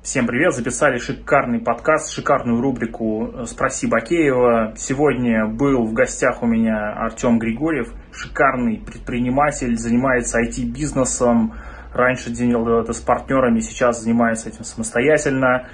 Всем 0.00 0.28
привет! 0.28 0.54
Записали 0.54 0.98
шикарный 0.98 1.58
подкаст, 1.58 2.12
шикарную 2.12 2.62
рубрику 2.62 3.44
«Спроси 3.46 3.88
Бакеева». 3.88 4.72
Сегодня 4.76 5.46
был 5.46 5.84
в 5.84 5.92
гостях 5.92 6.40
у 6.42 6.46
меня 6.46 6.92
Артем 6.92 7.40
Григорьев, 7.40 7.92
шикарный 8.12 8.78
предприниматель, 8.78 9.76
занимается 9.76 10.40
IT-бизнесом. 10.40 11.54
Раньше 11.92 12.30
делал 12.30 12.80
это 12.80 12.92
с 12.92 13.00
партнерами, 13.00 13.58
сейчас 13.58 14.02
занимается 14.02 14.48
этим 14.48 14.62
самостоятельно. 14.62 15.68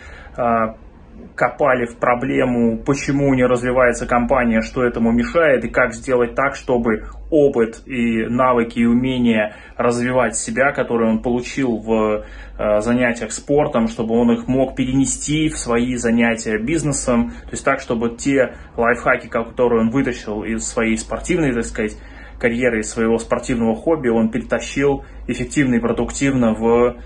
Копали 1.35 1.87
в 1.87 1.97
проблему, 1.97 2.79
почему 2.79 3.35
не 3.35 3.45
развивается 3.45 4.07
компания, 4.07 4.61
что 4.61 4.85
этому 4.85 5.11
мешает 5.11 5.65
и 5.65 5.69
как 5.69 5.93
сделать 5.93 6.35
так, 6.37 6.55
чтобы 6.55 7.09
опыт 7.31 7.83
и 7.87 8.25
навыки 8.27 8.79
и 8.79 8.87
умения 8.87 9.57
развивать 9.77 10.37
себя, 10.37 10.71
которые 10.73 11.11
он 11.11 11.23
получил 11.23 11.79
в 11.79 12.25
э, 12.59 12.81
занятиях 12.81 13.33
спортом, 13.33 13.89
чтобы 13.89 14.15
он 14.15 14.31
их 14.31 14.47
мог 14.47 14.77
перенести 14.77 15.49
в 15.49 15.59
свои 15.59 15.97
занятия 15.97 16.59
бизнесом, 16.59 17.31
то 17.31 17.51
есть 17.51 17.65
так, 17.65 17.81
чтобы 17.81 18.17
те 18.17 18.55
лайфхаки, 18.77 19.27
которые 19.27 19.81
он 19.81 19.91
вытащил 19.91 20.45
из 20.45 20.65
своей 20.65 20.97
спортивной, 20.97 21.53
так 21.53 21.65
сказать, 21.65 21.97
карьеры, 22.39 22.81
из 22.81 22.91
своего 22.91 23.19
спортивного 23.19 23.75
хобби, 23.75 24.09
он 24.09 24.31
перетащил 24.31 25.05
эффективно 25.27 25.77
и 25.77 25.81
продуктивно 25.81 26.53
в 26.53 26.97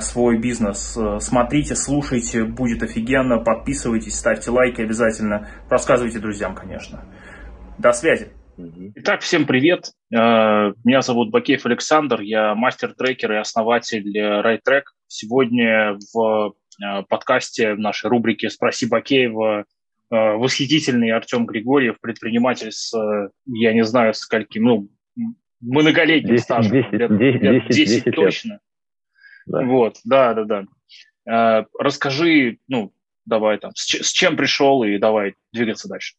свой 0.00 0.38
бизнес. 0.38 0.96
Э, 0.96 1.18
смотрите, 1.20 1.74
слушайте, 1.74 2.44
будет 2.44 2.82
офигенно. 2.82 3.38
Подписывайтесь, 3.38 4.14
ставьте 4.14 4.50
лайки 4.50 4.80
обязательно. 4.80 5.48
Рассказывайте 5.68 6.18
друзьям, 6.18 6.54
конечно. 6.54 7.04
До 7.78 7.92
связи. 7.92 8.28
Итак, 8.96 9.20
всем 9.22 9.46
привет. 9.46 9.92
Э, 10.12 10.72
меня 10.84 11.00
зовут 11.02 11.30
Бакеев 11.30 11.64
Александр. 11.64 12.20
Я 12.20 12.54
мастер-трекер 12.54 13.32
и 13.32 13.36
основатель 13.36 14.18
RideTrack. 14.18 14.82
Сегодня 15.06 15.96
в 16.12 16.54
подкасте 17.08 17.74
в 17.74 17.78
нашей 17.78 18.08
рубрике 18.10 18.50
«Спроси 18.50 18.86
Бакеева» 18.86 19.66
восхитительный 20.10 21.10
Артем 21.10 21.46
Григорьев, 21.46 21.98
предприниматель 21.98 22.70
с, 22.70 22.92
я 23.46 23.72
не 23.72 23.82
знаю, 23.82 24.12
с 24.12 24.18
скольким, 24.18 24.62
ну, 24.64 24.88
многолетним 25.62 26.34
10, 26.34 26.44
стажем, 26.44 26.72
10, 26.72 26.92
лет, 26.92 27.18
10, 27.18 27.42
лет 27.42 27.68
10, 27.68 27.76
10 27.76 28.06
лет. 28.06 28.14
точно. 28.14 28.60
Да. 29.46 29.62
Вот, 29.62 29.96
да, 30.04 30.34
да, 30.34 30.44
да. 30.44 30.64
Э, 31.60 31.64
расскажи, 31.78 32.58
ну, 32.68 32.92
давай 33.24 33.58
там, 33.58 33.72
с, 33.74 33.86
с 33.86 34.10
чем 34.12 34.36
пришел 34.36 34.82
и 34.84 34.98
давай 34.98 35.34
двигаться 35.52 35.88
дальше. 35.88 36.14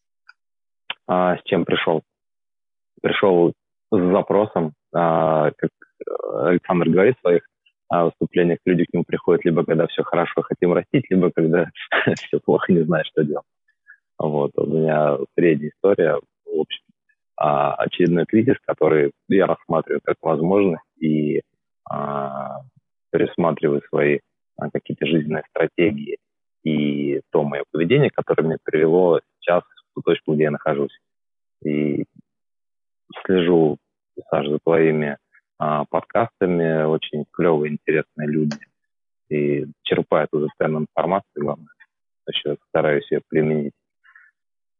А, 1.06 1.36
с 1.36 1.42
чем 1.44 1.64
пришел? 1.64 2.02
Пришел 3.02 3.52
с 3.90 3.98
запросом, 3.98 4.72
а, 4.94 5.50
как 5.56 5.70
Александр 6.46 6.88
говорит 6.88 7.16
в 7.18 7.20
своих 7.20 7.42
а, 7.88 8.06
выступлениях, 8.06 8.58
люди 8.64 8.84
к 8.84 8.92
нему 8.92 9.04
приходят 9.04 9.44
либо 9.44 9.64
когда 9.64 9.86
все 9.86 10.02
хорошо, 10.02 10.42
хотим 10.42 10.72
растить, 10.72 11.04
либо 11.10 11.30
когда 11.30 11.70
все 12.14 12.40
плохо, 12.40 12.72
не 12.72 12.82
знаешь, 12.84 13.06
что 13.08 13.24
делать. 13.24 13.46
Вот, 14.18 14.52
у 14.56 14.66
меня 14.66 15.18
средняя 15.36 15.70
история, 15.70 16.20
в 16.46 16.60
общем, 16.60 16.84
а, 17.36 17.74
очередной 17.74 18.26
кризис, 18.26 18.56
который 18.64 19.12
я 19.28 19.46
рассматриваю 19.46 20.00
как 20.02 20.16
возможность, 20.22 20.84
и 20.98 21.42
а, 21.90 22.60
пересматриваю 23.14 23.80
свои 23.88 24.18
а, 24.56 24.70
какие-то 24.70 25.06
жизненные 25.06 25.44
стратегии 25.50 26.18
и 26.64 27.20
то 27.30 27.44
мое 27.44 27.62
поведение, 27.70 28.10
которое 28.10 28.42
меня 28.42 28.56
привело 28.64 29.20
сейчас 29.38 29.62
в 29.62 29.94
ту 29.94 30.02
точку, 30.02 30.34
где 30.34 30.44
я 30.44 30.50
нахожусь. 30.50 30.98
И 31.64 32.04
слежу, 33.24 33.76
Саша, 34.30 34.50
за 34.50 34.58
твоими 34.58 35.16
а, 35.58 35.84
подкастами, 35.84 36.82
очень 36.82 37.24
клевые, 37.30 37.74
интересные 37.74 38.28
люди. 38.28 38.58
И 39.28 39.66
черпаю 39.82 40.26
эту 40.26 40.48
ценную 40.58 40.82
информацию, 40.82 41.44
главное. 41.44 41.68
Еще 42.26 42.56
стараюсь 42.68 43.08
ее 43.12 43.20
применить. 43.28 43.74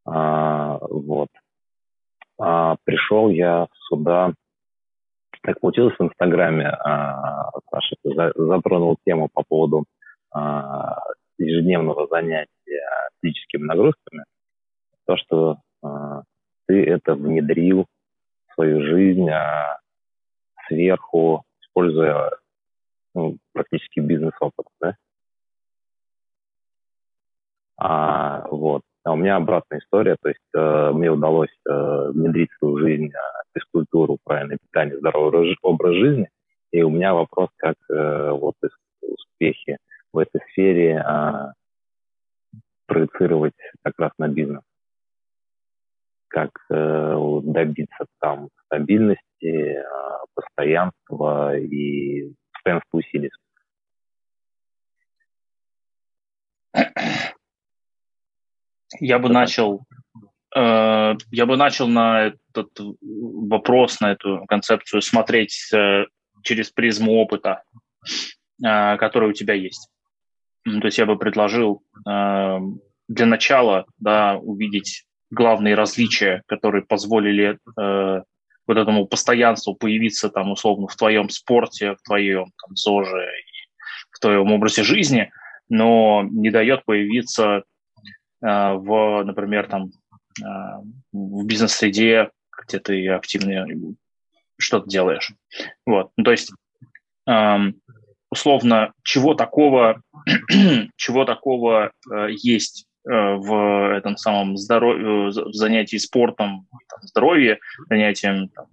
А, 0.05 0.79
вот. 0.81 1.29
А, 2.41 2.77
пришел 2.83 3.29
я 3.29 3.69
сюда 3.89 4.33
так 5.45 5.61
получилось 5.61 5.95
в 5.99 6.03
Инстаграме, 6.03 6.69
а, 6.69 7.51
Саша, 7.71 7.97
ты 8.03 8.15
затронул 8.35 8.97
тему 9.05 9.29
по 9.33 9.43
поводу 9.47 9.85
а, 10.31 10.99
ежедневного 11.37 12.07
занятия 12.07 12.49
физическими 13.23 13.65
нагрузками. 13.65 14.25
То, 15.07 15.17
что 15.19 15.59
а, 15.83 16.23
ты 16.67 16.83
это 16.85 17.15
внедрил 17.15 17.87
в 18.49 18.55
свою 18.55 18.83
жизнь 18.87 19.29
сверху, 20.67 21.45
используя 21.61 22.31
ну, 23.15 23.37
практически 23.53 24.01
бизнес-опыт, 24.01 24.67
да? 24.81 24.97
А, 27.77 28.47
вот. 28.51 28.83
А 29.05 29.13
у 29.13 29.17
меня 29.17 29.37
обратная 29.37 29.81
история, 29.81 30.17
то 30.21 30.31
есть 30.31 30.41
э, 30.55 30.91
мне 30.95 31.11
удалось 31.11 31.55
э, 31.69 32.11
внедрить 32.15 32.51
в 32.53 32.59
свою 32.59 32.79
жизнь 32.79 33.13
э, 33.13 33.19
физкультуру, 33.53 34.17
правильное 34.25 34.57
питание, 34.57 34.97
здоровый 34.99 35.57
образ 35.61 35.95
жизни. 35.95 36.31
И 36.73 36.83
у 36.83 36.89
меня 36.89 37.13
вопрос, 37.13 37.51
как 37.57 37.77
э, 37.91 38.31
вот 38.31 38.55
успехи 39.03 39.77
в 40.11 40.19
этой 40.19 40.41
сфере 40.51 41.05
э, 41.07 41.53
проецировать 42.87 43.53
как 43.83 43.93
раз 43.99 44.13
на 44.17 44.29
бизнес. 44.29 44.63
Как 46.29 46.51
э, 46.71 47.41
добиться 47.43 48.07
там 48.21 48.49
стабильности, 48.65 49.21
э, 49.43 49.85
постоянства 50.35 51.55
и 51.59 52.33
постоянства 52.53 52.99
усилий. 52.99 53.31
Я 59.01 59.19
бы 59.19 59.29
начал, 59.29 59.85
э, 60.55 61.15
я 61.31 61.47
бы 61.47 61.57
начал 61.57 61.89
на 61.89 62.27
этот 62.27 62.71
вопрос, 63.01 64.01
на 64.01 64.13
эту 64.13 64.45
концепцию 64.47 65.03
смотреть 65.03 65.71
э, 65.73 66.05
через 66.43 66.71
призму 66.71 67.15
опыта, 67.15 67.63
э, 68.65 68.97
который 68.97 69.31
у 69.31 69.33
тебя 69.33 69.55
есть. 69.55 69.89
То 70.65 70.87
есть 70.87 70.99
я 70.99 71.07
бы 71.07 71.19
предложил 71.19 71.83
э, 72.09 72.59
для 73.09 73.27
начала 73.27 73.87
да, 73.99 74.39
увидеть 74.39 75.05
главные 75.31 75.75
различия, 75.75 76.43
которые 76.47 76.85
позволили 76.85 77.59
э, 77.79 78.23
вот 78.67 78.77
этому 78.77 79.07
постоянству 79.07 79.75
появиться 79.75 80.31
там 80.31 80.51
условно 80.53 80.87
в 80.89 80.97
твоем 80.97 81.29
спорте, 81.29 81.93
в 81.93 82.03
твоем 82.03 82.45
там, 82.45 82.77
ЗОЖе, 82.77 83.29
в 84.11 84.21
твоем 84.21 84.53
образе 84.53 84.83
жизни, 84.83 85.31
но 85.69 86.23
не 86.31 86.51
дает 86.51 86.85
появиться 86.85 87.65
в, 88.45 89.23
например, 89.25 89.67
там, 89.69 89.91
э, 90.41 90.45
в 91.13 91.47
бизнес-среде, 91.47 92.31
где 92.67 92.79
ты 92.79 93.09
активно 93.09 93.67
что-то 94.59 94.89
делаешь. 94.89 95.33
Вот. 95.87 96.11
Ну, 96.17 96.25
то 96.25 96.31
есть, 96.31 96.53
эм, 97.27 97.81
условно, 98.31 98.93
чего 99.03 99.35
такого, 99.35 100.03
чего 100.97 101.25
такого 101.25 101.93
э, 102.13 102.29
есть 102.31 102.87
в 103.07 103.95
этом 103.95 104.17
самом 104.17 104.57
здоровье, 104.57 105.29
в 105.29 105.53
занятии 105.53 105.99
спортом, 105.99 106.67
там, 106.89 107.03
здоровье, 107.03 107.59
занятием 107.91 108.49
там, 108.49 108.67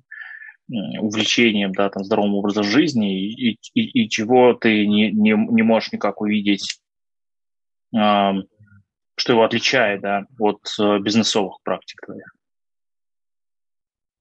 увлечением, 1.02 1.74
да, 1.74 1.90
там, 1.90 2.06
здоровым 2.06 2.36
образом 2.36 2.64
жизни, 2.64 3.28
и, 3.28 3.60
и, 3.74 4.04
и 4.04 4.10
чего 4.10 4.54
ты 4.54 4.88
не, 4.88 5.12
не, 5.12 5.32
не 5.32 5.64
можешь 5.64 5.92
никак 5.92 6.22
увидеть 6.22 6.80
эм, 7.94 8.46
что 9.16 9.34
его 9.34 9.44
отличает 9.44 10.02
да, 10.02 10.26
от 10.40 10.62
э, 10.80 11.00
бизнесовых 11.00 11.58
практик 11.64 12.02
твоих? 12.06 12.34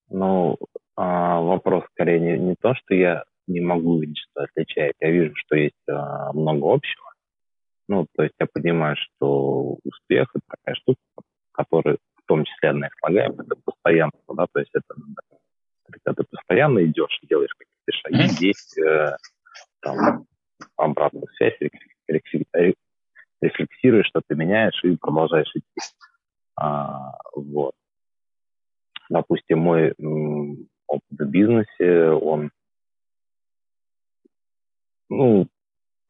Ну, 0.09 0.59
а, 0.97 1.41
вопрос 1.41 1.85
скорее 1.93 2.19
не, 2.21 2.39
не 2.39 2.55
то, 2.57 2.75
что 2.75 2.95
я 2.95 3.25
не 3.47 3.61
могу 3.61 4.01
видеть, 4.01 4.19
что 4.19 4.45
отличает. 4.45 4.95
Я 5.01 5.11
вижу, 5.11 5.35
что 5.37 5.57
есть 5.57 5.89
а, 5.89 6.33
много 6.33 6.75
общего. 6.75 7.13
Ну, 7.89 8.07
то 8.17 8.23
есть 8.25 8.35
я 8.39 8.47
понимаю, 8.47 8.97
что 8.97 9.79
успех– 9.85 10.31
это 10.35 10.45
такая 10.49 10.75
штука, 10.77 11.01
которая 11.53 11.97
в 11.97 12.27
том 12.27 12.45
числе 12.45 12.71
одна 12.71 12.87
из 12.87 12.93
слагаемых, 13.01 13.41
это 13.41 13.57
постоянство, 13.65 14.37
да, 14.37 14.47
то 14.53 14.61
есть 14.61 14.71
это 14.73 14.95
когда 15.91 16.15
ты 16.15 16.29
постоянно 16.31 16.85
идешь, 16.85 17.19
делаешь 17.29 17.55
какие-то 17.55 17.93
шаги, 17.93 18.47
есть 18.47 18.79
э, 18.79 19.17
там 19.81 20.27
обратную 20.77 21.27
связь, 21.37 21.59
рефлексируешь, 23.41 24.07
что 24.07 24.21
ты 24.27 24.35
меняешь 24.35 24.83
и 24.85 24.97
продолжаешь 24.97 25.51
идти. 25.55 25.81
А, 26.57 27.19
вот. 27.35 27.75
Допустим, 29.09 29.61
мой 29.61 29.95
опыт 30.87 31.19
в 31.19 31.25
бизнесе, 31.25 32.11
он, 32.11 32.51
ну, 35.09 35.49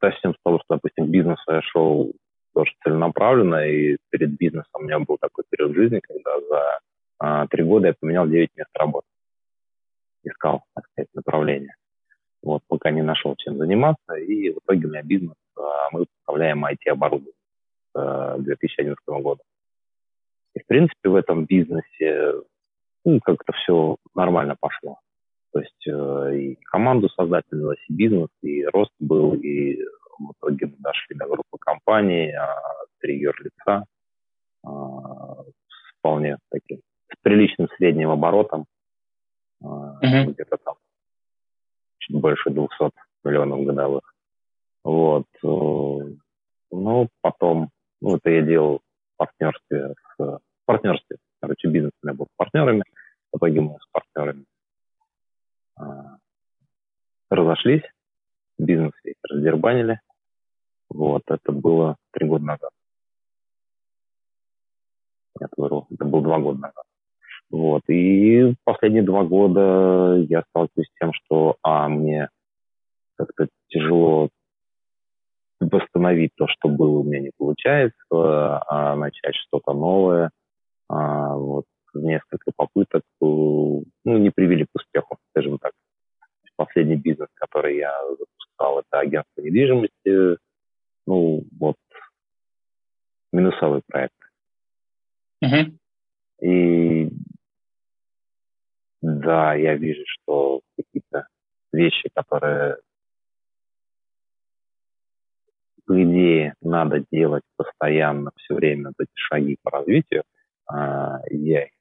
начнем 0.01 0.33
с 0.33 0.37
того, 0.43 0.59
что, 0.59 0.75
допустим, 0.75 1.09
бизнес 1.09 1.39
я 1.47 1.61
шел 1.61 2.11
тоже 2.53 2.71
целенаправленно, 2.83 3.67
и 3.67 3.97
перед 4.09 4.37
бизнесом 4.37 4.81
у 4.81 4.83
меня 4.83 4.99
был 4.99 5.17
такой 5.19 5.45
период 5.49 5.73
жизни, 5.73 5.99
когда 5.99 6.39
за 6.41 6.79
а, 7.19 7.47
три 7.47 7.63
года 7.63 7.87
я 7.87 7.93
поменял 7.99 8.27
9 8.27 8.49
мест 8.55 8.69
работы. 8.73 9.07
Искал, 10.23 10.63
так 10.75 10.85
сказать, 10.87 11.09
направление. 11.13 11.75
Вот, 12.43 12.63
пока 12.67 12.91
не 12.91 13.03
нашел, 13.03 13.35
чем 13.37 13.57
заниматься, 13.57 14.15
и 14.15 14.49
в 14.49 14.57
итоге 14.57 14.87
у 14.87 14.89
меня 14.89 15.03
бизнес, 15.03 15.35
мы 15.91 16.05
поставляем 16.05 16.65
IT-оборудование 16.65 17.33
с 17.93 18.39
2011 18.39 18.97
года. 19.07 19.41
И, 20.55 20.59
в 20.59 20.65
принципе, 20.65 21.09
в 21.09 21.15
этом 21.15 21.45
бизнесе 21.45 22.33
ну, 23.05 23.19
как-то 23.19 23.53
все 23.53 23.97
нормально 24.15 24.55
пошло. 24.59 24.99
То 25.53 25.59
есть 25.59 25.87
э, 25.87 26.37
и 26.37 26.55
команду 26.63 27.09
создать 27.09 27.45
и 27.51 27.93
бизнес, 27.93 28.29
и 28.41 28.65
рост 28.65 28.93
был, 28.99 29.33
и 29.33 29.77
в 30.19 30.31
итоге 30.33 30.67
мы 30.67 30.75
дошли 30.79 31.15
до 31.15 31.25
группы 31.25 31.57
компаний, 31.59 32.31
а, 32.31 32.61
три 32.99 33.19
юрлица 33.19 33.85
а, 34.63 35.43
с 35.43 35.97
вполне 35.97 36.37
таким 36.49 36.79
с 37.11 37.15
приличным 37.21 37.67
средним 37.77 38.11
оборотом, 38.11 38.65
а, 39.61 39.99
uh-huh. 40.01 40.31
где-то 40.31 40.57
там 40.57 40.75
чуть 41.97 42.15
больше 42.15 42.49
200 42.49 42.91
миллионов 43.23 43.65
годовых. 43.65 44.13
Вот. 44.83 45.25
Э, 45.43 46.15
ну, 46.71 47.09
потом, 47.21 47.69
ну, 48.01 48.15
это 48.15 48.29
я 48.29 48.41
делал 48.41 48.79
в 48.79 49.17
партнерстве 49.17 49.93
с 50.17 50.39
в 50.61 50.65
партнерстве. 50.65 51.17
Короче, 51.39 51.67
бизнес 51.67 51.91
у 52.01 52.07
меня 52.07 52.15
был 52.15 52.25
с 52.25 52.35
партнерами. 52.37 52.83
В 53.31 53.37
итоге 53.37 53.61
мы 53.61 53.77
с 53.79 53.87
партнерами 53.91 54.45
а, 55.75 56.17
разошлись, 57.29 57.83
бизнес 58.57 58.91
раздербанили. 59.27 59.99
Вот, 60.89 61.23
это 61.27 61.51
было 61.51 61.95
три 62.11 62.27
года 62.27 62.45
назад. 62.45 62.69
Нет, 65.39 65.49
вру, 65.57 65.87
это 65.89 66.05
было 66.05 66.21
два 66.21 66.39
года 66.39 66.59
назад. 66.59 66.83
Вот, 67.49 67.81
и 67.87 68.53
последние 68.63 69.03
два 69.03 69.23
года 69.23 70.17
я 70.29 70.43
сталкиваюсь 70.49 70.89
с 70.89 70.99
тем, 70.99 71.13
что, 71.13 71.55
а, 71.63 71.87
мне 71.89 72.29
как-то 73.15 73.47
тяжело 73.67 74.29
восстановить 75.61 76.31
то, 76.35 76.47
что 76.47 76.69
было 76.69 76.99
у 76.99 77.03
меня 77.03 77.19
не 77.19 77.31
получается, 77.37 77.93
а 78.11 78.95
начать 78.95 79.35
что-то 79.35 79.73
новое. 79.73 80.31
А, 80.89 81.35
вот 81.35 81.65
несколько 81.93 82.51
попыток 82.55 83.03
ну, 83.21 83.83
не 84.03 84.29
привели 84.29 84.65
к 84.65 84.69
успеху, 84.73 85.17
скажем 85.29 85.57
так. 85.59 85.73
Последний 86.55 86.95
бизнес, 86.95 87.29
который 87.33 87.77
я 87.77 87.91
запускал, 88.07 88.79
это 88.79 88.99
агентство 88.99 89.41
недвижимости. 89.41 90.37
Ну, 91.07 91.43
вот 91.59 91.77
минусовой 93.31 93.81
проект. 93.87 94.13
Uh-huh. 95.43 95.75
И 96.41 97.09
да, 99.01 99.55
я 99.55 99.75
вижу, 99.75 100.03
что 100.05 100.61
какие-то 100.77 101.27
вещи, 101.71 102.09
которые 102.13 102.77
по 105.91 106.03
идее 106.03 106.53
надо 106.61 107.03
делать 107.11 107.43
постоянно, 107.57 108.31
все 108.37 108.55
время 108.55 108.91
эти 108.97 109.09
шаги 109.15 109.57
по 109.61 109.71
развитию, 109.71 110.23
а, 110.65 111.19
я 111.29 111.65
их 111.65 111.71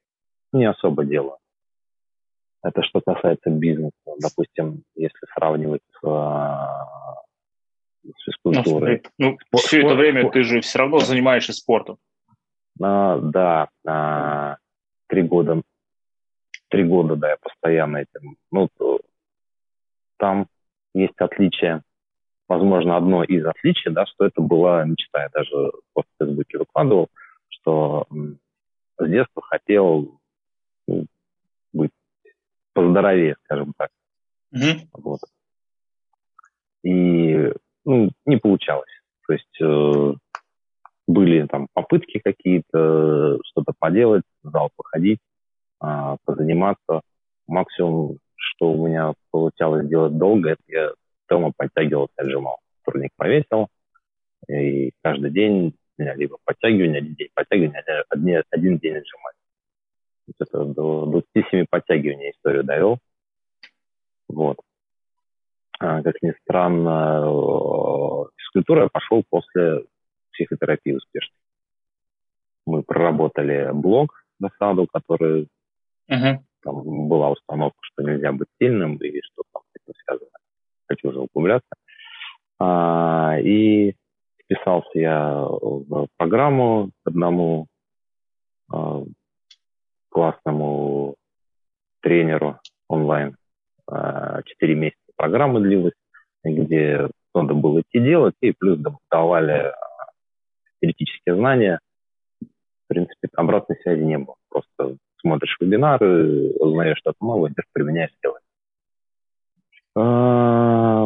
не 0.52 0.64
особо 0.64 1.04
делаю. 1.04 1.36
Это 2.60 2.82
что 2.82 3.00
касается 3.00 3.50
бизнеса. 3.50 3.92
Допустим, 4.18 4.82
если 4.96 5.26
сравнивать 5.32 5.82
с, 5.92 5.98
а, 6.04 7.22
с 8.04 8.24
физкультурой. 8.24 9.04
Ну, 9.16 9.38
ну 9.52 9.58
все 9.58 9.82
это 9.86 9.94
время 9.94 10.22
спорт. 10.22 10.34
ты 10.34 10.42
же 10.42 10.60
все 10.60 10.80
равно 10.80 10.98
занимаешься 10.98 11.52
спортом. 11.52 11.98
А, 12.82 13.16
да, 13.18 13.68
а, 13.86 14.56
три 15.06 15.22
года. 15.22 15.62
Три 16.68 16.82
года, 16.82 17.14
да, 17.14 17.30
я 17.30 17.36
постоянно 17.36 17.98
этим. 17.98 18.36
Ну, 18.50 18.68
там 20.16 20.48
есть 20.94 21.14
отличие. 21.18 21.82
Возможно, 22.50 22.96
одно 22.96 23.22
из 23.22 23.46
отличий, 23.46 23.92
да, 23.92 24.06
что 24.06 24.24
это 24.24 24.40
была 24.42 24.84
мечта. 24.84 25.22
Я 25.22 25.28
даже 25.32 25.70
в 25.94 26.02
Фейсбуке 26.18 26.58
выкладывал, 26.58 27.06
что 27.48 28.08
с 28.98 29.08
детства 29.08 29.40
хотел 29.40 30.18
ну, 30.88 31.06
быть 31.72 31.92
поздоровее, 32.72 33.36
скажем 33.44 33.72
так. 33.78 33.90
Mm-hmm. 34.52 34.88
Вот. 34.94 35.20
И 36.82 37.52
ну, 37.84 38.10
не 38.26 38.36
получалось. 38.36 38.90
То 39.28 39.32
есть 39.32 39.60
э, 39.62 40.14
были 41.06 41.46
там 41.46 41.68
попытки 41.72 42.18
какие-то, 42.18 43.38
что-то 43.44 43.74
поделать, 43.78 44.24
в 44.42 44.50
зал 44.50 44.70
походить, 44.74 45.20
э, 45.84 46.16
позаниматься. 46.24 47.02
Максимум, 47.46 48.18
что 48.34 48.72
у 48.72 48.88
меня 48.88 49.12
получалось 49.30 49.86
делать 49.86 50.18
долго, 50.18 50.50
это 50.50 50.62
я 50.66 50.90
дома 51.30 51.52
подтягивался, 51.56 52.14
отжимал. 52.16 52.58
Турник 52.84 53.12
повесил, 53.16 53.68
и 54.48 54.90
каждый 55.02 55.30
день 55.30 55.74
меня 55.96 56.14
либо 56.14 56.38
подтягивание, 56.44 56.98
один 56.98 57.14
день 57.14 57.28
подтягивания, 57.34 58.04
один, 58.08 58.42
один 58.50 58.78
день 58.78 58.96
отжимания. 58.96 59.38
Это 60.38 60.64
до 60.64 61.06
27 61.06 61.66
подтягиваний 61.68 62.30
историю 62.30 62.64
довел. 62.64 62.98
Вот. 64.28 64.58
А, 65.78 66.02
как 66.02 66.14
ни 66.22 66.32
странно, 66.42 68.28
физкультура 68.36 68.82
я 68.82 68.88
пошел 68.88 69.24
после 69.28 69.84
психотерапии 70.32 70.92
успешной. 70.92 71.36
Мы 72.66 72.82
проработали 72.82 73.70
блог 73.72 74.24
на 74.38 74.50
саду, 74.58 74.86
который 74.92 75.48
uh-huh. 76.10 76.38
там 76.62 77.08
была 77.08 77.30
установка, 77.30 77.78
что 77.82 78.02
нельзя 78.02 78.32
быть 78.32 78.48
сильным 78.58 78.96
и 78.96 79.20
что 79.22 79.42
там 79.52 79.62
этим 79.74 79.94
связано. 80.04 80.30
Хочу 80.90 81.10
уже 81.10 81.20
углубляться. 81.20 81.70
А, 82.58 83.38
и 83.38 83.94
вписался 84.42 84.98
я 84.98 85.44
в 85.44 86.08
программу 86.16 86.90
одному 87.04 87.68
э, 88.72 89.04
классному 90.08 91.14
тренеру 92.00 92.58
онлайн. 92.88 93.36
А, 93.86 94.42
четыре 94.42 94.74
месяца 94.74 95.12
программы 95.14 95.60
длилась, 95.60 95.94
где 96.42 97.08
надо 97.34 97.54
было 97.54 97.82
идти 97.82 98.00
делать, 98.00 98.34
и 98.40 98.50
плюс 98.50 98.80
давали 99.10 99.72
теоретические 100.80 101.36
знания. 101.36 101.78
В 102.40 102.88
принципе, 102.88 103.28
обратной 103.36 103.76
связи 103.82 104.02
не 104.02 104.18
было. 104.18 104.34
Просто 104.48 104.96
смотришь 105.20 105.56
вебинары, 105.60 106.50
узнаешь 106.58 106.98
что-то 106.98 107.18
новое, 107.20 107.50
идешь, 107.50 107.66
применяешь, 107.72 108.10
делаешь. 108.20 108.42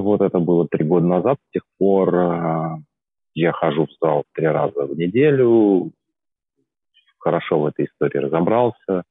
Вот 0.04 0.20
это 0.20 0.38
было 0.38 0.68
три 0.68 0.84
года 0.84 1.06
назад. 1.06 1.38
С 1.48 1.52
тех 1.52 1.62
пор 1.78 2.84
я 3.34 3.52
хожу 3.52 3.86
в 3.86 3.90
зал 4.00 4.24
три 4.32 4.46
раза 4.46 4.86
в 4.86 4.96
неделю, 4.96 5.92
хорошо 7.18 7.58
в 7.58 7.66
этой 7.66 7.86
истории 7.86 8.18
разобрался, 8.18 9.02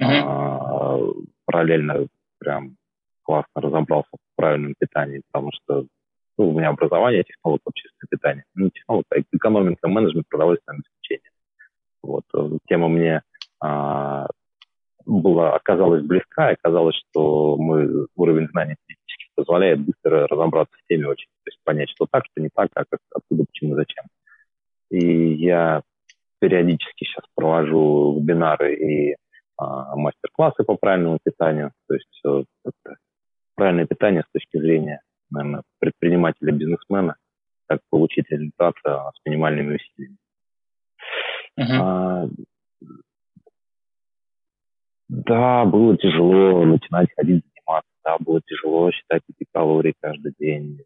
uh-huh. 0.00 0.22
а, 0.24 0.98
параллельно 1.46 2.06
прям 2.38 2.76
классно 3.22 3.62
разобрался 3.62 4.10
в 4.12 4.36
правильном 4.36 4.74
питании, 4.78 5.22
потому 5.30 5.50
что 5.52 5.86
ну, 6.36 6.50
у 6.50 6.52
меня 6.52 6.70
образование 6.70 7.22
технолог 7.22 7.60
общественное 7.64 8.08
питание. 8.10 8.44
Ну, 8.54 8.70
технолог, 8.70 9.04
а 9.10 9.16
экономика, 9.32 9.88
менеджмент, 9.88 10.28
продовольственное 10.28 10.80
обеспечение. 10.80 11.30
Вот. 12.02 12.24
Э, 12.34 12.58
тема 12.68 12.88
мне 12.88 13.22
а, 13.60 14.26
была, 15.06 15.54
оказалась 15.54 16.02
близка, 16.02 16.50
и 16.50 16.54
оказалось, 16.54 16.96
что 16.96 17.56
мой 17.56 17.88
уровень 18.16 18.48
знаний 18.48 18.74
позволяет 19.34 19.80
быстро 19.80 20.26
разобраться 20.26 20.74
в 20.76 20.86
теме 20.88 21.08
очень, 21.08 21.28
то 21.44 21.50
есть 21.50 21.60
понять, 21.64 21.90
что 21.90 22.06
так, 22.10 22.24
что 22.26 22.40
не 22.40 22.48
так, 22.54 22.68
как, 22.72 22.86
откуда, 23.14 23.44
почему, 23.44 23.74
зачем. 23.74 24.04
И 24.90 25.34
я 25.34 25.82
периодически 26.40 27.04
сейчас 27.04 27.24
провожу 27.34 28.18
вебинары 28.20 28.74
и 28.74 29.16
а, 29.56 29.96
мастер-классы 29.96 30.64
по 30.64 30.76
правильному 30.76 31.18
питанию, 31.22 31.72
то 31.88 31.94
есть 31.94 32.20
э, 32.26 32.44
это 32.64 32.96
правильное 33.54 33.86
питание 33.86 34.22
с 34.22 34.32
точки 34.32 34.58
зрения, 34.58 35.00
наверное, 35.30 35.62
предпринимателя, 35.78 36.52
бизнесмена, 36.52 37.16
как 37.66 37.80
получить 37.88 38.28
результат 38.30 38.74
а, 38.84 39.10
с 39.12 39.24
минимальными 39.24 39.76
усилиями. 39.76 40.16
Uh-huh. 41.58 41.80
А, 41.80 42.28
да, 45.08 45.64
было 45.64 45.96
тяжело 45.96 46.64
начинать 46.64 47.08
ходить 47.16 47.44
да, 48.04 48.16
было 48.18 48.40
тяжело 48.42 48.90
считать 48.90 49.22
эти 49.28 49.46
калории 49.52 49.94
каждый 50.00 50.34
день, 50.38 50.80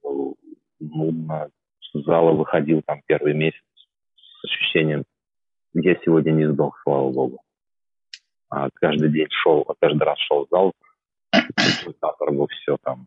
нудно. 0.81 1.51
С 1.81 2.05
зала 2.05 2.33
выходил 2.33 2.83
там 2.87 3.01
первый 3.07 3.35
месяц 3.35 3.63
с 4.17 4.45
ощущением, 4.45 5.05
я 5.75 5.97
сегодня 6.05 6.33
не 6.33 6.51
сдох, 6.51 6.79
слава 6.83 7.11
богу. 7.11 7.41
А 8.51 8.69
каждый 8.75 9.11
день 9.11 9.29
шел, 9.31 9.65
а 9.69 9.75
каждый 9.79 10.03
раз 10.03 10.19
шел 10.19 10.47
в 10.47 10.49
зал, 10.51 10.73
консультатору 11.55 12.47
все 12.47 12.77
там. 12.83 13.07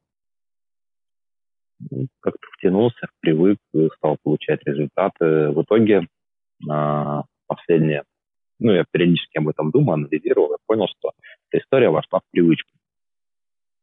Ну, 1.89 2.07
как-то 2.19 2.47
втянулся, 2.57 3.07
привык, 3.21 3.57
стал 3.97 4.17
получать 4.21 4.61
результаты. 4.65 5.49
В 5.49 5.63
итоге 5.63 6.07
а, 6.69 7.23
последние 7.47 8.03
ну, 8.61 8.71
я 8.73 8.85
периодически 8.89 9.39
об 9.39 9.49
этом 9.49 9.71
думаю, 9.71 9.95
анализировал, 9.95 10.51
я 10.51 10.57
понял, 10.67 10.87
что 10.87 11.13
эта 11.49 11.63
история 11.63 11.89
вошла 11.89 12.19
в 12.19 12.31
привычку. 12.31 12.69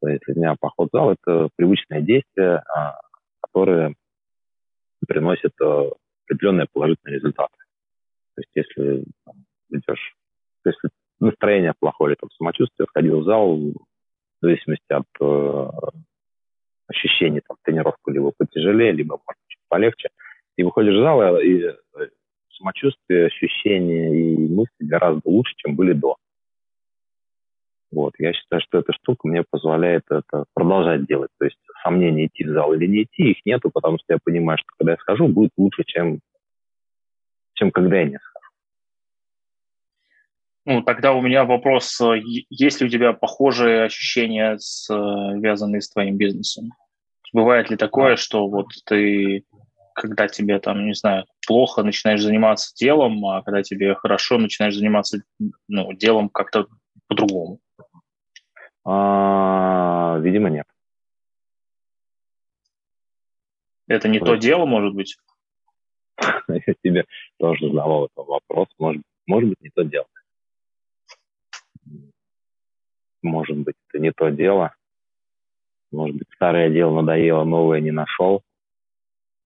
То 0.01 0.09
есть 0.09 0.23
для 0.27 0.35
меня 0.35 0.55
поход 0.59 0.89
в 0.93 0.97
зал– 0.97 1.11
это 1.23 1.49
привычное 1.57 2.01
действие, 2.01 2.63
а, 2.75 3.01
которое 3.41 3.95
приносит 5.07 5.53
э, 5.61 5.91
определенные 6.25 6.67
положительные 6.73 7.17
результаты. 7.17 7.55
То 8.35 8.43
есть 8.43 8.51
если 8.55 9.05
идешь, 9.71 10.17
если 10.65 10.89
настроение 11.21 11.75
плохое 11.79 12.13
или 12.13 12.17
там, 12.21 12.31
самочувствие, 12.37 12.87
сходил 12.89 13.21
в 13.21 13.25
зал, 13.25 13.57
в 13.57 13.75
зависимости 14.41 14.93
от 14.93 15.07
э, 15.21 15.71
ощущений, 16.87 17.41
там, 17.47 17.57
тренировку 17.63 18.11
либо 18.11 18.33
потяжелее, 18.37 18.93
либо, 18.93 19.19
может, 19.27 19.41
чуть 19.49 19.61
полегче, 19.69 20.09
и 20.57 20.63
выходишь 20.63 20.95
в 20.95 21.03
зал, 21.03 21.39
и 21.39 21.63
э, 21.63 21.75
самочувствие, 22.57 23.27
ощущения 23.27 24.35
и 24.35 24.49
мысли 24.49 24.71
гораздо 24.81 25.29
лучше, 25.29 25.55
чем 25.57 25.77
были 25.77 25.93
до. 25.93 26.17
Вот. 27.91 28.15
Я 28.19 28.33
считаю, 28.33 28.61
что 28.61 28.79
эта 28.79 28.93
штука 28.93 29.27
мне 29.29 29.43
позволяет 29.49 30.05
это 30.11 30.45
продолжать 30.55 31.07
делать. 31.07 31.31
То 31.39 31.47
есть 31.47 31.59
сомнения, 31.83 32.27
идти 32.27 32.45
в 32.45 32.53
зал 32.53 32.73
или 32.75 32.87
не 32.87 33.05
идти, 33.05 33.31
их 33.31 33.39
нету, 33.45 33.71
потому 33.71 33.99
что 33.99 34.15
я 34.15 34.19
понимаю, 34.23 34.59
что 34.59 34.67
когда 34.77 34.93
я 34.93 34.99
схожу, 34.99 35.29
будет 35.29 35.53
лучше, 35.57 35.85
чем, 35.87 36.21
чем 37.55 37.71
когда 37.71 37.99
я 37.99 38.05
не 38.05 38.19
схожу. 38.19 38.39
Ну, 40.67 40.83
тогда 40.83 41.15
у 41.15 41.23
меня 41.23 41.45
вопрос, 41.45 41.99
э, 42.03 42.21
есть 42.51 42.81
ли 42.81 42.87
у 42.87 42.91
тебя 42.91 43.15
похожие 43.15 43.85
ощущения, 43.85 44.59
связанные 44.59 45.81
с 45.81 45.89
твоим 45.89 46.19
бизнесом? 46.19 46.73
Бывает 47.33 47.71
ли 47.71 47.77
такое, 47.77 48.17
что 48.17 48.49
вот 48.49 48.67
ты, 48.85 49.45
когда 49.95 50.29
тебе 50.29 50.59
там, 50.59 50.87
не 50.87 50.95
знаю, 50.95 51.25
плохо, 51.47 51.83
начинаешь 51.83 52.23
заниматься 52.23 52.75
делом, 52.79 53.25
а 53.25 53.43
когда 53.43 53.63
тебе 53.63 53.95
хорошо, 53.95 54.37
начинаешь 54.37 54.77
заниматься 54.77 55.23
ну, 55.69 55.95
делом 55.95 56.29
как-то 56.29 56.67
по-другому? 57.07 57.61
А, 58.85 60.19
видимо, 60.21 60.51
нет. 60.51 60.67
Это 63.87 64.09
не 64.09 64.21
то 64.21 64.37
дело, 64.37 64.67
может 64.67 64.95
быть? 64.95 65.17
Я 66.49 66.75
тебе 66.83 67.05
тоже 67.39 67.69
задавал 67.69 68.07
этот 68.07 68.27
вопрос. 68.27 68.69
Может, 68.79 69.03
может 69.27 69.49
быть, 69.49 69.61
не 69.61 69.71
то 69.71 69.83
дело. 69.83 70.07
Может 73.23 73.57
быть, 73.59 73.77
это 73.89 74.03
не 74.03 74.13
то 74.13 74.29
дело. 74.29 74.75
Может 75.91 76.17
быть, 76.17 76.29
старое 76.35 76.71
дело 76.71 77.01
надоело, 77.01 77.45
новое 77.45 77.81
не 77.81 77.91
нашел. 77.91 78.43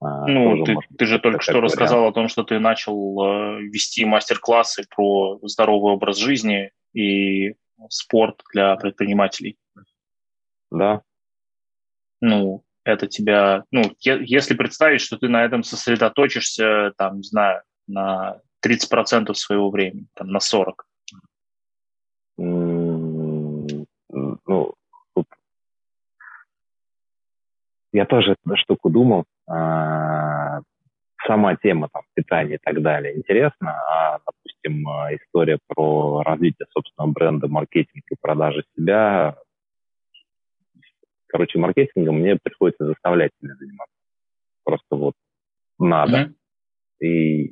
А, 0.01 0.27
ну, 0.27 0.65
ты, 0.65 0.77
ты 0.99 1.07
же 1.07 1.21
только 1.21 1.41
что 1.41 1.53
вариант. 1.53 1.73
рассказал 1.73 2.07
о 2.09 2.13
том, 2.13 2.29
что 2.29 2.43
ты 2.43 2.59
начал 2.59 3.25
э, 3.25 3.63
вести 3.63 4.05
мастер-классы 4.05 4.85
про 4.95 5.39
здоровый 5.43 5.93
образ 5.93 6.19
жизни 6.19 6.73
и 6.93 7.55
спорт 7.89 8.43
для 8.53 8.77
предпринимателей. 8.77 9.57
Да. 10.71 11.03
Ну, 12.21 12.63
это 12.85 13.07
тебя, 13.07 13.65
ну, 13.71 13.83
если 14.01 14.55
представить, 14.55 15.01
что 15.01 15.19
ты 15.19 15.29
на 15.29 15.45
этом 15.45 15.63
сосредоточишься, 15.63 16.93
там, 16.97 17.19
не 17.19 17.23
знаю, 17.23 17.63
на 17.87 18.41
30% 18.65 19.35
своего 19.35 19.71
времени, 19.71 20.07
там, 20.15 20.29
на 20.29 20.39
40%. 20.39 20.75
Mm, 22.39 23.87
ну, 24.47 24.75
тут 25.15 25.27
я 27.93 28.07
тоже 28.07 28.33
эту 28.33 28.57
штуку 28.57 28.91
думал. 28.91 29.25
А, 29.47 30.61
сама 31.27 31.57
тема 31.57 31.89
там 31.93 32.03
питания 32.15 32.57
и 32.57 32.59
так 32.59 32.83
далее 32.83 33.17
интересна, 33.17 33.71
а, 33.71 34.19
допустим, 34.25 34.89
а, 34.89 35.15
история 35.15 35.59
про 35.67 36.23
развитие 36.23 36.67
собственного 36.71 37.13
бренда, 37.13 37.49
маркетинг 37.49 38.05
и 38.11 38.17
продажи 38.21 38.65
себя, 38.77 39.37
короче, 41.27 41.59
маркетингом 41.59 42.19
мне 42.19 42.37
приходится 42.43 42.87
заставлять 42.87 43.33
себя 43.41 43.55
заниматься. 43.55 43.95
Просто 44.65 44.97
вот 44.97 45.15
надо. 45.79 46.35
Mm-hmm. 47.01 47.07
И 47.07 47.51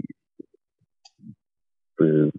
ты 1.97 2.31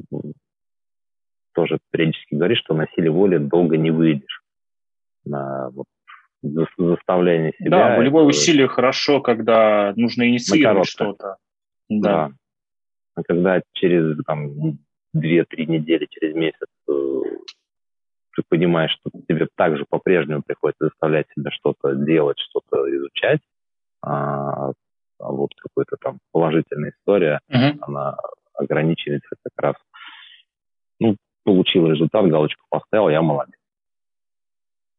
тоже 1.54 1.80
периодически 1.92 2.36
говоришь, 2.36 2.60
что 2.60 2.74
на 2.74 2.88
силе 2.96 3.10
воли 3.10 3.38
долго 3.38 3.78
не 3.78 3.92
выйдешь. 3.92 4.42
На 5.26 5.70
вот 5.72 5.88
заставление 6.42 7.54
себя. 7.58 7.70
Да, 7.70 7.98
волевое 7.98 8.26
усилие 8.26 8.68
хорошо, 8.68 9.22
когда 9.22 9.94
нужно 9.96 10.28
инициировать 10.28 10.90
что-то. 10.90 11.38
Да. 11.90 12.30
да. 12.30 12.32
А 13.16 13.24
когда 13.24 13.62
через 13.74 14.18
там, 14.26 14.78
2-3 15.16 15.46
недели, 15.66 16.08
через 16.10 16.34
месяц 16.34 16.68
э, 16.90 17.22
ты 18.36 18.44
понимаешь, 18.48 18.98
что 19.00 19.12
тебе 19.28 19.48
также 19.56 19.86
по-прежнему 19.88 20.42
приходится 20.42 20.86
заставлять 20.86 21.28
себя 21.36 21.52
что-то 21.52 21.96
делать, 21.96 22.40
что-то 22.40 22.90
изучать, 22.96 23.42
а, 24.02 24.72
а 25.20 25.32
вот 25.32 25.52
какая-то 25.56 25.98
там 26.02 26.20
положительная 26.32 26.92
история, 26.92 27.40
uh-huh. 27.52 27.78
она 27.82 28.16
ограничивается 28.54 29.36
как 29.44 29.54
раз, 29.58 29.76
ну, 31.00 31.18
получил 31.44 31.88
результат, 31.88 32.28
галочку 32.28 32.64
поставил, 32.70 33.10
я 33.10 33.22
молодец. 33.22 33.60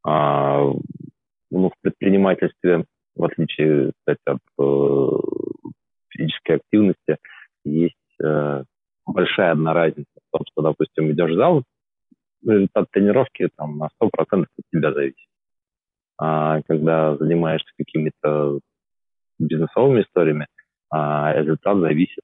А, 0.04 0.70
ну, 1.52 1.70
в 1.70 1.74
предпринимательстве, 1.80 2.84
в 3.14 3.24
отличие, 3.24 3.92
кстати, 3.98 4.20
от 4.24 4.40
э, 4.58 5.08
физической 6.08 6.56
активности, 6.56 7.18
есть 7.64 7.96
э, 8.22 8.64
большая 9.06 9.52
одна 9.52 9.74
разница 9.74 10.10
в 10.16 10.36
том, 10.36 10.46
что, 10.50 10.62
допустим, 10.62 11.10
идешь 11.12 11.30
в 11.30 11.36
зал, 11.36 11.62
результат 12.46 12.86
тренировки 12.90 13.48
там 13.56 13.78
на 13.78 13.88
100% 14.02 14.10
от 14.32 14.48
тебя 14.72 14.92
зависит. 14.92 15.28
А 16.18 16.62
когда 16.62 17.16
занимаешься 17.16 17.70
какими-то 17.76 18.60
бизнесовыми 19.38 20.02
историями, 20.02 20.46
а 20.90 21.32
результат 21.34 21.78
зависит 21.78 22.22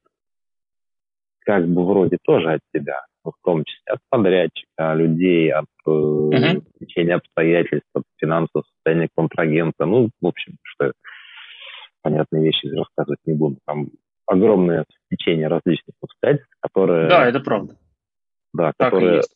как 1.40 1.66
бы 1.66 1.86
вроде 1.86 2.18
тоже 2.22 2.52
от 2.52 2.60
тебя, 2.74 3.06
в 3.32 3.44
том 3.44 3.64
числе 3.64 3.94
от 3.94 4.00
подрядчика, 4.08 4.94
людей, 4.94 5.52
от 5.52 5.66
uh-huh. 5.86 6.62
течения 6.80 7.16
обстоятельств, 7.16 7.88
от 7.94 8.04
финансового 8.16 8.64
состояния 8.64 9.08
контрагента. 9.14 9.86
Ну, 9.86 10.10
в 10.20 10.26
общем, 10.26 10.56
что 10.62 10.92
понятные 12.02 12.44
вещи 12.44 12.66
рассказывать 12.66 13.20
не 13.26 13.34
буду. 13.34 13.58
Там 13.66 13.88
огромное 14.26 14.84
течение 15.10 15.48
различных 15.48 15.94
обстоятельств, 16.02 16.54
которые... 16.60 17.08
Да, 17.08 17.26
это 17.26 17.40
правда. 17.40 17.76
Да, 18.52 18.72
так 18.76 18.92
которые... 18.92 19.12
И 19.12 19.16
есть. 19.16 19.34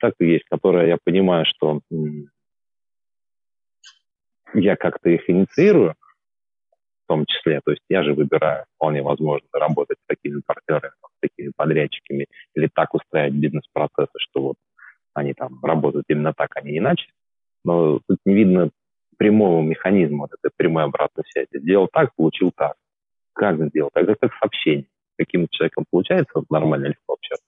Так 0.00 0.14
и 0.20 0.26
есть, 0.26 0.44
которые 0.50 0.88
я 0.88 0.98
понимаю, 1.02 1.44
что 1.46 1.80
я 4.54 4.76
как-то 4.76 5.08
их 5.10 5.28
инициирую, 5.30 5.94
в 7.08 7.12
том 7.14 7.24
числе. 7.24 7.60
То 7.64 7.70
есть 7.70 7.82
я 7.88 8.02
же 8.02 8.12
выбираю, 8.12 8.66
вполне 8.74 9.02
возможно, 9.02 9.48
работать 9.54 9.96
с 9.96 10.06
такими 10.06 10.42
партнерами, 10.46 10.92
с 10.92 11.20
такими 11.20 11.52
подрядчиками, 11.56 12.26
или 12.54 12.68
так 12.72 12.92
устраивать 12.92 13.34
бизнес-процессы, 13.34 14.12
что 14.18 14.42
вот 14.42 14.56
они 15.14 15.32
там 15.32 15.58
работают 15.64 16.04
именно 16.08 16.34
так, 16.34 16.50
а 16.54 16.60
не 16.60 16.76
иначе. 16.76 17.06
Но 17.64 18.00
тут 18.06 18.18
не 18.26 18.34
видно 18.34 18.70
прямого 19.16 19.62
механизма 19.62 20.28
вот 20.30 20.32
этой 20.34 20.52
прямой 20.54 20.84
обратной 20.84 21.24
связи. 21.28 21.48
Сделал 21.54 21.88
так, 21.90 22.14
получил 22.14 22.52
так. 22.54 22.74
Как 23.32 23.56
сделал? 23.70 23.90
Так 23.94 24.04
это 24.04 24.14
как 24.28 24.34
сообщение. 24.38 24.86
Каким 25.16 25.48
человеком 25.50 25.86
получается 25.90 26.42
нормально 26.50 26.88
легко 26.88 27.14
общаться. 27.14 27.46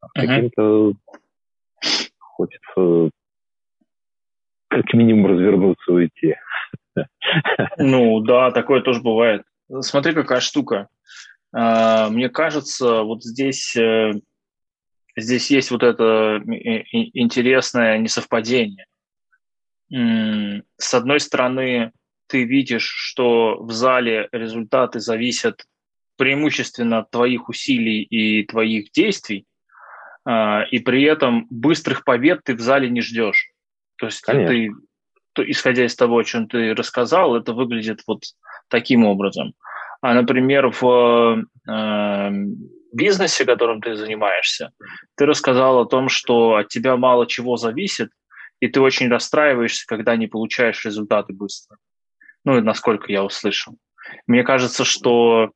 А 0.00 0.08
каким-то 0.14 0.94
хочется 2.18 3.10
как 4.68 4.94
минимум 4.94 5.26
развернуться 5.26 5.92
и 5.92 5.94
уйти. 5.94 6.34
Ну 7.78 8.20
да, 8.20 8.50
такое 8.50 8.80
тоже 8.80 9.00
бывает. 9.00 9.42
Смотри, 9.80 10.12
какая 10.12 10.40
штука. 10.40 10.88
А, 11.52 12.08
мне 12.10 12.28
кажется, 12.28 13.02
вот 13.02 13.22
здесь, 13.24 13.74
э, 13.76 14.12
здесь 15.16 15.50
есть 15.50 15.70
вот 15.70 15.82
это 15.82 16.40
интересное 16.44 17.98
несовпадение. 17.98 18.86
С 19.90 20.94
одной 20.94 21.20
стороны, 21.20 21.92
ты 22.26 22.44
видишь, 22.44 22.88
что 22.88 23.58
в 23.62 23.70
зале 23.72 24.28
результаты 24.32 24.98
зависят 24.98 25.66
преимущественно 26.16 26.98
от 26.98 27.10
твоих 27.10 27.48
усилий 27.48 28.02
и 28.02 28.44
твоих 28.44 28.92
действий, 28.92 29.46
а, 30.24 30.62
и 30.70 30.78
при 30.78 31.02
этом 31.02 31.46
быстрых 31.50 32.04
побед 32.04 32.42
ты 32.44 32.54
в 32.54 32.60
зале 32.60 32.88
не 32.88 33.02
ждешь. 33.02 33.50
То 33.96 34.06
есть 34.06 34.20
Конечно. 34.22 34.48
ты 34.48 34.70
исходя 35.38 35.84
из 35.84 35.96
того, 35.96 36.18
о 36.18 36.24
чем 36.24 36.48
ты 36.48 36.74
рассказал, 36.74 37.36
это 37.36 37.52
выглядит 37.52 38.02
вот 38.06 38.22
таким 38.68 39.04
образом. 39.04 39.54
А, 40.00 40.14
например, 40.14 40.70
в 40.70 41.44
э, 41.68 42.30
бизнесе, 42.92 43.44
которым 43.44 43.80
ты 43.80 43.96
занимаешься, 43.96 44.70
ты 45.16 45.26
рассказал 45.26 45.80
о 45.80 45.86
том, 45.86 46.08
что 46.08 46.56
от 46.56 46.68
тебя 46.68 46.96
мало 46.96 47.26
чего 47.26 47.56
зависит, 47.56 48.10
и 48.60 48.68
ты 48.68 48.80
очень 48.80 49.08
расстраиваешься, 49.08 49.86
когда 49.86 50.16
не 50.16 50.26
получаешь 50.26 50.84
результаты 50.84 51.32
быстро. 51.32 51.78
Ну, 52.44 52.60
насколько 52.60 53.10
я 53.10 53.24
услышал. 53.24 53.76
Мне 54.26 54.42
кажется, 54.42 54.84
что, 54.84 55.50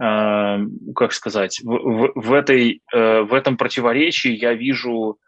э, 0.00 0.58
как 0.94 1.12
сказать, 1.12 1.60
в, 1.62 1.70
в, 1.70 2.12
в, 2.14 2.32
этой, 2.32 2.82
э, 2.92 3.20
в 3.22 3.32
этом 3.32 3.56
противоречии 3.56 4.30
я 4.30 4.54
вижу 4.54 5.18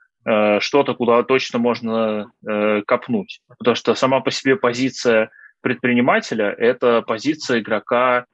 что-то, 0.61 0.95
куда 0.95 1.23
точно 1.23 1.59
можно 1.59 2.33
э, 2.45 2.83
копнуть. 2.83 3.41
Потому 3.59 3.77
что 3.77 3.95
сама 3.95 4.21
по 4.21 4.31
себе 4.31 4.57
позиция 4.57 5.31
предпринимателя– 5.61 6.55
это 6.59 7.03
позиция 7.03 7.61
игрока 7.61 8.27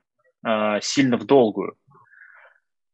э, 0.47 0.79
сильно 0.81 1.17
в 1.17 1.25
долгую. 1.25 1.75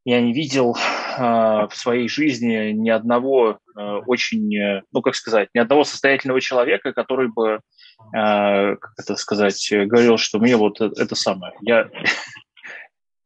Я 0.05 0.21
не 0.21 0.33
видел 0.33 0.75
э, 0.75 1.21
в 1.21 1.71
своей 1.73 2.09
жизни 2.09 2.73
ни 2.73 2.89
одного 2.89 3.59
э, 3.77 3.81
очень, 4.07 4.57
э, 4.57 4.83
ну 4.93 5.03
как 5.03 5.15
сказать, 5.15 5.49
ни 5.55 5.59
одного 5.59 5.85
состоятельного 5.85 6.41
человека, 6.41 6.93
который 6.93 7.29
бы, 7.29 7.61
э, 8.15 8.77
как 8.77 8.93
это 8.97 9.17
сказать, 9.17 9.69
говорил, 9.71 10.17
что 10.17 10.39
мне 10.39 10.57
вот 10.57 10.81
это 10.81 11.15
самое. 11.15 11.53
Я 11.61 11.91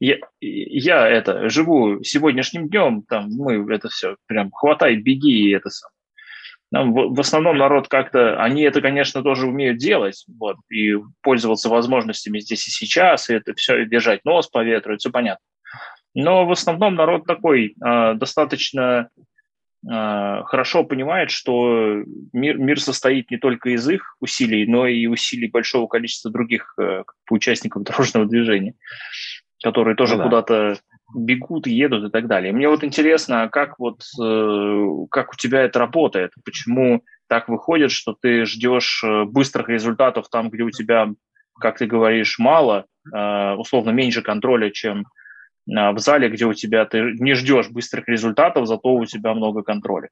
я, 0.02 0.16
я 0.40 1.08
это 1.08 1.48
живу 1.48 2.02
сегодняшним 2.02 2.68
днем, 2.68 3.02
там 3.02 3.28
мы 3.30 3.72
это 3.72 3.88
все 3.88 4.16
прям 4.26 4.50
хватай, 4.50 4.96
беги 4.96 5.48
и 5.48 5.54
это 5.54 5.70
самое. 5.70 5.94
Нам, 6.72 6.92
в, 6.92 7.14
в 7.14 7.20
основном 7.20 7.56
народ 7.56 7.86
как-то, 7.86 8.42
они 8.42 8.62
это, 8.62 8.80
конечно, 8.80 9.22
тоже 9.22 9.46
умеют 9.46 9.78
делать, 9.78 10.24
вот, 10.26 10.56
и 10.70 10.94
пользоваться 11.22 11.68
возможностями 11.68 12.40
здесь 12.40 12.66
и 12.66 12.70
сейчас, 12.70 13.30
и 13.30 13.34
это 13.34 13.54
все, 13.54 13.82
и 13.82 13.88
держать 13.88 14.24
нос 14.24 14.48
по 14.48 14.64
ветру, 14.64 14.94
это 14.94 14.98
все 14.98 15.10
понятно. 15.10 15.44
Но 16.14 16.46
в 16.46 16.50
основном 16.50 16.96
народ 16.96 17.24
такой 17.24 17.76
э, 17.80 18.14
достаточно 18.14 19.08
э, 19.88 20.42
хорошо 20.46 20.82
понимает, 20.82 21.30
что 21.30 22.02
мир, 22.32 22.58
мир 22.58 22.80
состоит 22.80 23.30
не 23.30 23.36
только 23.36 23.70
из 23.70 23.88
их 23.88 24.16
усилий, 24.20 24.66
но 24.66 24.88
и 24.88 25.06
усилий 25.06 25.48
большого 25.48 25.86
количества 25.86 26.30
других 26.30 26.74
э, 26.80 27.04
участников 27.30 27.82
дорожного 27.84 28.26
движения 28.26 28.74
которые 29.62 29.96
тоже 29.96 30.14
ну, 30.14 30.18
да. 30.18 30.24
куда-то 30.24 30.76
бегут, 31.14 31.66
едут 31.66 32.04
и 32.04 32.10
так 32.10 32.26
далее. 32.26 32.52
Мне 32.52 32.68
вот 32.68 32.84
интересно, 32.84 33.48
как 33.48 33.78
вот 33.78 34.02
э, 34.20 35.06
как 35.10 35.32
у 35.32 35.36
тебя 35.36 35.62
это 35.62 35.78
работает? 35.78 36.32
Почему 36.44 37.02
так 37.28 37.48
выходит, 37.48 37.90
что 37.90 38.14
ты 38.20 38.44
ждешь 38.44 39.02
э, 39.04 39.24
быстрых 39.24 39.68
результатов 39.68 40.28
там, 40.30 40.50
где 40.50 40.62
у 40.62 40.70
тебя, 40.70 41.10
как 41.58 41.78
ты 41.78 41.86
говоришь, 41.86 42.38
мало, 42.38 42.86
э, 43.12 43.52
условно 43.54 43.90
меньше 43.90 44.22
контроля, 44.22 44.70
чем 44.70 45.06
в 45.64 45.98
зале, 45.98 46.28
где 46.28 46.44
у 46.44 46.54
тебя 46.54 46.84
ты 46.86 47.14
не 47.20 47.34
ждешь 47.34 47.70
быстрых 47.70 48.08
результатов, 48.08 48.66
зато 48.66 48.92
у 48.92 49.06
тебя 49.06 49.32
много 49.32 49.62
контроля. 49.62 50.08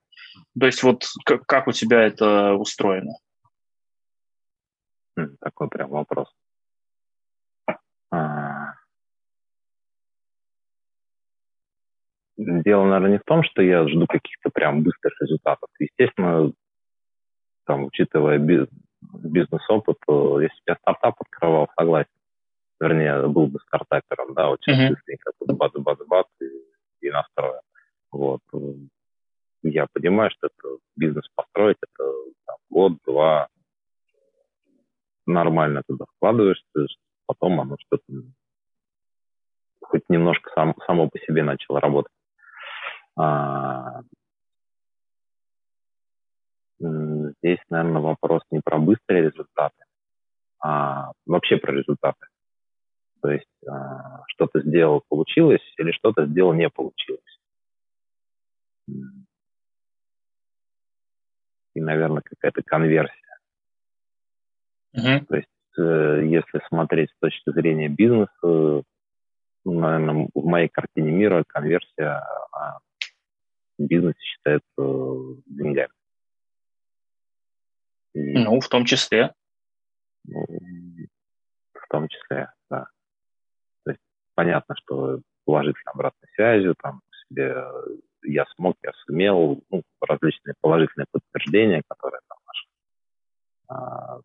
То 0.58 0.66
есть 0.66 0.80
вот 0.84 1.06
как, 1.24 1.44
как 1.44 1.66
у 1.66 1.72
тебя 1.72 2.02
это 2.02 2.54
устроено? 2.54 3.14
Хм, 5.16 5.36
такой 5.40 5.68
прям 5.68 5.90
вопрос. 5.90 6.28
А, 8.12 8.39
дело, 12.40 12.84
наверное, 12.84 13.10
не 13.12 13.18
в 13.18 13.24
том, 13.24 13.42
что 13.44 13.62
я 13.62 13.86
жду 13.86 14.06
каких-то 14.06 14.50
прям 14.50 14.82
быстрых 14.82 15.14
результатов. 15.20 15.68
Естественно, 15.78 16.52
там, 17.66 17.84
учитывая 17.84 18.38
бизнес-опыт, 18.38 19.98
если 20.08 20.40
бы 20.40 20.48
я 20.66 20.76
стартап 20.76 21.16
открывал, 21.20 21.68
согласен. 21.78 22.10
Вернее, 22.80 23.28
был 23.28 23.46
бы 23.46 23.58
стартапером, 23.60 24.34
да, 24.34 24.54
сейчас 24.60 24.78
uh-huh. 24.78 24.88
быстренько 24.94 25.32
бац-бац-бац 25.54 26.26
и, 26.40 27.06
и 27.06 27.10
настроен. 27.10 27.60
Вот. 28.10 28.40
Я 29.62 29.86
понимаю, 29.92 30.30
что 30.30 30.46
это 30.46 30.78
бизнес 30.96 31.28
построить, 31.34 31.76
это 31.82 32.10
там, 32.46 32.56
год, 32.70 32.94
два, 33.06 33.48
нормально 35.26 35.82
туда 35.86 36.06
вкладываешься, 36.16 36.86
потом 37.26 37.60
оно 37.60 37.76
что-то 37.78 38.04
хоть 39.82 40.08
немножко 40.08 40.50
сам, 40.54 40.74
само 40.86 41.08
по 41.08 41.18
себе 41.18 41.42
начало 41.42 41.80
работать. 41.80 42.12
А, 43.20 44.02
здесь, 46.78 47.58
наверное, 47.68 48.00
вопрос 48.00 48.42
не 48.50 48.60
про 48.60 48.78
быстрые 48.78 49.24
результаты, 49.30 49.84
а 50.58 51.12
вообще 51.26 51.58
про 51.58 51.72
результаты. 51.72 52.26
То 53.20 53.30
есть 53.30 53.46
а, 53.68 54.22
что-то 54.28 54.62
сделал, 54.62 55.02
получилось, 55.06 55.60
или 55.76 55.92
что-то 55.92 56.24
сделал, 56.26 56.54
не 56.54 56.70
получилось. 56.70 57.20
И, 61.74 61.80
наверное, 61.80 62.22
какая-то 62.22 62.62
конверсия. 62.62 63.14
Uh-huh. 64.96 65.24
То 65.26 65.36
есть, 65.36 65.48
э, 65.78 66.22
если 66.24 66.60
смотреть 66.66 67.10
с 67.10 67.18
точки 67.20 67.52
зрения 67.52 67.88
бизнеса, 67.88 68.82
наверное, 69.64 70.28
в 70.34 70.44
моей 70.44 70.68
картине 70.68 71.12
мира 71.12 71.44
конверсия 71.46 72.24
бизнесе 73.86 74.20
считается 74.20 75.42
деньгами. 75.46 75.92
Ну, 78.14 78.60
в 78.60 78.68
том 78.68 78.84
числе. 78.84 79.32
Ну, 80.24 80.44
в 81.74 81.88
том 81.88 82.08
числе, 82.08 82.52
да. 82.68 82.86
То 83.84 83.92
есть 83.92 84.00
понятно, 84.34 84.74
что 84.76 85.20
положительной 85.44 85.92
обратной 85.92 86.28
связью, 86.34 86.74
там, 86.80 87.00
себе 87.28 87.54
я 88.22 88.44
смог, 88.56 88.76
я 88.82 88.92
сумел, 89.06 89.62
ну, 89.70 89.82
различные 90.00 90.54
положительные 90.60 91.06
подтверждения, 91.10 91.82
которые 91.88 92.20
там 92.28 92.38
наша 92.46 92.66
а, 93.68 94.20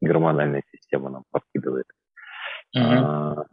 гормональная 0.00 0.62
система 0.72 1.10
нам 1.10 1.24
подкидывает. 1.30 1.86
Uh-huh. 2.74 2.80
А, 2.80 3.44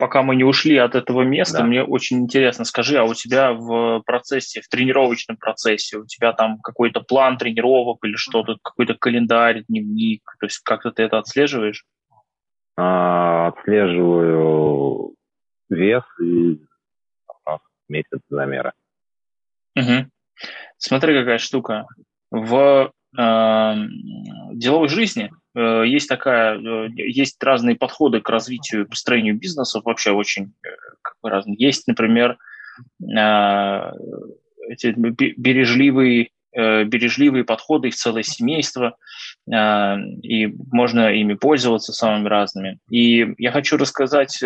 пока 0.00 0.22
мы 0.22 0.34
не 0.34 0.44
ушли 0.44 0.78
от 0.78 0.94
этого 0.94 1.22
места, 1.22 1.58
да. 1.58 1.64
мне 1.64 1.84
очень 1.84 2.20
интересно, 2.20 2.64
скажи, 2.64 2.96
а 2.96 3.04
у 3.04 3.14
тебя 3.14 3.52
в 3.52 4.00
процессе, 4.00 4.62
в 4.62 4.68
тренировочном 4.68 5.36
процессе, 5.36 5.98
у 5.98 6.06
тебя 6.06 6.32
там 6.32 6.58
какой-то 6.58 7.00
план 7.00 7.36
тренировок 7.36 7.98
или 8.04 8.16
что-то, 8.16 8.56
какой-то 8.62 8.94
календарь, 8.94 9.62
дневник, 9.68 10.22
то 10.40 10.46
есть 10.46 10.60
как-то 10.64 10.90
ты 10.90 11.02
это 11.02 11.18
отслеживаешь? 11.18 11.84
А, 12.76 13.48
отслеживаю 13.48 15.14
вес 15.68 16.04
и 16.20 16.58
месяц 17.88 18.20
замера. 18.30 18.72
Угу. 19.76 20.06
Смотри, 20.78 21.18
какая 21.18 21.38
штука. 21.38 21.86
В 22.30 22.92
э, 23.18 23.74
деловой 24.52 24.88
жизни 24.88 25.30
есть 25.54 26.08
такая, 26.08 26.58
э, 26.58 26.88
есть 26.94 27.42
разные 27.42 27.74
подходы 27.74 28.20
к 28.20 28.28
развитию, 28.28 28.86
построению 28.88 29.36
бизнеса, 29.36 29.80
вообще 29.84 30.12
очень 30.12 30.52
э, 30.64 30.68
как 31.02 31.14
бы, 31.22 31.30
разные. 31.30 31.56
Есть, 31.58 31.86
например, 31.88 32.38
эти 34.68 34.94
бережливые, 34.96 36.30
бережливые 36.54 37.44
подходы, 37.44 37.88
их 37.88 37.94
целое 37.94 38.22
семейство, 38.22 38.96
и 39.46 40.46
можно 40.72 41.12
ими 41.12 41.34
пользоваться 41.34 41.92
самыми 41.92 42.28
разными. 42.28 42.78
И 42.88 43.34
я 43.36 43.52
хочу 43.52 43.76
рассказать, 43.76 44.42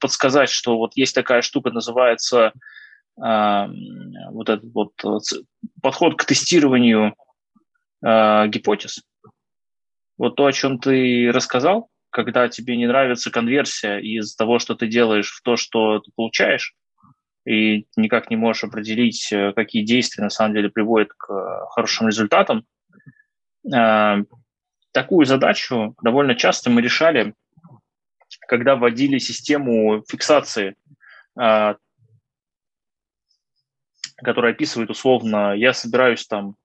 подсказать, 0.00 0.50
что 0.50 0.76
вот 0.76 0.92
есть 0.96 1.14
такая 1.14 1.40
штука, 1.40 1.70
называется 1.70 2.52
вот 3.16 4.48
этот 4.50 4.70
вот 4.74 4.92
подход 5.80 6.16
к 6.18 6.26
тестированию 6.26 7.14
гипотез. 8.02 9.02
Вот 10.18 10.36
то, 10.36 10.46
о 10.46 10.52
чем 10.52 10.78
ты 10.78 11.30
рассказал, 11.32 11.88
когда 12.10 12.48
тебе 12.48 12.76
не 12.76 12.86
нравится 12.86 13.30
конверсия 13.30 13.98
из 13.98 14.34
того, 14.36 14.58
что 14.58 14.74
ты 14.74 14.86
делаешь, 14.86 15.32
в 15.32 15.42
то, 15.42 15.56
что 15.56 16.00
ты 16.00 16.10
получаешь, 16.14 16.74
и 17.46 17.86
никак 17.96 18.30
не 18.30 18.36
можешь 18.36 18.64
определить, 18.64 19.32
э, 19.32 19.52
какие 19.52 19.84
действия 19.84 20.22
на 20.22 20.30
самом 20.30 20.54
деле 20.54 20.68
приводят 20.68 21.12
к 21.16 21.32
э, 21.32 21.66
хорошим 21.70 22.06
результатам. 22.06 22.64
Э, 23.74 24.22
такую 24.92 25.26
задачу 25.26 25.96
довольно 26.02 26.34
часто 26.34 26.70
мы 26.70 26.82
решали, 26.82 27.34
когда 28.46 28.76
вводили 28.76 29.18
систему 29.18 30.04
фиксации, 30.08 30.76
которая 34.22 34.52
описывает 34.52 34.90
условно, 34.90 35.54
я 35.54 35.72
собираюсь 35.72 36.26
там 36.26 36.50
а, 36.50 36.61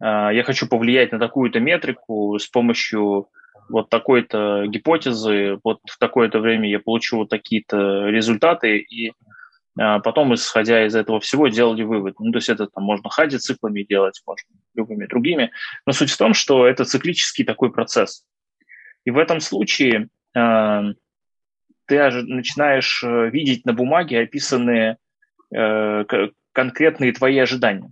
я 0.00 0.42
хочу 0.44 0.68
повлиять 0.68 1.12
на 1.12 1.18
такую-то 1.18 1.60
метрику 1.60 2.38
с 2.38 2.46
помощью 2.46 3.28
вот 3.68 3.90
такой-то 3.90 4.66
гипотезы, 4.66 5.58
вот 5.62 5.80
в 5.84 5.98
такое-то 5.98 6.40
время 6.40 6.68
я 6.68 6.80
получу 6.80 7.18
вот 7.18 7.28
такие-то 7.28 8.08
результаты, 8.08 8.78
и 8.78 9.12
а, 9.78 10.00
потом, 10.00 10.34
исходя 10.34 10.84
из 10.86 10.94
этого 10.94 11.20
всего, 11.20 11.48
делали 11.48 11.82
вывод. 11.82 12.18
Ну, 12.18 12.32
то 12.32 12.38
есть 12.38 12.48
это 12.48 12.66
там 12.66 12.84
можно 12.84 13.08
хади-циклами 13.08 13.82
делать, 13.82 14.20
можно 14.26 14.48
любыми 14.74 15.06
другими. 15.06 15.52
Но 15.86 15.92
суть 15.92 16.10
в 16.10 16.16
том, 16.16 16.34
что 16.34 16.66
это 16.66 16.84
циклический 16.84 17.44
такой 17.44 17.70
процесс. 17.70 18.24
И 19.04 19.10
в 19.10 19.18
этом 19.18 19.40
случае 19.40 20.08
э, 20.34 20.82
ты 21.86 22.10
начинаешь 22.10 23.02
видеть 23.02 23.64
на 23.64 23.72
бумаге 23.72 24.20
описанные 24.20 24.96
э, 25.54 26.04
конкретные 26.52 27.12
твои 27.12 27.38
ожидания 27.38 27.90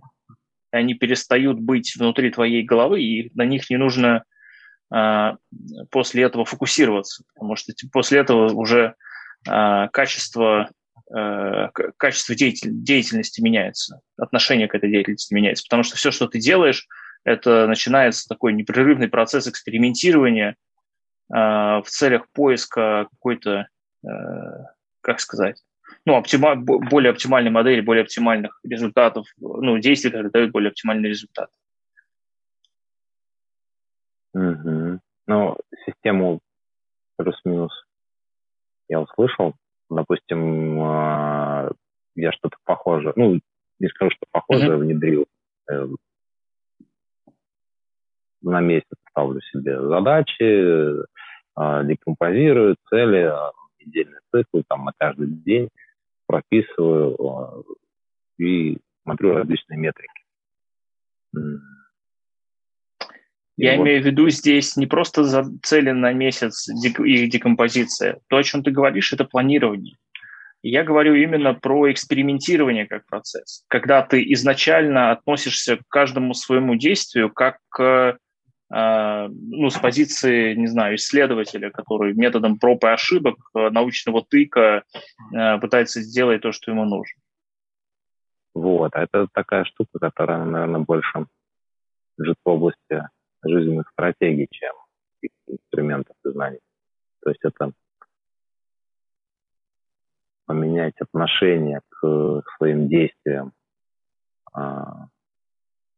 они 0.71 0.93
перестают 0.93 1.59
быть 1.59 1.95
внутри 1.95 2.31
твоей 2.31 2.63
головы, 2.63 3.01
и 3.01 3.31
на 3.35 3.45
них 3.45 3.69
не 3.69 3.77
нужно 3.77 4.23
э, 4.93 5.31
после 5.89 6.23
этого 6.23 6.45
фокусироваться, 6.45 7.23
потому 7.33 7.55
что 7.55 7.73
типа, 7.73 7.91
после 7.93 8.19
этого 8.19 8.51
уже 8.53 8.95
э, 9.47 9.87
качество, 9.91 10.69
э, 11.15 11.69
качество 11.97 12.35
деятель, 12.35 12.71
деятельности 12.73 13.41
меняется, 13.41 14.01
отношение 14.17 14.67
к 14.67 14.75
этой 14.75 14.89
деятельности 14.89 15.33
меняется, 15.33 15.63
потому 15.65 15.83
что 15.83 15.95
все, 15.95 16.11
что 16.11 16.27
ты 16.27 16.39
делаешь, 16.39 16.87
Это 17.23 17.67
начинается 17.67 18.25
такой 18.29 18.53
непрерывный 18.53 19.09
процесс 19.09 19.47
экспериментирования 19.47 20.55
э, 21.29 21.35
в 21.35 21.85
целях 21.87 22.29
поиска 22.31 23.07
какой-то, 23.11 23.67
э, 24.03 24.07
как 25.01 25.19
сказать, 25.19 25.61
ну, 26.07 26.15
оптима, 26.15 26.55
более 26.55 27.11
оптимальной 27.11 27.51
модели, 27.51 27.81
более 27.81 28.03
оптимальных 28.03 28.57
результатов, 28.63 29.27
ну, 29.37 29.77
действий, 29.77 30.09
которые 30.09 30.31
дают 30.31 30.51
более 30.51 30.69
оптимальный 30.69 31.09
результат. 31.09 31.49
Угу. 34.33 34.99
Ну, 35.27 35.57
систему 35.85 36.39
плюс-минус 37.17 37.73
я 38.87 39.01
услышал. 39.01 39.55
Допустим, 39.89 40.79
а, 40.81 41.71
я 42.15 42.31
что-то 42.31 42.55
похожее, 42.63 43.11
ну, 43.17 43.41
не 43.79 43.89
скажу, 43.89 44.11
что 44.11 44.27
похожее 44.31 44.71
mm-hmm. 44.71 44.77
внедрил. 44.77 45.25
Э, 45.69 45.87
на 48.43 48.61
месяц 48.61 48.87
ставлю 49.09 49.41
себе 49.41 49.81
задачи, 49.81 51.03
а, 51.53 51.83
декомпозирую 51.83 52.77
цели, 52.89 53.23
а, 53.23 53.51
недельный 53.79 54.19
цикл, 54.31 54.61
там, 54.69 54.85
на 54.85 54.93
каждый 54.97 55.27
день 55.27 55.69
прописываю 56.27 57.65
и 58.37 58.77
смотрю 59.03 59.33
различные 59.33 59.79
метрики. 59.79 60.23
Я 63.57 63.75
вот. 63.75 63.83
имею 63.83 64.03
в 64.03 64.05
виду 64.05 64.29
здесь 64.29 64.77
не 64.77 64.85
просто 64.85 65.23
за 65.23 65.43
цели 65.63 65.89
на 65.89 66.13
месяц 66.13 66.69
и 66.69 67.27
декомпозиция. 67.27 68.19
То, 68.27 68.37
о 68.37 68.43
чем 68.43 68.63
ты 68.63 68.69
говоришь, 68.69 69.13
это 69.13 69.25
планирование. 69.25 69.95
Я 70.61 70.83
говорю 70.83 71.15
именно 71.15 71.53
про 71.53 71.91
экспериментирование 71.91 72.85
как 72.87 73.05
процесс. 73.07 73.63
Когда 73.67 74.03
ты 74.03 74.21
изначально 74.33 75.11
относишься 75.11 75.77
к 75.77 75.81
каждому 75.87 76.33
своему 76.33 76.75
действию 76.75 77.31
как 77.31 77.57
к 77.69 77.81
э, 77.81 78.17
ну, 78.69 79.69
с 79.69 79.79
позиции, 79.79 80.53
не 80.55 80.67
знаю, 80.67 80.95
исследователя, 80.95 81.71
который 81.71 82.13
методом 82.13 82.59
проб 82.59 82.83
и 82.83 82.87
ошибок, 82.87 83.35
э, 83.55 83.69
научного 83.69 84.25
тыка 84.25 84.83
э, 85.33 85.57
пытается 85.59 86.01
сделать 86.01 86.41
то, 86.41 86.51
что 86.51 86.71
ему 86.71 86.83
нужно. 86.83 87.21
Вот, 88.53 88.93
а 88.95 89.03
это 89.03 89.27
такая 89.31 89.63
штука, 89.63 89.99
которая, 89.99 90.43
наверное, 90.43 90.81
больше 90.81 91.27
лежит 92.17 92.37
в 92.43 92.49
области 92.49 93.07
жизненных 93.43 93.89
стратегий, 93.91 94.47
чем 94.51 94.73
инструментов 95.47 96.15
и 96.25 96.29
знаний. 96.29 96.59
То 97.21 97.29
есть 97.29 97.41
это 97.43 97.71
поменять 100.45 100.95
отношение 100.99 101.81
к 101.89 102.41
своим 102.57 102.87
действиям, 102.87 103.53
а, 104.53 105.07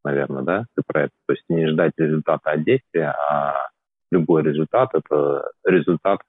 наверное, 0.04 0.44
да, 0.44 0.66
ты 0.76 0.84
про 0.86 1.04
это. 1.04 1.14
То 1.28 1.34
есть 1.34 1.44
не 1.50 1.68
ждать 1.68 1.94
результата 1.98 2.52
от 2.52 2.64
действия, 2.64 3.12
а 3.12 3.70
любой 4.12 4.44
результат– 4.44 4.90
это 4.94 5.52
результат 5.64 6.22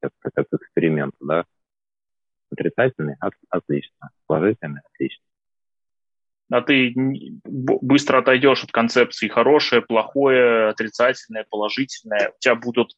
как, 0.00 0.12
как 0.20 0.46
эксперимента, 0.52 1.16
да. 1.20 1.44
Отрицательный– 2.50 3.16
отлично, 3.50 4.10
положительный– 4.26 4.80
отлично 4.94 5.24
а 6.50 6.62
ты 6.62 6.92
быстро 7.44 8.18
отойдешь 8.18 8.64
от 8.64 8.72
концепции 8.72 9.28
хорошее, 9.28 9.82
плохое, 9.82 10.68
отрицательное, 10.68 11.46
положительное. 11.48 12.30
У 12.30 12.38
тебя 12.40 12.56
будут 12.56 12.92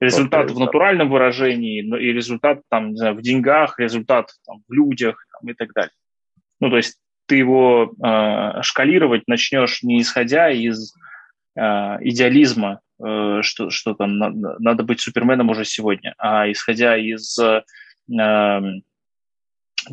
результаты 0.00 0.52
в 0.52 0.58
натуральном 0.58 1.08
выражении 1.08 1.80
и 1.80 2.12
результат 2.12 2.60
там, 2.68 2.90
не 2.90 2.96
знаю, 2.96 3.14
в 3.14 3.22
деньгах, 3.22 3.78
результат 3.78 4.30
там, 4.46 4.62
в 4.68 4.72
людях 4.72 5.26
там, 5.32 5.50
и 5.50 5.54
так 5.54 5.72
далее. 5.72 5.92
Ну, 6.60 6.68
то 6.68 6.76
есть 6.76 6.98
ты 7.26 7.36
его 7.36 7.92
э, 8.02 8.62
шкалировать 8.62 9.26
начнешь 9.26 9.82
не 9.82 10.00
исходя 10.00 10.50
из 10.50 10.94
э, 11.56 11.60
идеализма, 12.00 12.80
э, 13.02 13.40
что, 13.42 13.70
что 13.70 13.94
там 13.94 14.18
надо, 14.18 14.56
надо 14.58 14.82
быть 14.82 15.00
суперменом 15.00 15.50
уже 15.50 15.64
сегодня, 15.64 16.14
а 16.18 16.50
исходя 16.50 16.96
из 16.96 17.38
э, 17.38 17.62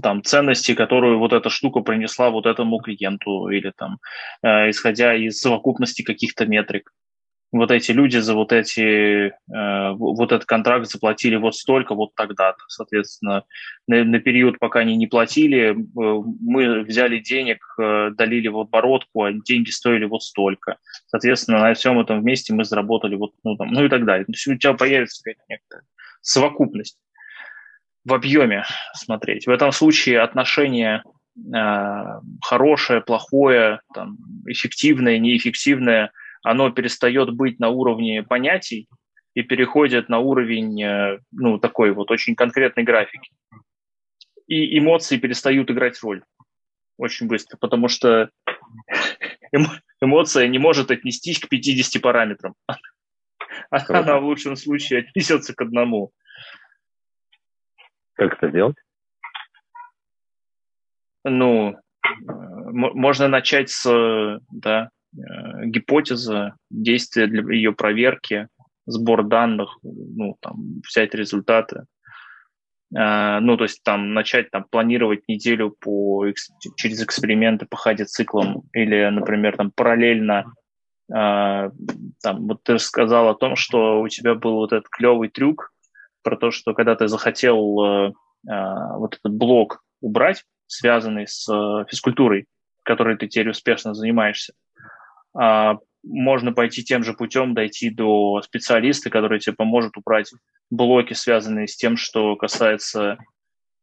там, 0.02 0.24
ценности, 0.24 0.74
которую 0.74 1.20
вот 1.20 1.34
эта 1.34 1.50
штука 1.50 1.82
принесла 1.82 2.30
вот 2.30 2.46
этому 2.46 2.80
клиенту, 2.80 3.50
или 3.50 3.72
там, 3.76 4.00
э, 4.42 4.70
исходя 4.70 5.16
из 5.16 5.40
совокупности 5.40 6.02
каких-то 6.02 6.46
метрик. 6.46 6.92
Вот 7.52 7.70
эти 7.70 7.92
люди 7.92 8.18
за 8.18 8.34
вот 8.34 8.54
эти, 8.54 9.28
э, 9.28 9.92
вот 9.94 10.32
этот 10.32 10.46
контракт 10.46 10.90
заплатили 10.90 11.36
вот 11.36 11.56
столько, 11.56 11.96
вот 11.96 12.16
тогда-то. 12.16 12.64
Соответственно, 12.68 13.44
на, 13.88 14.06
на 14.06 14.20
период, 14.20 14.58
пока 14.58 14.80
они 14.80 14.96
не 14.96 15.08
платили, 15.08 15.72
э, 15.72 15.76
мы 16.42 16.84
взяли 16.84 17.20
денег, 17.20 17.58
э, 17.78 18.12
долили 18.12 18.48
в 18.48 18.58
оборотку, 18.58 19.24
а 19.24 19.34
деньги 19.34 19.70
стоили 19.70 20.06
вот 20.06 20.24
столько. 20.24 20.78
Соответственно, 21.08 21.60
на 21.60 21.74
всем 21.74 22.00
этом 22.00 22.22
вместе 22.22 22.54
мы 22.54 22.64
заработали 22.64 23.16
вот, 23.16 23.32
ну, 23.44 23.58
там, 23.58 23.68
ну 23.68 23.84
и 23.84 23.90
так 23.90 24.06
далее. 24.06 24.26
То 24.26 24.32
есть 24.32 24.48
у 24.48 24.56
тебя 24.56 24.74
появится 24.74 25.22
какая-то 25.22 25.44
некоторая 25.50 25.86
совокупность 26.22 26.98
в 28.06 28.14
объеме 28.14 28.64
смотреть. 28.94 29.46
В 29.46 29.50
этом 29.50 29.72
случае 29.72 30.22
отношение 30.22 31.04
э, 31.54 32.04
хорошее, 32.42 33.02
плохое, 33.02 33.82
там, 33.94 34.18
эффективное, 34.46 35.20
неэффективное, 35.20 36.12
оно 36.44 36.70
перестает 36.72 37.34
быть 37.34 37.60
на 37.60 37.70
уровне 37.70 38.24
понятий 38.24 38.88
и 39.34 39.44
переходит 39.44 40.10
на 40.10 40.20
уровень, 40.20 40.82
э, 40.84 41.20
ну, 41.32 41.58
такой 41.60 41.92
вот 41.92 42.12
очень 42.12 42.36
конкретной 42.36 42.84
графики. 42.84 43.32
И 44.48 44.78
эмоции 44.78 45.18
перестают 45.18 45.70
играть 45.72 46.02
роль 46.02 46.24
очень 47.02 47.28
быстро, 47.28 47.58
потому 47.58 47.88
что 47.88 48.30
эмоция 50.02 50.48
не 50.48 50.60
может 50.60 50.92
отнестись 50.92 51.40
к 51.40 51.50
50 51.50 52.02
параметрам. 52.02 52.56
Она 53.70 54.20
в 54.20 54.24
лучшем 54.24 54.56
случае 54.56 55.00
отнесется 55.00 55.54
к 55.54 55.62
одному. 55.62 56.12
Как 58.14 58.34
это 58.34 58.50
сделать? 58.50 58.78
Ну, 61.24 61.78
можно 62.74 63.28
начать 63.28 63.70
с 63.70 64.40
да, 64.52 64.90
э, 65.14 65.66
гипотезы, 65.66 66.54
действия 66.70 67.28
для 67.28 67.44
ее 67.54 67.74
проверки, 67.74 68.48
сбор 68.86 69.24
данных, 69.24 69.78
ну, 69.84 70.38
там, 70.42 70.82
взять 70.88 71.14
результаты. 71.14 71.86
Э, 72.96 73.40
ну, 73.40 73.58
то 73.58 73.64
есть 73.64 73.84
там 73.84 74.14
начать 74.14 74.52
там, 74.52 74.66
планировать 74.70 75.28
неделю 75.28 75.76
по, 75.80 76.26
через 76.76 77.02
эксперименты 77.02 77.66
по 77.66 77.78
ходе 77.78 78.06
циклам 78.06 78.64
или, 78.74 79.10
например, 79.10 79.58
там 79.58 79.72
параллельно 79.72 80.54
э, 81.10 81.14
там, 81.14 82.48
вот 82.48 82.64
ты 82.64 82.74
рассказал 82.74 83.30
о 83.30 83.36
том, 83.36 83.56
что 83.56 84.02
у 84.02 84.08
тебя 84.08 84.36
был 84.36 84.56
вот 84.56 84.74
этот 84.74 84.90
клевый 84.90 85.30
трюк, 85.30 85.72
про 86.24 86.38
то, 86.38 86.52
что 86.52 86.76
когда 86.76 86.96
ты 86.96 87.08
захотел 87.08 88.14
вот 88.44 89.16
этот 89.16 89.34
блок 89.34 89.84
убрать, 90.02 90.44
связанный 90.68 91.26
с 91.28 91.48
физкультурой, 91.90 92.46
которой 92.84 93.18
ты 93.18 93.28
теперь 93.28 93.50
успешно 93.50 93.96
занимаешься, 93.96 94.54
можно 96.04 96.52
пойти 96.52 96.84
тем 96.84 97.04
же 97.04 97.14
путем, 97.14 97.54
дойти 97.54 97.90
до 97.90 98.42
специалиста, 98.42 99.10
который 99.10 99.40
тебе 99.40 99.56
поможет 99.56 99.98
убрать 99.98 100.32
блоки, 100.70 101.14
связанные 101.14 101.68
с 101.68 101.76
тем, 101.76 101.98
что 101.98 102.36
касается 102.36 103.18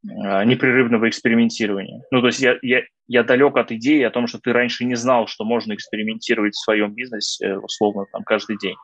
э, 0.02 0.44
непрерывного 0.44 1.08
экспериментирования. 1.08 2.02
Ну, 2.10 2.20
то 2.20 2.28
есть 2.28 2.40
я, 2.40 2.56
я, 2.62 2.82
я 3.06 3.22
далек 3.22 3.56
от 3.56 3.70
идеи 3.72 4.02
о 4.02 4.10
том, 4.10 4.26
что 4.26 4.38
ты 4.38 4.52
раньше 4.52 4.84
не 4.84 4.96
знал, 4.96 5.26
что 5.26 5.44
можно 5.44 5.74
экспериментировать 5.74 6.54
в 6.54 6.62
своем 6.62 6.92
бизнесе, 6.92 7.56
условно, 7.58 8.06
там, 8.12 8.24
каждый 8.24 8.58
день. 8.58 8.76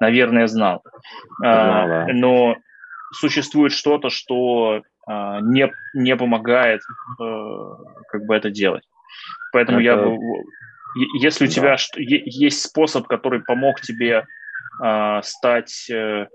Наверное, 0.00 0.46
знал. 0.46 0.82
А, 1.42 2.06
но 2.12 2.56
существует 3.12 3.72
что-то, 3.72 4.10
что 4.10 4.82
э, 5.08 5.38
не, 5.42 5.72
не 5.94 6.16
помогает 6.16 6.80
э, 7.20 7.68
как 8.08 8.26
бы 8.26 8.34
это 8.34 8.50
делать. 8.50 8.84
Поэтому 9.52 9.78
это... 9.78 9.84
я 9.84 9.96
бы, 9.96 10.18
если 11.20 11.44
у 11.44 11.48
да. 11.48 11.54
тебя 11.54 11.76
есть 11.96 12.62
способ, 12.62 13.06
который 13.06 13.42
помог 13.42 13.80
тебе 13.80 14.24
э, 14.82 15.20
стать 15.22 15.88
э, 15.90 16.26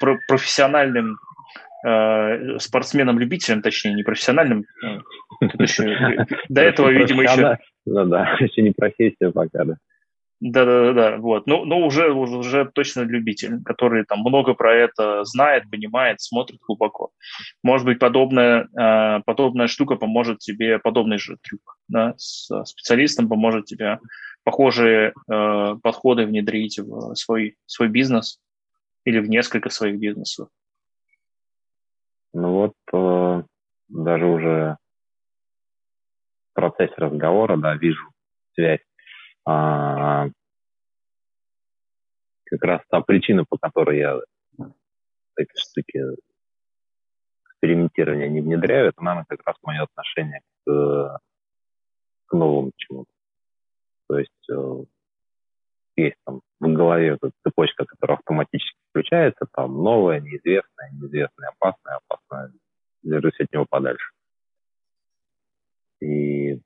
про, 0.00 0.18
профессиональным 0.28 1.18
э, 1.86 2.58
спортсменом-любителем, 2.58 3.62
точнее, 3.62 3.94
не 3.94 4.02
профессиональным, 4.02 4.64
э, 4.82 4.98
до 6.48 6.60
этого, 6.62 6.90
видимо, 6.90 7.22
еще... 7.22 7.40
Да, 7.40 7.58
да, 8.04 8.36
еще 8.40 8.62
не 8.62 8.72
профессия 8.72 9.30
пока, 9.30 9.64
да. 9.64 9.74
Да, 10.40 10.92
да, 10.92 11.16
вот. 11.16 11.48
Но, 11.48 11.64
но 11.64 11.84
уже, 11.84 12.12
уже 12.12 12.70
точно 12.72 13.00
любитель, 13.00 13.60
который 13.64 14.04
там 14.04 14.20
много 14.20 14.54
про 14.54 14.72
это 14.72 15.24
знает, 15.24 15.68
понимает, 15.68 16.20
смотрит 16.20 16.60
глубоко. 16.60 17.10
Может 17.64 17.86
быть, 17.86 17.98
подобная, 17.98 18.68
подобная 19.26 19.66
штука 19.66 19.96
поможет 19.96 20.38
тебе, 20.38 20.78
подобный 20.78 21.18
же 21.18 21.38
трюк, 21.42 21.76
да, 21.88 22.14
с 22.16 22.48
специалистом 22.64 23.28
поможет 23.28 23.64
тебе 23.64 23.98
похожие 24.44 25.12
э, 25.30 25.76
подходы 25.82 26.24
внедрить 26.24 26.78
в 26.78 27.14
свой, 27.16 27.58
свой 27.66 27.88
бизнес 27.88 28.40
или 29.04 29.18
в 29.18 29.28
несколько 29.28 29.68
своих 29.68 29.98
бизнесов. 29.98 30.48
Ну 32.32 32.52
вот, 32.52 32.74
э, 32.94 33.42
даже 33.88 34.26
уже 34.26 34.76
в 36.50 36.54
процессе 36.54 36.94
разговора, 36.96 37.58
да, 37.58 37.74
вижу 37.74 38.08
связь 38.54 38.87
а, 39.50 40.28
как 42.44 42.62
раз 42.64 42.82
та 42.90 43.00
причина, 43.00 43.46
по 43.48 43.56
которой 43.56 43.98
я 43.98 44.20
эти 45.36 45.52
штуки 45.56 46.02
экспериментирования 47.46 48.28
не 48.28 48.42
внедряю, 48.42 48.88
это, 48.88 49.02
наверное, 49.02 49.24
как 49.26 49.40
раз 49.46 49.56
мое 49.62 49.84
отношение 49.84 50.42
к, 50.66 51.20
к 52.26 52.32
новому 52.34 52.72
чему-то. 52.76 53.10
То 54.08 54.18
есть 54.18 54.50
э, 54.50 54.84
есть 55.96 56.16
там 56.26 56.42
в 56.60 56.72
голове 56.74 57.14
эта 57.14 57.30
цепочка, 57.42 57.86
которая 57.86 58.18
автоматически 58.18 58.76
включается, 58.90 59.46
там 59.52 59.82
новое, 59.82 60.20
неизвестное, 60.20 60.90
неизвестное, 60.92 61.52
опасное, 61.58 62.00
опасное, 62.06 62.52
держись 63.02 63.40
от 63.40 63.50
него 63.50 63.64
подальше. 63.66 64.10
И, 66.00 66.60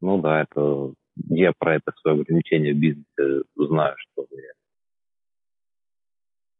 ну 0.00 0.20
да, 0.20 0.42
это 0.42 0.92
я 1.16 1.52
про 1.58 1.76
это 1.76 1.92
свое 2.00 2.20
ограничение 2.20 2.74
в 2.74 2.78
бизнесе 2.78 3.42
знаю, 3.56 3.94
что 3.98 4.26
мне 4.30 4.52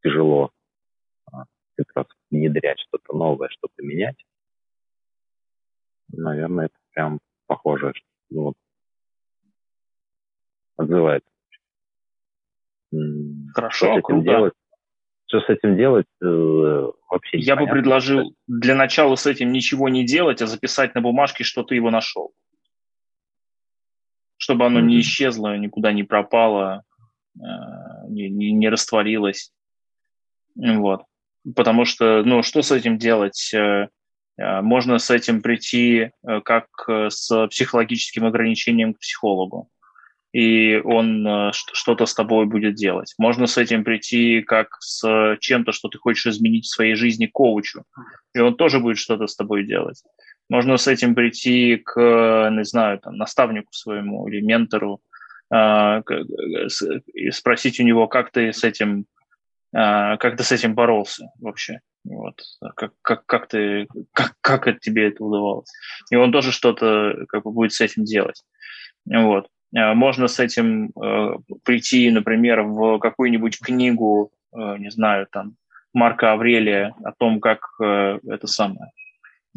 тяжело 0.03 0.51
а, 1.33 1.45
как 1.77 1.87
раз 1.95 2.07
внедрять 2.31 2.81
что-то 2.81 3.17
новое, 3.17 3.49
что-то 3.51 3.83
менять. 3.83 4.17
Наверное, 6.09 6.67
это 6.67 6.75
прям 6.93 7.19
похоже, 7.47 7.93
что 7.95 8.07
ну, 8.31 8.43
вот, 8.43 8.55
отзывается. 10.77 11.31
Хорошо, 13.53 13.93
что 13.93 14.03
круто. 14.03 14.25
Делать? 14.25 14.55
Что 15.29 15.41
с 15.41 15.49
этим 15.49 15.77
делать, 15.77 16.07
э, 16.23 16.91
вообще 17.11 17.39
Я 17.39 17.57
бы 17.57 17.67
предложил 17.67 18.33
для 18.47 18.77
начала 18.77 19.17
с 19.17 19.27
этим 19.27 19.51
ничего 19.51 19.89
не 19.89 20.07
делать, 20.07 20.41
а 20.41 20.47
записать 20.47 20.95
на 20.95 21.01
бумажке, 21.01 21.43
что 21.43 21.65
ты 21.65 21.75
его 21.75 21.91
нашел. 21.91 22.33
Чтобы 24.47 24.67
оно 24.67 24.79
mm-hmm. 24.79 24.85
не 24.85 25.01
исчезло, 25.01 25.57
никуда 25.57 25.91
не 25.91 26.05
пропало, 26.05 26.85
э, 27.35 27.41
не, 28.09 28.31
не, 28.31 28.53
не 28.53 28.69
растворилось. 28.69 29.51
Вот. 30.55 31.03
Потому 31.57 31.85
что, 31.85 32.23
ну, 32.25 32.45
что 32.45 32.63
с 32.63 32.71
этим 32.71 32.97
делать? 32.97 33.53
Э, 33.53 33.89
э, 34.39 34.61
можно 34.61 34.99
с 34.99 35.11
этим 35.11 35.43
прийти 35.43 36.13
как 36.45 36.69
с 36.89 37.49
психологическим 37.49 38.25
ограничением 38.25 38.95
к 38.95 39.01
психологу 39.01 39.69
и 40.33 40.77
он 40.85 41.51
что-то 41.53 42.05
с 42.05 42.13
тобой 42.13 42.45
будет 42.45 42.75
делать. 42.75 43.15
Можно 43.17 43.47
с 43.47 43.57
этим 43.57 43.85
прийти 43.85 44.43
как 44.43 44.69
с 44.81 45.39
чем-то, 45.41 45.73
что 45.73 45.89
ты 45.89 45.97
хочешь 45.97 46.27
изменить 46.27 46.67
в 46.67 46.75
своей 46.75 46.95
жизни 46.95 47.25
коучу, 47.25 47.85
и 48.35 48.41
он 48.41 48.55
тоже 48.55 48.79
будет 48.79 48.99
что-то 48.99 49.29
с 49.29 49.35
тобой 49.35 49.65
делать. 49.65 50.03
Можно 50.49 50.77
с 50.77 50.87
этим 50.87 51.15
прийти 51.15 51.77
к, 51.77 52.51
не 52.51 52.65
знаю, 52.65 52.99
там, 53.01 53.17
наставнику 53.17 53.73
своему 53.73 54.29
или 54.29 54.41
ментору, 54.41 55.01
э, 55.53 56.03
и 57.15 57.31
спросить 57.31 57.81
у 57.81 57.83
него, 57.83 58.07
как 58.07 58.31
ты 58.31 58.53
с 58.53 58.63
этим, 58.65 59.07
э, 59.73 60.17
как 60.19 60.37
ты 60.37 60.45
с 60.45 60.53
этим 60.53 60.75
боролся 60.75 61.31
вообще. 61.41 61.81
Вот. 62.05 62.41
Как, 62.77 62.93
как, 63.03 63.27
как, 63.27 63.49
ты, 63.49 63.89
как, 64.13 64.35
как 64.41 64.69
это 64.69 64.79
тебе 64.79 65.09
это 65.09 65.25
удавалось? 65.25 65.73
И 66.11 66.17
он 66.17 66.31
тоже 66.31 66.53
что-то 66.53 67.27
как 67.29 67.43
бы 67.43 67.51
будет 67.51 67.73
с 67.73 67.81
этим 67.81 68.05
делать. 68.05 68.45
Вот. 69.05 69.49
Э, 69.75 69.95
можно 69.95 70.29
с 70.29 70.41
этим 70.41 70.91
э, 70.91 71.37
прийти, 71.65 72.11
например, 72.11 72.63
в 72.63 72.99
какую-нибудь 72.99 73.59
книгу, 73.61 74.33
э, 74.53 74.77
не 74.79 74.91
знаю, 74.91 75.27
там, 75.31 75.57
Марка 75.93 76.33
Аврелия 76.33 76.95
о 77.05 77.13
том, 77.13 77.41
как 77.41 77.61
это 77.81 78.47
самое, 78.47 78.91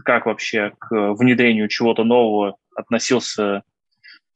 как 0.03 0.25
вообще 0.25 0.73
к 0.79 1.13
внедрению 1.13 1.67
чего-то 1.67 2.03
нового 2.03 2.57
относился 2.75 3.63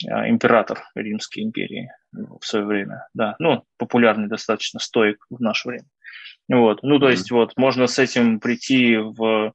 император 0.01 0.83
Римской 0.95 1.43
империи 1.43 1.89
в 2.11 2.45
свое 2.45 2.65
время. 2.65 3.07
Да, 3.13 3.35
ну, 3.39 3.63
популярный 3.77 4.27
достаточно 4.27 4.79
стоик 4.79 5.25
в 5.29 5.41
наше 5.41 5.69
время. 5.69 5.85
Вот. 6.49 6.83
Ну, 6.83 6.99
то 6.99 7.09
есть, 7.09 7.31
вот, 7.31 7.53
можно 7.57 7.87
с 7.87 7.99
этим 7.99 8.39
прийти 8.39 8.97
в 8.97 9.53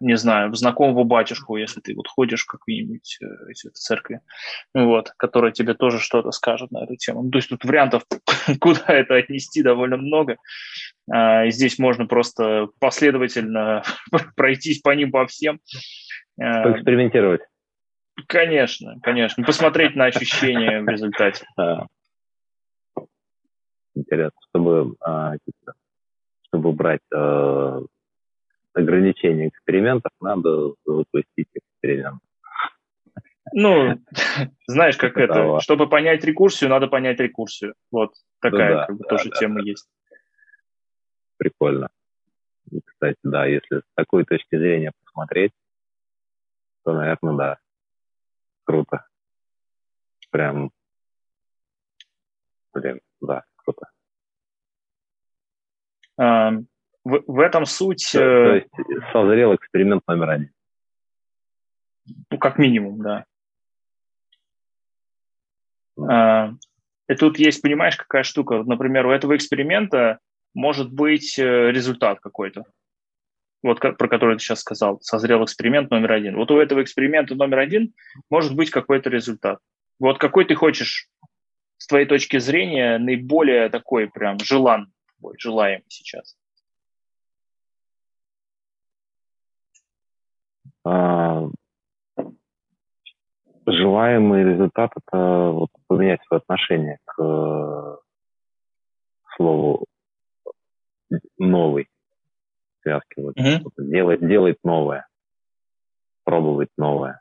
не 0.00 0.16
знаю, 0.16 0.50
в 0.50 0.56
знакомого 0.56 1.04
батюшку, 1.04 1.56
если 1.56 1.80
ты 1.80 1.94
вот 1.94 2.06
ходишь 2.08 2.44
в 2.44 2.46
какие-нибудь 2.46 3.18
э, 3.22 3.26
эти 3.50 3.68
церкви, 3.70 4.20
вот, 4.74 5.12
который 5.16 5.52
тебе 5.52 5.74
тоже 5.74 5.98
что-то 5.98 6.32
скажет 6.32 6.70
на 6.70 6.84
эту 6.84 6.96
тему. 6.96 7.22
Ну, 7.22 7.30
то 7.30 7.38
есть 7.38 7.48
тут 7.48 7.64
вариантов, 7.64 8.02
куда 8.60 8.84
это 8.88 9.14
отнести, 9.14 9.62
довольно 9.62 9.96
много. 9.96 10.32
А, 10.32 10.36
здесь 11.08 11.78
можно 11.78 12.06
просто 12.06 12.68
последовательно 12.80 13.82
пройтись 14.36 14.80
по 14.80 14.90
ним 14.94 15.10
по 15.12 15.26
всем. 15.26 15.60
А, 16.40 16.62
Поэкспериментировать. 16.64 17.42
Конечно, 18.26 18.98
конечно. 19.02 19.44
Посмотреть 19.44 19.94
на 19.94 20.06
ощущения 20.06 20.80
в 20.80 20.88
результате. 20.88 21.44
Интересно, 23.94 24.38
чтобы, 24.50 24.94
а, 25.00 25.34
чтобы 26.48 26.72
брать 26.72 27.00
э, 27.14 27.80
ограничения 28.74 29.48
экспериментов, 29.48 30.12
надо 30.20 30.74
запустить 30.84 31.48
эксперимент. 31.54 32.20
Ну, 33.52 33.98
знаешь, 34.66 34.98
как 34.98 35.16
это, 35.16 35.60
чтобы 35.60 35.88
понять 35.88 36.24
рекурсию, 36.24 36.68
надо 36.68 36.88
понять 36.88 37.20
рекурсию. 37.20 37.74
Вот 37.90 38.12
такая 38.40 38.80
ну, 38.80 38.86
как 38.86 38.96
бы, 38.98 39.04
тоже 39.08 39.30
тема 39.30 39.62
есть. 39.62 39.88
Прикольно. 41.36 41.88
И, 42.70 42.80
кстати, 42.80 43.18
да, 43.22 43.46
если 43.46 43.78
с 43.78 43.84
такой 43.94 44.24
точки 44.24 44.56
зрения 44.56 44.92
посмотреть, 45.04 45.52
то, 46.84 46.92
наверное, 46.92 47.36
да, 47.36 47.58
круто. 48.64 49.06
Прям, 50.30 50.70
блин, 52.72 53.00
да, 53.20 53.44
круто. 53.56 53.90
В, 57.06 57.22
в 57.26 57.38
этом 57.38 57.66
суть... 57.66 58.10
То, 58.12 58.18
то 58.18 58.24
э, 58.24 58.54
есть 58.56 59.12
созрел 59.12 59.54
эксперимент 59.54 60.02
номер 60.08 60.30
один. 60.30 60.52
Ну, 62.30 62.38
как 62.38 62.58
минимум, 62.58 63.00
да. 63.00 63.24
А, 65.98 66.52
и 67.08 67.14
тут 67.14 67.38
есть, 67.38 67.62
понимаешь, 67.62 67.96
какая 67.96 68.24
штука? 68.24 68.64
Например, 68.64 69.06
у 69.06 69.10
этого 69.10 69.36
эксперимента 69.36 70.18
может 70.56 70.90
быть 70.90 71.38
э, 71.38 71.70
результат 71.70 72.18
какой-то. 72.20 72.64
Вот 73.62 73.78
про 73.78 74.08
который 74.08 74.36
ты 74.36 74.42
сейчас 74.42 74.60
сказал, 74.60 74.98
созрел 75.02 75.44
эксперимент 75.44 75.90
номер 75.90 76.12
один. 76.12 76.36
Вот 76.36 76.50
у 76.50 76.58
этого 76.58 76.82
эксперимента 76.82 77.34
номер 77.34 77.58
один 77.58 77.92
может 78.30 78.56
быть 78.56 78.70
какой-то 78.70 79.10
результат. 79.10 79.58
Вот 79.98 80.18
какой 80.18 80.46
ты 80.46 80.54
хочешь, 80.54 81.08
с 81.76 81.86
твоей 81.86 82.06
точки 82.06 82.38
зрения, 82.38 82.98
наиболее 82.98 83.68
такой 83.68 84.08
прям 84.08 84.38
желан, 84.38 84.92
желаемый 85.38 85.84
сейчас? 85.88 86.36
А, 90.84 91.48
желаемый 93.66 94.44
результат– 94.44 94.92
это 94.96 95.50
вот 95.50 95.70
поменять 95.86 96.20
свое 96.26 96.38
отношение 96.38 96.98
к 97.04 97.22
э, 97.22 97.96
слову 99.36 99.86
новый 101.38 101.88
связки. 102.82 103.20
Вот, 103.20 103.36
mm-hmm. 103.36 103.90
делать, 103.90 104.20
делать 104.20 104.58
новое, 104.64 105.06
пробовать 106.24 106.70
новое. 106.76 107.20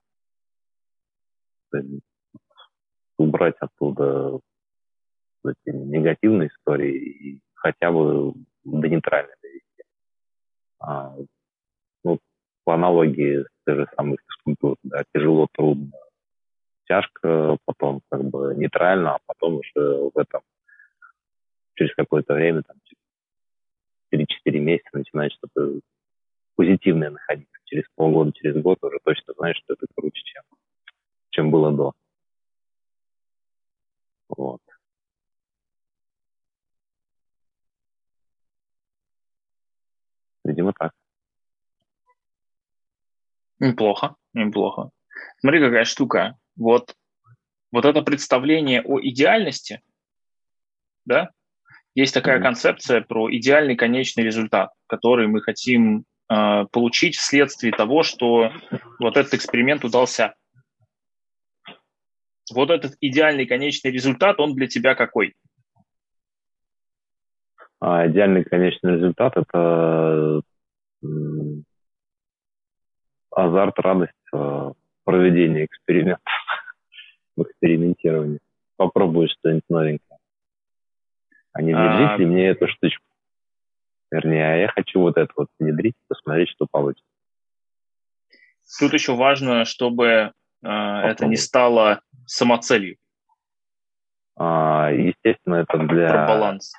Убрать 3.17 3.56
оттуда 3.60 4.39
эти 5.45 5.76
негативные 5.76 6.50
истории 6.50 6.95
и 6.95 7.39
хотя 7.54 7.91
бы 7.91 8.34
до 8.63 8.88
нейтральной 8.88 9.36
довести. 9.41 9.84
А, 10.80 11.15
ну, 12.04 12.19
по 12.63 12.74
аналогии 12.74 13.43
с 13.43 13.48
той 13.65 13.76
же 13.76 13.88
самой 13.95 14.17
физкультурой, 14.28 14.78
да, 14.84 15.04
тяжело, 15.13 15.48
трудно, 15.52 15.91
тяжко, 16.88 17.58
потом 17.65 18.02
как 18.10 18.24
бы 18.24 18.56
нейтрально, 18.56 19.15
а 19.15 19.19
потом 19.26 19.56
уже 19.56 20.10
в 20.13 20.17
этом 20.17 20.41
через 21.76 21.93
какое-то 21.95 22.34
время, 22.34 22.63
там, 22.63 22.78
3-4 24.15 24.60
месяца 24.60 24.89
начинает 24.93 25.34
что-то 25.34 25.80
позитивное 26.56 27.10
находиться. 27.10 27.51
Через 27.65 27.84
полгода, 27.95 28.32
через 28.34 28.62
год 28.62 28.78
уже 28.82 28.99
точно 29.04 29.34
знаешь, 29.38 29.58
что 29.58 29.73
это 29.73 29.86
круче, 29.95 30.21
чем, 30.23 30.43
чем 31.32 31.51
было 31.51 31.71
до. 31.71 31.93
Вот. 34.30 34.62
Видимо, 40.43 40.73
так. 40.78 40.93
Неплохо, 43.60 44.15
неплохо. 44.34 44.91
Смотри, 45.39 45.60
какая 45.60 45.86
штука. 45.86 46.38
Вот, 46.56 46.95
вот 47.71 47.86
это 47.86 48.01
представление 48.01 48.82
о 48.82 48.99
идеальности, 49.01 49.82
да, 51.06 51.32
есть 51.95 52.13
такая 52.13 52.39
mm-hmm. 52.39 52.43
концепция 52.43 53.01
про 53.01 53.34
идеальный 53.34 53.75
конечный 53.75 54.23
результат, 54.23 54.71
который 54.88 55.27
мы 55.27 55.41
хотим 55.41 56.03
э, 56.29 56.65
получить 56.71 57.15
вследствие 57.15 57.71
того, 57.71 58.03
что 58.03 58.51
вот 58.99 59.17
этот 59.17 59.34
эксперимент 59.34 59.84
удался. 59.86 60.36
вот 62.53 62.69
этот 62.69 62.95
идеальный 62.99 63.45
конечный 63.45 63.91
результат, 63.91 64.39
он 64.39 64.53
для 64.55 64.67
тебя 64.67 64.93
какой? 64.93 65.36
А 67.79 68.08
идеальный 68.08 68.43
конечный 68.43 68.95
результат– 68.95 69.34
это 69.38 70.41
азарт, 73.31 73.79
радость 73.79 74.13
проведения 75.03 75.65
экспериментов, 75.65 76.34
в 77.38 77.43
экспериментировании. 77.43 78.39
Попробую 78.75 79.29
что-нибудь 79.29 79.63
новенькое. 79.69 80.14
А 81.56 81.62
не 81.62 81.74
внедрить 81.74 82.12
а... 82.12 82.18
ли 82.18 82.26
мне 82.26 82.48
эту 82.50 82.68
штучку? 82.68 83.06
Вернее, 84.12 84.46
а 84.46 84.56
я 84.58 84.68
хочу 84.68 85.00
вот 85.00 85.18
это 85.18 85.32
вот 85.38 85.48
внедрить, 85.58 85.96
посмотреть, 86.10 86.50
что 86.50 86.68
получится. 86.70 87.10
Тут 88.78 88.91
еще 88.94 89.15
важно, 89.15 89.63
чтобы 89.63 90.06
э, 90.63 90.68
это 90.68 91.26
не 91.28 91.38
стало 91.38 92.02
самоцелью. 92.26 92.98
А, 94.36 94.91
естественно, 94.91 95.56
это 95.56 95.78
для... 95.78 96.10
Про 96.10 96.28
баланс. 96.28 96.74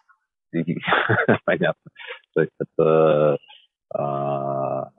Понятно. 1.45 1.91
То 2.35 2.41
есть 2.43 2.53
это 2.59 3.39
а, 3.95 4.91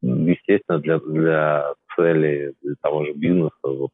естественно, 0.00 0.78
для, 0.78 0.98
для 0.98 1.74
цели, 1.94 2.54
для 2.62 2.74
того 2.80 3.04
же 3.04 3.12
бизнеса 3.12 3.54
вот, 3.64 3.90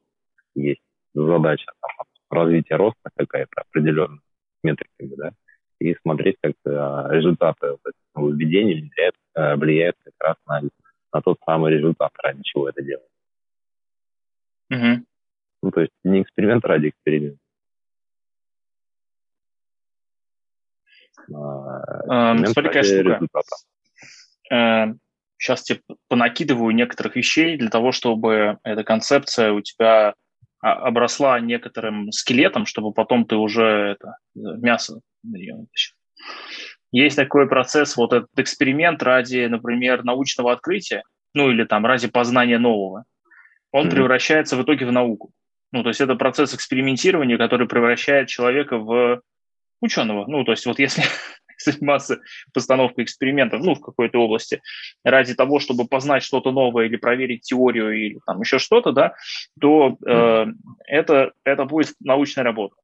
есть 0.55 0.83
задача 1.15 1.67
там, 1.81 2.07
развития 2.35 2.77
роста 2.77 3.11
какая-то 3.17 3.63
определенная 3.63 4.21
метриками, 4.63 5.15
да, 5.17 5.33
и 5.79 5.95
смотреть, 6.03 6.37
как 6.43 6.55
а, 6.67 7.09
результаты 7.11 7.71
вот, 7.71 7.95
нововведений 8.15 8.83
влияют, 8.83 9.17
а, 9.35 9.57
влияют 9.57 9.97
как 10.05 10.15
раз 10.19 10.37
на, 10.47 10.63
на 11.13 11.23
тот 11.23 11.39
самый 11.45 11.73
результат, 11.73 12.13
ради 12.23 12.43
чего 12.43 12.69
это 12.69 12.83
делать. 12.83 13.09
Угу. 14.71 15.05
Ну, 15.63 15.71
то 15.71 15.81
есть 15.81 15.93
не 16.05 16.23
эксперимент 16.23 16.65
ради 16.65 16.89
эксперимента. 16.89 17.39
А, 21.33 22.33
эм, 22.33 22.47
смотри, 22.47 22.69
какая 22.69 22.83
штука. 22.85 23.43
Э, 24.53 24.95
сейчас 25.39 25.63
тебе 25.63 25.81
понакидываю 26.09 26.75
некоторых 26.75 27.17
вещей 27.17 27.57
для 27.57 27.71
того, 27.71 27.93
чтобы 27.93 28.59
эта 28.63 28.85
концепция 28.85 29.53
у 29.53 29.61
тебя 29.61 30.15
обросла 30.61 31.41
некоторым 31.41 32.13
скелетом, 32.13 32.67
чтобы 32.67 32.93
потом 32.93 33.25
ты 33.25 33.37
уже 33.37 33.65
это, 33.65 34.17
мясо 34.35 35.01
на 35.23 35.37
нее 35.37 35.55
вытащил. 35.55 35.95
Есть 36.93 37.17
такой 37.17 37.49
процесс, 37.49 37.97
вот 37.97 38.13
этот 38.13 38.31
эксперимент 38.37 39.03
ради, 39.03 39.47
например, 39.47 40.05
научного 40.05 40.53
открытия, 40.53 41.03
ну 41.35 41.51
или 41.51 41.65
там 41.65 41.87
ради 41.87 42.09
познания 42.09 42.59
нового, 42.59 43.05
он 43.71 43.87
mm-hmm. 43.87 43.91
превращается 43.91 44.57
в 44.57 44.63
итоге 44.63 44.87
в 44.87 44.93
науку. 44.93 45.33
Ну, 45.73 45.83
то 45.83 45.91
есть 45.91 46.01
это 46.01 46.17
процесс 46.17 46.53
экспериментирования, 46.53 47.39
который 47.39 47.69
превращает 47.69 48.29
человека 48.29 48.79
в 48.79 49.23
ученого. 49.81 50.27
Ну, 50.27 50.45
то 50.45 50.51
есть 50.51 50.67
вот 50.67 50.79
если 50.81 51.05
заниматься 51.63 52.19
постановкой 52.53 53.05
экспериментов, 53.05 53.63
ну, 53.63 53.75
в 53.75 53.81
какой-то 53.81 54.19
области, 54.19 54.61
ради 55.05 55.35
того, 55.35 55.61
чтобы 55.61 55.87
познать 55.87 56.23
что-то 56.23 56.53
новое 56.53 56.87
или 56.87 56.97
проверить 56.97 57.43
теорию 57.43 57.93
или 57.93 58.21
там 58.27 58.41
еще 58.41 58.59
что-то, 58.59 58.93
да, 58.93 59.15
то 59.61 59.97
э, 60.07 60.47
это, 60.87 61.33
это 61.45 61.65
будет 61.65 61.95
научная 62.01 62.45
работа. 62.45 62.75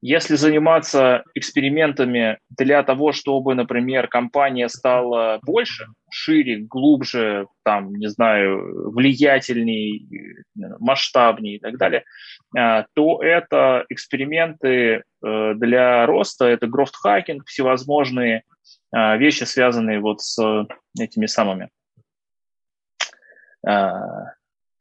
Если 0.00 0.36
заниматься 0.36 1.24
экспериментами 1.34 2.38
для 2.50 2.84
того, 2.84 3.10
чтобы, 3.10 3.56
например, 3.56 4.06
компания 4.06 4.68
стала 4.68 5.40
больше, 5.42 5.86
шире, 6.10 6.58
глубже, 6.58 7.48
там, 7.64 7.92
не 7.94 8.08
знаю, 8.08 8.92
влиятельней, 8.92 10.06
масштабнее 10.54 11.56
и 11.56 11.58
так 11.58 11.78
далее, 11.78 12.04
э, 12.56 12.84
то 12.94 13.20
это 13.22 13.86
эксперименты 13.88 14.68
э, 14.70 15.54
для 15.54 16.06
роста, 16.06 16.44
это 16.44 16.68
грофт-хакинг, 16.68 17.44
всевозможные 17.46 18.44
э, 18.94 19.18
вещи, 19.18 19.42
связанные 19.44 19.98
вот 19.98 20.20
с 20.20 20.66
этими 20.98 21.26
самыми, 21.26 21.70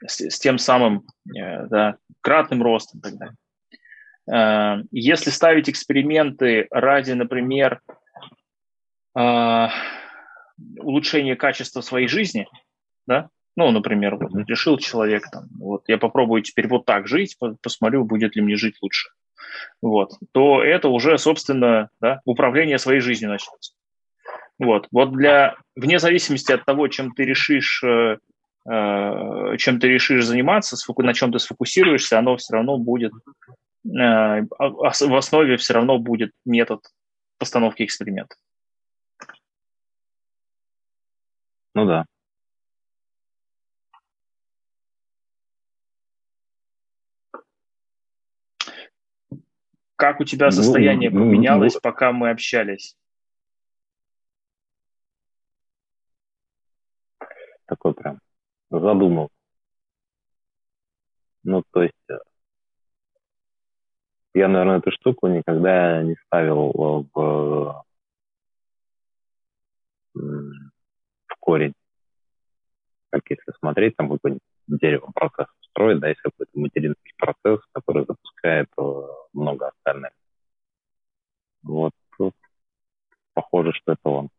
с, 0.05 0.39
тем 0.39 0.59
самым 0.59 1.07
да, 1.25 1.97
кратным 2.21 2.61
ростом 2.61 2.99
и 2.99 3.01
так 3.01 3.17
далее. 3.17 3.35
Э, 4.31 4.83
если 4.91 5.29
ставить 5.29 5.69
эксперименты 5.69 6.67
ради, 6.71 7.11
например, 7.13 7.81
э, 9.17 9.67
улучшения 10.79 11.35
качества 11.35 11.81
своей 11.81 12.07
жизни, 12.07 12.47
да, 13.05 13.29
ну, 13.55 13.71
например, 13.71 14.17
вот 14.17 14.31
решил 14.47 14.77
человек, 14.77 15.23
там, 15.31 15.47
вот 15.59 15.83
я 15.87 15.97
попробую 15.97 16.43
теперь 16.43 16.67
вот 16.67 16.85
так 16.85 17.07
жить, 17.07 17.37
посмотрю, 17.61 18.03
будет 18.03 18.35
ли 18.35 18.41
мне 18.41 18.55
жить 18.55 18.75
лучше, 18.81 19.09
вот, 19.81 20.11
то 20.31 20.63
это 20.63 20.89
уже, 20.89 21.17
собственно, 21.17 21.89
да, 21.99 22.21
управление 22.25 22.77
своей 22.77 22.99
жизнью 22.99 23.31
начнется. 23.31 23.73
Вот, 24.59 24.87
вот 24.91 25.11
для, 25.13 25.55
вне 25.75 25.99
зависимости 25.99 26.51
от 26.51 26.65
того, 26.65 26.87
чем 26.87 27.13
ты 27.13 27.23
решишь, 27.23 27.83
э, 27.83 28.17
чем 28.65 29.79
ты 29.79 29.87
решишь 29.87 30.25
заниматься, 30.25 30.75
на 30.97 31.13
чем 31.13 31.31
ты 31.31 31.39
сфокусируешься, 31.39 32.19
оно 32.19 32.37
все 32.37 32.53
равно 32.53 32.77
будет 32.77 33.13
Э, 33.49 33.66
в 33.83 35.15
основе 35.15 35.57
все 35.57 35.73
равно 35.73 35.97
будет 35.97 36.31
метод 36.45 36.81
постановки 37.37 37.83
эксперимента. 37.83 38.35
Ну 41.73 41.85
да. 41.85 42.05
Как 49.95 50.19
у 50.19 50.23
тебя 50.23 50.47
ну, 50.47 50.51
состояние 50.51 51.09
ну, 51.09 51.21
поменялось, 51.21 51.73
ну, 51.73 51.79
пока 51.81 52.11
мы 52.11 52.29
общались? 52.29 52.95
Такой 57.65 57.93
прям 57.93 58.19
задумал. 58.69 59.29
Ну, 61.43 61.63
то 61.71 61.81
есть 61.83 61.95
э, 62.09 62.17
я, 64.37 64.47
наверное, 64.47 64.77
эту 64.77 64.91
штуку 64.91 65.27
никогда 65.27 66.03
не 66.03 66.15
ставил 66.25 66.71
в, 67.13 67.83
в 70.13 71.35
корень. 71.39 71.73
Как 73.09 73.21
если 73.29 73.51
смотреть, 73.59 73.95
там 73.95 74.09
какой-нибудь 74.09 74.43
дерево 74.67 75.11
процесс 75.13 75.47
строить, 75.69 75.99
да, 75.99 76.09
есть 76.09 76.21
какой-то 76.21 76.51
материнский 76.53 77.13
процесс, 77.17 77.59
который 77.71 78.05
запускает 78.05 78.67
э, 78.77 78.83
много 79.33 79.69
остальных. 79.69 80.11
Вот 81.63 81.93
тут 82.17 82.33
похоже, 83.33 83.71
что 83.73 83.93
это 83.93 84.09
он. 84.09 84.29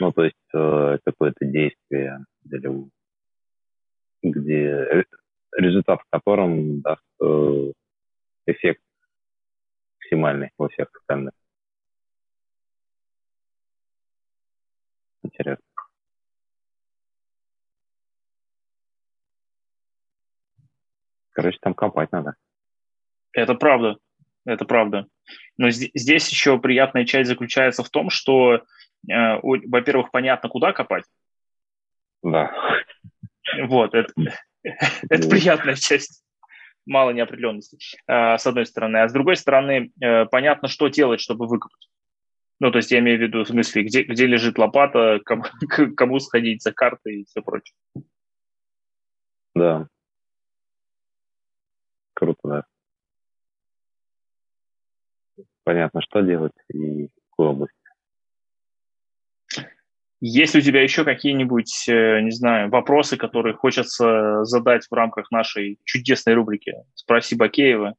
Ну, 0.00 0.12
то 0.12 0.24
есть 0.24 0.36
э, 0.54 0.98
какое-то 1.04 1.44
действие, 1.44 2.24
где 4.22 5.04
результат 5.56 6.00
в 6.00 6.10
котором 6.10 6.80
даст 6.80 7.02
э, 7.22 7.72
эффект 8.46 8.82
максимальный 9.98 10.50
во 10.58 10.68
всех 10.68 10.88
остальных. 10.94 11.32
Интересно. 15.22 15.64
Короче, 21.32 21.58
там 21.60 21.74
копать 21.74 22.10
надо. 22.10 22.34
Это 23.32 23.54
правда. 23.54 23.98
Это 24.44 24.64
правда. 24.64 25.06
Но 25.56 25.70
здесь 25.70 26.28
еще 26.30 26.58
приятная 26.58 27.04
часть 27.04 27.28
заключается 27.28 27.84
в 27.84 27.90
том, 27.90 28.10
что, 28.10 28.54
э, 28.54 28.60
во-первых, 29.42 30.10
понятно, 30.10 30.48
куда 30.48 30.72
копать. 30.72 31.04
Да. 32.22 32.52
Вот, 33.66 33.94
это, 33.94 34.12
это 34.62 35.28
приятная 35.28 35.76
часть. 35.76 36.24
Мало 36.86 37.10
неопределенности, 37.10 37.76
э, 38.06 38.38
с 38.38 38.46
одной 38.46 38.64
стороны. 38.64 38.98
А 38.98 39.08
с 39.08 39.12
другой 39.12 39.36
стороны, 39.36 39.92
э, 40.00 40.24
понятно, 40.26 40.68
что 40.68 40.88
делать, 40.88 41.20
чтобы 41.20 41.46
выкопать. 41.46 41.88
Ну, 42.60 42.72
то 42.72 42.78
есть 42.78 42.90
я 42.90 42.98
имею 42.98 43.18
в 43.18 43.22
виду, 43.22 43.44
в 43.44 43.48
смысле, 43.48 43.84
где, 43.84 44.02
где 44.02 44.26
лежит 44.26 44.58
лопата, 44.58 45.20
кому, 45.24 45.44
кому 45.96 46.18
сходить 46.18 46.62
за 46.62 46.72
картой 46.72 47.20
и 47.20 47.24
все 47.26 47.42
прочее. 47.42 47.76
Да. 49.54 49.88
Круто, 52.14 52.40
да. 52.44 52.64
Понятно, 55.64 56.00
что 56.00 56.22
делать 56.22 56.54
и 56.72 57.08
какую 57.30 57.50
область. 57.50 57.77
Есть 60.20 60.54
ли 60.54 60.60
у 60.60 60.64
тебя 60.64 60.82
еще 60.82 61.04
какие-нибудь, 61.04 61.88
э, 61.88 62.20
не 62.22 62.32
знаю, 62.32 62.70
вопросы, 62.70 63.16
которые 63.16 63.54
хочется 63.54 64.44
задать 64.44 64.86
в 64.90 64.92
рамках 64.92 65.30
нашей 65.30 65.78
чудесной 65.84 66.34
рубрики 66.34 66.74
«Спроси 66.94 67.36
Бакеева»? 67.36 67.94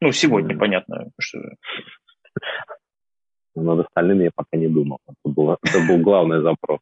Ну, 0.00 0.12
сегодня, 0.12 0.56
понятно. 0.56 1.10
Что... 1.18 1.40
Над 3.56 3.86
остальными 3.86 4.24
я 4.24 4.30
пока 4.34 4.56
не 4.56 4.68
думал. 4.68 4.98
Это 5.06 5.34
был, 5.34 5.52
это 5.52 5.78
был 5.88 5.98
главный 5.98 6.42
запрос. 6.42 6.80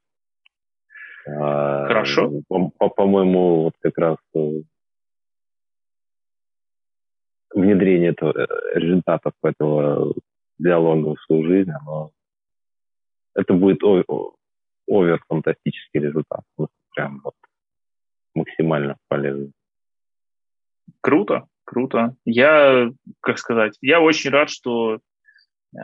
Хорошо. 1.24 2.42
По-моему, 2.48 3.62
вот 3.62 3.74
как 3.80 3.96
раз 3.96 4.16
внедрение 7.54 8.10
этого, 8.10 8.46
результатов 8.74 9.32
этого 9.42 10.12
диалога 10.58 11.14
в 11.14 11.22
свою 11.22 11.46
жизнь, 11.46 11.70
оно, 11.70 12.10
это 13.34 13.54
будет 13.54 13.82
овер 13.82 15.24
фантастический 15.28 16.00
результат. 16.00 16.42
Прям 16.94 17.20
вот 17.24 17.34
максимально 18.34 18.96
полезный. 19.08 19.52
Круто, 21.00 21.46
круто. 21.64 22.16
Я, 22.24 22.90
как 23.20 23.38
сказать, 23.38 23.76
я 23.80 24.00
очень 24.00 24.30
рад, 24.30 24.50
что 24.50 25.00
э, 25.76 25.78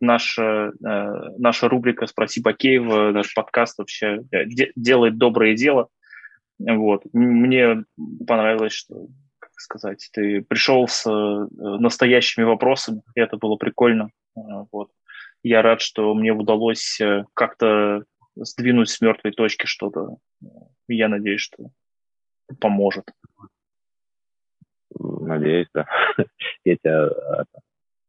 наша, 0.00 0.72
э, 0.84 1.28
наша 1.38 1.68
рубрика 1.68 2.06
«Спроси 2.06 2.40
Бакеева», 2.40 3.12
наш 3.12 3.34
подкаст 3.34 3.78
вообще 3.78 4.20
де- 4.30 4.72
делает 4.74 5.18
доброе 5.18 5.54
дело. 5.54 5.88
Вот. 6.58 7.04
Мне 7.12 7.84
понравилось, 8.26 8.72
что, 8.72 9.08
как 9.38 9.52
сказать, 9.56 10.08
ты 10.12 10.42
пришел 10.42 10.88
с 10.88 11.06
э, 11.06 11.46
настоящими 11.58 12.44
вопросами, 12.44 13.02
и 13.14 13.20
это 13.20 13.36
было 13.36 13.56
прикольно. 13.56 14.10
Э, 14.36 14.40
вот. 14.72 14.90
Я 15.42 15.62
рад, 15.62 15.80
что 15.80 16.14
мне 16.14 16.32
удалось 16.32 17.00
э, 17.00 17.24
как-то 17.34 18.04
сдвинуть 18.36 18.90
с 18.90 19.00
мертвой 19.00 19.32
точки 19.32 19.66
что-то. 19.66 20.16
Я 20.88 21.08
надеюсь, 21.08 21.40
что 21.40 21.70
поможет. 22.60 23.10
Надеюсь, 24.98 25.68
да. 25.74 25.86
Я 26.64 26.76
тебя 26.76 27.10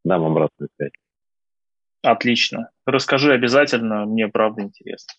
дам 0.04 0.24
обратную 0.24 0.70
связь. 0.76 0.92
Отлично. 2.02 2.70
Расскажи 2.86 3.34
обязательно, 3.34 4.06
мне 4.06 4.28
правда 4.28 4.62
интересно. 4.62 5.14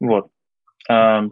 Вот. 0.00 0.30
А, 0.88 1.24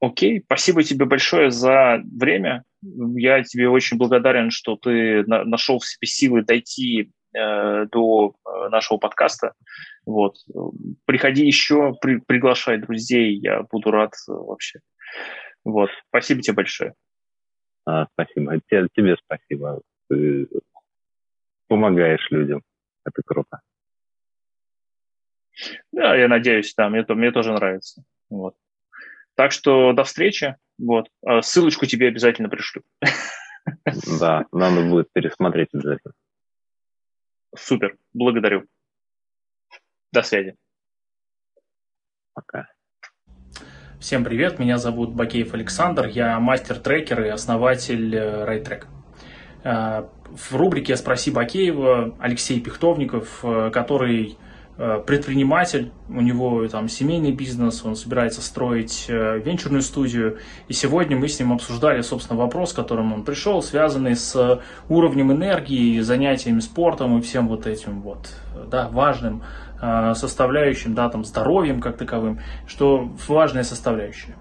окей, 0.00 0.42
спасибо 0.44 0.82
тебе 0.82 1.04
большое 1.04 1.50
за 1.50 2.02
время. 2.04 2.64
Я 2.82 3.42
тебе 3.42 3.68
очень 3.68 3.98
благодарен, 3.98 4.50
что 4.50 4.76
ты 4.76 5.24
нашел 5.26 5.78
в 5.78 5.86
себе 5.86 6.06
силы 6.06 6.42
дойти 6.42 7.10
э, 7.34 7.86
до 7.86 8.34
э, 8.44 8.68
нашего 8.68 8.98
подкаста. 8.98 9.54
Вот. 10.06 10.36
Приходи 11.04 11.46
еще, 11.46 11.94
при, 12.00 12.18
приглашай 12.18 12.78
друзей, 12.78 13.36
я 13.36 13.62
буду 13.62 13.90
рад 13.90 14.14
э, 14.28 14.32
вообще. 14.32 14.80
Вот. 15.64 15.90
Спасибо 16.08 16.42
тебе 16.42 16.54
большое. 16.54 16.94
А, 17.86 18.06
спасибо. 18.12 18.60
Тебе, 18.60 18.88
тебе 18.94 19.16
спасибо. 19.16 19.80
Ты 20.08 20.48
помогаешь 21.68 22.26
людям. 22.30 22.62
Это 23.04 23.22
круто. 23.24 23.60
Да, 25.92 26.14
я 26.14 26.28
надеюсь, 26.28 26.74
да, 26.76 26.88
мне, 26.88 27.04
мне 27.08 27.32
тоже 27.32 27.52
нравится. 27.52 28.04
Вот. 28.30 28.54
Так 29.34 29.52
что 29.52 29.92
до 29.92 30.04
встречи. 30.04 30.56
Вот. 30.78 31.08
А 31.24 31.42
ссылочку 31.42 31.86
тебе 31.86 32.08
обязательно 32.08 32.48
пришлю. 32.48 32.82
Да, 34.18 34.46
надо 34.52 34.88
будет 34.88 35.12
пересмотреть 35.12 35.68
обязательно. 35.72 36.14
Супер, 37.60 37.96
благодарю. 38.14 38.64
До 40.12 40.22
связи. 40.22 40.54
Пока. 42.34 42.68
Всем 44.00 44.24
привет, 44.24 44.58
меня 44.58 44.78
зовут 44.78 45.10
Бакеев 45.10 45.54
Александр, 45.54 46.06
я 46.06 46.38
мастер-трекер 46.38 47.24
и 47.24 47.28
основатель 47.28 48.14
RayTrack. 48.14 48.86
Э, 49.64 49.68
э, 49.68 50.08
в 50.30 50.54
рубрике 50.54 50.96
«Спроси 50.96 51.32
Бакеева» 51.32 52.16
Алексей 52.20 52.60
Пихтовников, 52.60 53.44
э, 53.44 53.70
который 53.72 54.38
предприниматель, 55.06 55.90
у 56.08 56.20
него 56.20 56.66
там 56.68 56.88
семейный 56.88 57.32
бизнес, 57.32 57.84
он 57.84 57.96
собирается 57.96 58.40
строить 58.40 59.06
венчурную 59.08 59.82
студию. 59.82 60.38
И 60.68 60.72
сегодня 60.72 61.16
мы 61.16 61.26
с 61.26 61.38
ним 61.40 61.52
обсуждали, 61.52 62.00
собственно, 62.02 62.38
вопрос, 62.38 62.72
к 62.72 62.76
которому 62.76 63.16
он 63.16 63.24
пришел, 63.24 63.60
связанный 63.60 64.14
с 64.14 64.62
уровнем 64.88 65.32
энергии, 65.32 65.98
занятиями 66.00 66.60
спортом 66.60 67.18
и 67.18 67.20
всем 67.20 67.48
вот 67.48 67.66
этим 67.66 68.02
вот, 68.02 68.28
да, 68.70 68.88
важным 68.88 69.42
Э, 69.80 70.12
составляющим, 70.14 70.94
да, 70.94 71.08
там, 71.08 71.24
здоровьем 71.24 71.80
как 71.80 71.96
таковым, 71.96 72.40
что 72.66 73.08
важная 73.28 73.62
составляющая. 73.62 74.34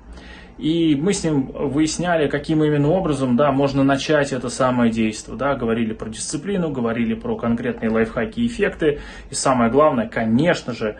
И 0.58 0.96
мы 0.96 1.14
с 1.14 1.24
ним 1.24 1.52
выясняли, 1.54 2.28
каким 2.28 2.64
именно 2.64 2.90
образом 2.90 3.36
да, 3.36 3.52
можно 3.52 3.84
начать 3.84 4.34
это 4.34 4.50
самое 4.50 4.92
действие. 4.92 5.38
Да, 5.38 5.56
говорили 5.56 5.94
про 5.94 6.10
дисциплину, 6.10 6.72
говорили 6.72 7.14
про 7.14 7.36
конкретные 7.36 7.92
лайфхаки 7.92 8.40
и 8.40 8.48
эффекты. 8.48 9.00
И 9.30 9.36
самое 9.36 9.70
главное, 9.70 10.08
конечно 10.08 10.74
же, 10.74 10.98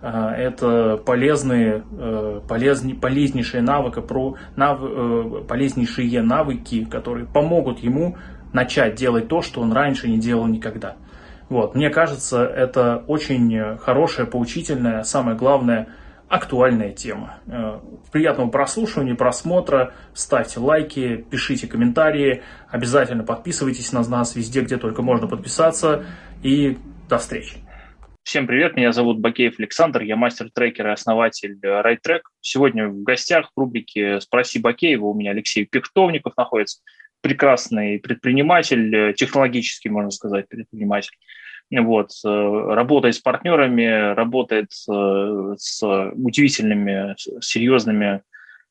э, 0.00 0.08
это 0.08 0.96
полезные, 1.04 1.82
э, 1.90 2.40
полезни, 2.48 2.92
полезнейшие 2.92 3.62
навыки, 3.62 4.00
про, 4.00 4.36
нав, 4.54 4.78
полезнейшие 5.48 6.22
навыки, 6.22 6.84
которые 6.84 7.26
помогут 7.26 7.80
ему 7.80 8.16
начать 8.52 8.94
делать 8.94 9.26
то, 9.26 9.42
что 9.42 9.60
он 9.60 9.72
раньше 9.72 10.08
не 10.08 10.18
делал 10.18 10.46
никогда. 10.46 10.96
Вот, 11.48 11.74
мне 11.74 11.90
кажется, 11.90 12.44
это 12.44 13.02
очень 13.08 13.76
хорошая, 13.78 14.26
поучительная, 14.26 15.02
самое 15.02 15.36
главное, 15.36 15.88
актуальная 16.30 16.92
тема. 16.92 17.40
Э, 17.48 17.80
приятного 18.12 18.48
прослушивания, 18.48 19.16
просмотра, 19.16 19.94
ставьте 20.14 20.60
лайки, 20.60 21.26
пишите 21.28 21.66
комментарии, 21.66 22.42
обязательно 22.68 23.24
подписывайтесь 23.24 23.92
на 23.92 24.08
нас 24.08 24.36
везде, 24.36 24.60
где 24.60 24.76
только 24.76 25.02
можно 25.02 25.26
подписаться, 25.26 26.06
и 26.44 26.78
до 27.08 27.18
встречи. 27.18 27.56
Всем 28.22 28.46
привет, 28.46 28.76
меня 28.76 28.92
зовут 28.92 29.18
Бакеев 29.18 29.58
Александр, 29.58 30.02
я 30.02 30.14
мастер-трекер 30.14 30.86
и 30.86 30.92
основатель 30.92 31.58
RideTrack. 31.60 32.20
Сегодня 32.40 32.86
в 32.86 33.02
гостях 33.02 33.50
в 33.56 33.58
рубрике 33.58 34.20
«Спроси 34.20 34.60
Бакеева» 34.60 35.06
у 35.06 35.14
меня 35.14 35.32
Алексей 35.32 35.64
Пихтовников 35.64 36.36
находится, 36.36 36.80
прекрасный 37.22 37.98
предприниматель, 37.98 39.14
технологический, 39.14 39.88
можно 39.88 40.12
сказать, 40.12 40.48
предприниматель 40.48 41.16
вот, 41.70 42.10
э, 42.24 42.28
работает 42.28 43.14
с 43.14 43.20
партнерами, 43.20 44.14
работает 44.14 44.72
э, 44.90 45.54
с 45.56 45.82
удивительными, 45.82 47.14
серьезными 47.40 48.22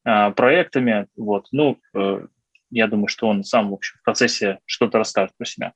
а, 0.03 0.31
проектами. 0.31 1.07
Вот. 1.15 1.47
Ну, 1.51 1.79
э, 1.95 2.27
я 2.71 2.87
думаю, 2.87 3.07
что 3.07 3.27
он 3.27 3.43
сам, 3.43 3.69
в 3.69 3.73
общем, 3.73 3.97
в 3.99 4.03
процессе 4.03 4.59
что-то 4.65 4.97
расскажет 4.97 5.33
про 5.37 5.45
себя. 5.45 5.73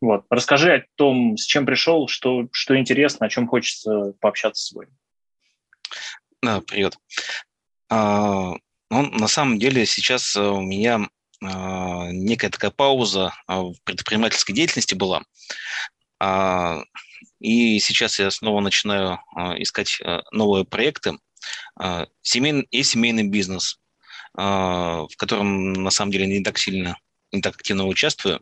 Вот. 0.00 0.26
Расскажи 0.28 0.74
о 0.74 0.84
том, 0.96 1.36
с 1.38 1.44
чем 1.44 1.64
пришел, 1.64 2.06
что, 2.06 2.48
что 2.52 2.78
интересно, 2.78 3.26
о 3.26 3.30
чем 3.30 3.48
хочется 3.48 4.12
пообщаться 4.20 4.66
сегодня. 4.66 4.94
Да, 6.42 6.60
привет. 6.60 6.98
А, 7.88 8.52
ну, 8.90 9.02
на 9.10 9.26
самом 9.26 9.58
деле 9.58 9.86
сейчас 9.86 10.36
у 10.36 10.60
меня 10.60 11.08
а, 11.42 12.10
некая 12.10 12.50
такая 12.50 12.70
пауза 12.70 13.32
в 13.46 13.74
предпринимательской 13.84 14.52
деятельности 14.52 14.94
была. 14.94 15.22
А, 16.20 16.82
и 17.40 17.78
сейчас 17.78 18.18
я 18.18 18.30
снова 18.30 18.60
начинаю 18.60 19.20
а, 19.34 19.60
искать 19.60 20.00
э, 20.00 20.20
новые 20.32 20.64
проекты. 20.64 21.18
А, 21.76 22.06
семейный, 22.22 22.66
и 22.70 22.82
семейный 22.82 23.28
бизнес, 23.28 23.78
в 24.34 25.08
котором 25.16 25.72
на 25.72 25.90
самом 25.90 26.12
деле 26.12 26.26
не 26.26 26.44
так 26.44 26.58
сильно, 26.58 26.96
не 27.32 27.40
так 27.40 27.56
активно 27.56 27.86
участвую. 27.86 28.40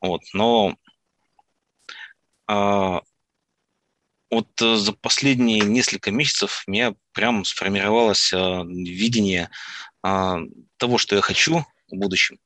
Вот, 0.00 0.20
но 0.34 0.76
вот 4.30 4.48
э, 4.60 4.76
за 4.76 4.92
последние 4.92 5.60
несколько 5.60 6.10
месяцев 6.10 6.64
у 6.66 6.70
меня 6.70 6.94
прям 7.12 7.44
сформировалось 7.44 8.32
видение 8.32 9.50
того, 10.02 10.98
что 10.98 11.16
я 11.16 11.22
хочу 11.22 11.64
в 11.88 11.96
будущем. 11.96 12.38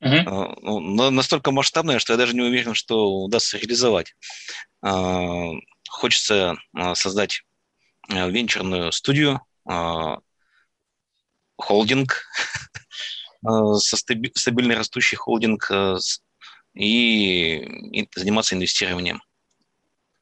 Ну, 0.00 1.10
настолько 1.10 1.50
масштабная, 1.50 1.98
что 1.98 2.12
я 2.12 2.16
даже 2.16 2.34
не 2.34 2.42
уверен, 2.42 2.74
что 2.74 3.22
удастся 3.22 3.58
реализовать. 3.58 4.14
А, 4.82 5.50
хочется 5.88 6.56
а, 6.74 6.94
создать 6.94 7.42
венчурную 8.08 8.92
студию, 8.92 9.40
холдинг, 11.56 12.24
со 13.44 13.96
стабильно 13.96 14.74
растущий 14.74 15.16
холдинг 15.16 15.70
и 16.74 18.06
заниматься 18.14 18.54
инвестированием 18.54 19.22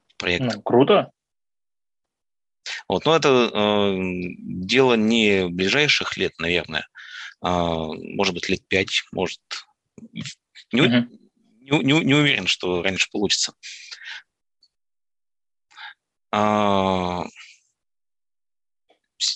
в 0.09 0.17
проект. 0.17 0.55
Ну, 0.55 0.63
круто. 0.63 1.13
Вот, 2.89 3.05
но 3.05 3.17
это 3.17 3.51
э, 3.53 3.97
дело 4.39 4.95
не 4.95 5.49
ближайших 5.49 6.17
лет, 6.17 6.39
наверное, 6.39 6.87
а, 7.41 7.87
может 7.87 8.35
быть, 8.35 8.49
лет 8.49 8.67
пять, 8.67 9.05
может, 9.13 9.41
не, 10.73 10.81
uh-huh. 10.81 11.07
не, 11.61 11.83
не, 11.83 12.05
не 12.05 12.15
уверен, 12.15 12.47
что 12.47 12.83
раньше 12.83 13.09
получится. 13.11 13.53
А... 16.31 17.25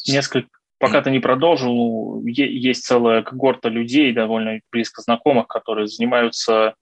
Несколько, 0.06 0.48
пока 0.78 1.02
ты 1.02 1.10
не 1.10 1.18
продолжил, 1.18 2.22
есть 2.24 2.84
целая 2.84 3.22
когорта 3.22 3.68
людей, 3.68 4.12
довольно 4.12 4.60
близко 4.70 5.02
знакомых, 5.02 5.48
которые 5.48 5.88
занимаются 5.88 6.76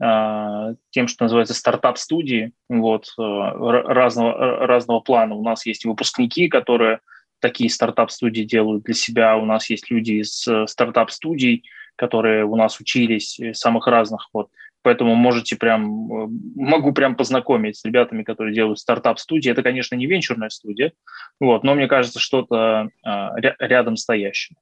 а, 0.00 0.74
тем, 0.90 1.08
что 1.08 1.24
называется 1.24 1.54
стартап-студии, 1.54 2.52
вот, 2.68 3.12
а, 3.18 3.52
разного, 3.52 4.66
разного 4.66 5.00
плана. 5.00 5.34
У 5.34 5.42
нас 5.42 5.66
есть 5.66 5.84
выпускники, 5.84 6.48
которые 6.48 7.00
такие 7.40 7.70
стартап-студии 7.70 8.42
делают 8.42 8.84
для 8.84 8.94
себя. 8.94 9.36
У 9.36 9.44
нас 9.44 9.68
есть 9.68 9.90
люди 9.90 10.12
из 10.22 10.48
э, 10.48 10.66
стартап-студий, 10.66 11.64
которые 11.96 12.44
у 12.44 12.56
нас 12.56 12.80
учились, 12.80 13.40
самых 13.52 13.86
разных. 13.86 14.28
Вот. 14.32 14.50
Поэтому 14.82 15.14
можете 15.14 15.56
прям, 15.56 16.12
э, 16.12 16.28
могу 16.56 16.92
прям 16.92 17.16
познакомить 17.16 17.78
с 17.78 17.84
ребятами, 17.86 18.22
которые 18.22 18.54
делают 18.54 18.78
стартап-студии. 18.78 19.50
Это, 19.50 19.62
конечно, 19.62 19.94
не 19.94 20.06
венчурная 20.06 20.50
студия, 20.50 20.92
вот, 21.40 21.64
но 21.64 21.74
мне 21.74 21.86
кажется, 21.86 22.20
что-то 22.20 22.90
а, 23.02 23.34
рядом 23.38 23.96
стоящее. 23.96 24.56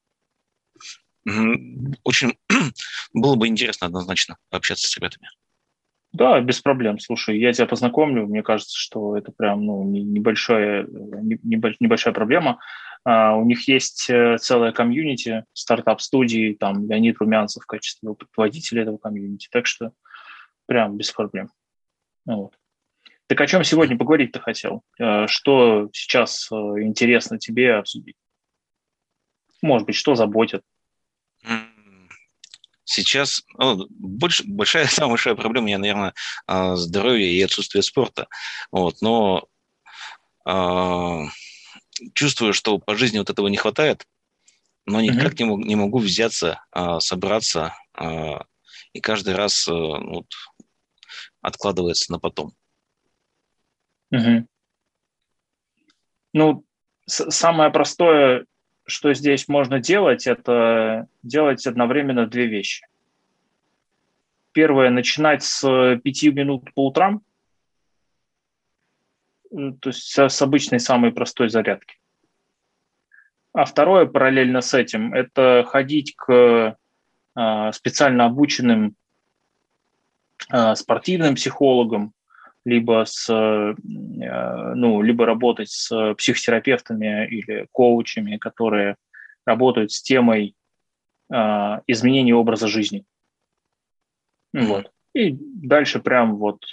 Очень 2.04 2.36
было 3.12 3.34
бы 3.34 3.48
интересно 3.48 3.88
однозначно 3.88 4.36
пообщаться 4.48 4.86
с 4.86 4.96
ребятами. 4.96 5.28
Да, 6.12 6.38
без 6.40 6.60
проблем. 6.60 6.98
Слушай, 6.98 7.38
я 7.38 7.52
тебя 7.52 7.66
познакомлю. 7.66 8.26
Мне 8.26 8.42
кажется, 8.42 8.76
что 8.76 9.16
это 9.16 9.32
прям 9.32 9.64
ну, 9.64 9.82
небольшая, 9.84 10.86
небольшая 10.86 12.12
проблема. 12.12 12.60
Uh, 13.04 13.36
у 13.36 13.44
них 13.44 13.66
есть 13.66 14.08
э, 14.10 14.36
целая 14.38 14.70
комьюнити, 14.70 15.44
стартап-студии, 15.54 16.52
там 16.52 16.88
Леонид 16.88 17.18
Румянцев 17.18 17.64
в 17.64 17.66
качестве 17.66 18.10
руководителя 18.10 18.82
этого 18.82 18.96
комьюнити. 18.96 19.48
Так 19.50 19.66
что 19.66 19.92
прям 20.66 20.96
без 20.96 21.10
проблем. 21.10 21.50
Вот. 22.26 22.54
Так 23.26 23.40
о 23.40 23.46
чем 23.48 23.64
сегодня 23.64 23.98
поговорить 23.98 24.30
ты 24.30 24.38
хотел? 24.38 24.82
Uh, 25.00 25.26
что 25.26 25.90
сейчас 25.92 26.48
uh, 26.52 26.80
интересно 26.80 27.40
тебе 27.40 27.74
обсудить? 27.74 28.14
Может 29.62 29.86
быть, 29.86 29.96
что 29.96 30.14
заботит? 30.14 30.62
Сейчас 32.92 33.42
ну, 33.56 33.86
больш, 33.88 34.42
большая, 34.44 34.86
самая 34.88 35.12
большая 35.12 35.34
проблема 35.34 35.64
у 35.64 35.66
меня, 35.68 35.78
наверное, 35.78 36.14
а, 36.46 36.76
здоровье 36.76 37.32
и 37.32 37.40
отсутствие 37.40 37.82
спорта. 37.82 38.28
Вот, 38.70 39.00
но 39.00 39.48
э, 40.46 41.18
чувствую, 42.12 42.52
что 42.52 42.78
по 42.78 42.94
жизни 42.94 43.16
вот 43.16 43.30
этого 43.30 43.48
не 43.48 43.56
хватает, 43.56 44.06
но 44.84 45.00
никак 45.00 45.32
mm-hmm. 45.32 45.38
не, 45.38 45.44
могу, 45.44 45.64
не 45.64 45.76
могу 45.76 45.98
взяться, 46.00 46.62
э, 46.74 46.98
собраться, 47.00 47.74
э, 47.98 48.38
и 48.92 49.00
каждый 49.00 49.34
раз 49.34 49.66
э, 49.68 49.72
вот, 49.72 50.26
откладывается 51.40 52.12
на 52.12 52.18
потом. 52.18 52.54
Mm-hmm. 54.14 54.44
Ну, 56.34 56.66
самое 57.06 57.70
простое 57.70 58.44
что 58.84 59.14
здесь 59.14 59.48
можно 59.48 59.80
делать, 59.80 60.26
это 60.26 61.06
делать 61.22 61.66
одновременно 61.66 62.26
две 62.26 62.46
вещи. 62.46 62.86
Первое, 64.52 64.90
начинать 64.90 65.42
с 65.42 65.62
пяти 66.02 66.30
минут 66.30 66.72
по 66.74 66.86
утрам, 66.86 67.22
то 69.50 69.88
есть 69.88 70.18
с 70.18 70.42
обычной 70.42 70.80
самой 70.80 71.12
простой 71.12 71.48
зарядки. 71.48 71.98
А 73.52 73.64
второе, 73.64 74.06
параллельно 74.06 74.62
с 74.62 74.72
этим, 74.72 75.12
это 75.12 75.64
ходить 75.68 76.14
к 76.16 76.76
а, 77.34 77.72
специально 77.72 78.24
обученным 78.26 78.96
а, 80.48 80.74
спортивным 80.74 81.34
психологам, 81.34 82.14
либо 82.64 83.04
с, 83.06 83.28
э, 83.28 83.74
ну, 83.82 85.02
либо 85.02 85.26
работать 85.26 85.70
с 85.70 86.14
психотерапевтами 86.14 87.26
или 87.28 87.66
коучами, 87.72 88.36
которые 88.36 88.96
работают 89.44 89.92
с 89.92 90.02
темой 90.02 90.54
э, 91.32 91.34
изменения 91.86 92.34
образа 92.34 92.68
жизни. 92.68 93.04
Mm-hmm. 94.54 94.64
Вот. 94.66 94.92
И 95.14 95.36
дальше 95.38 96.00
прям 96.00 96.36
вот 96.36 96.64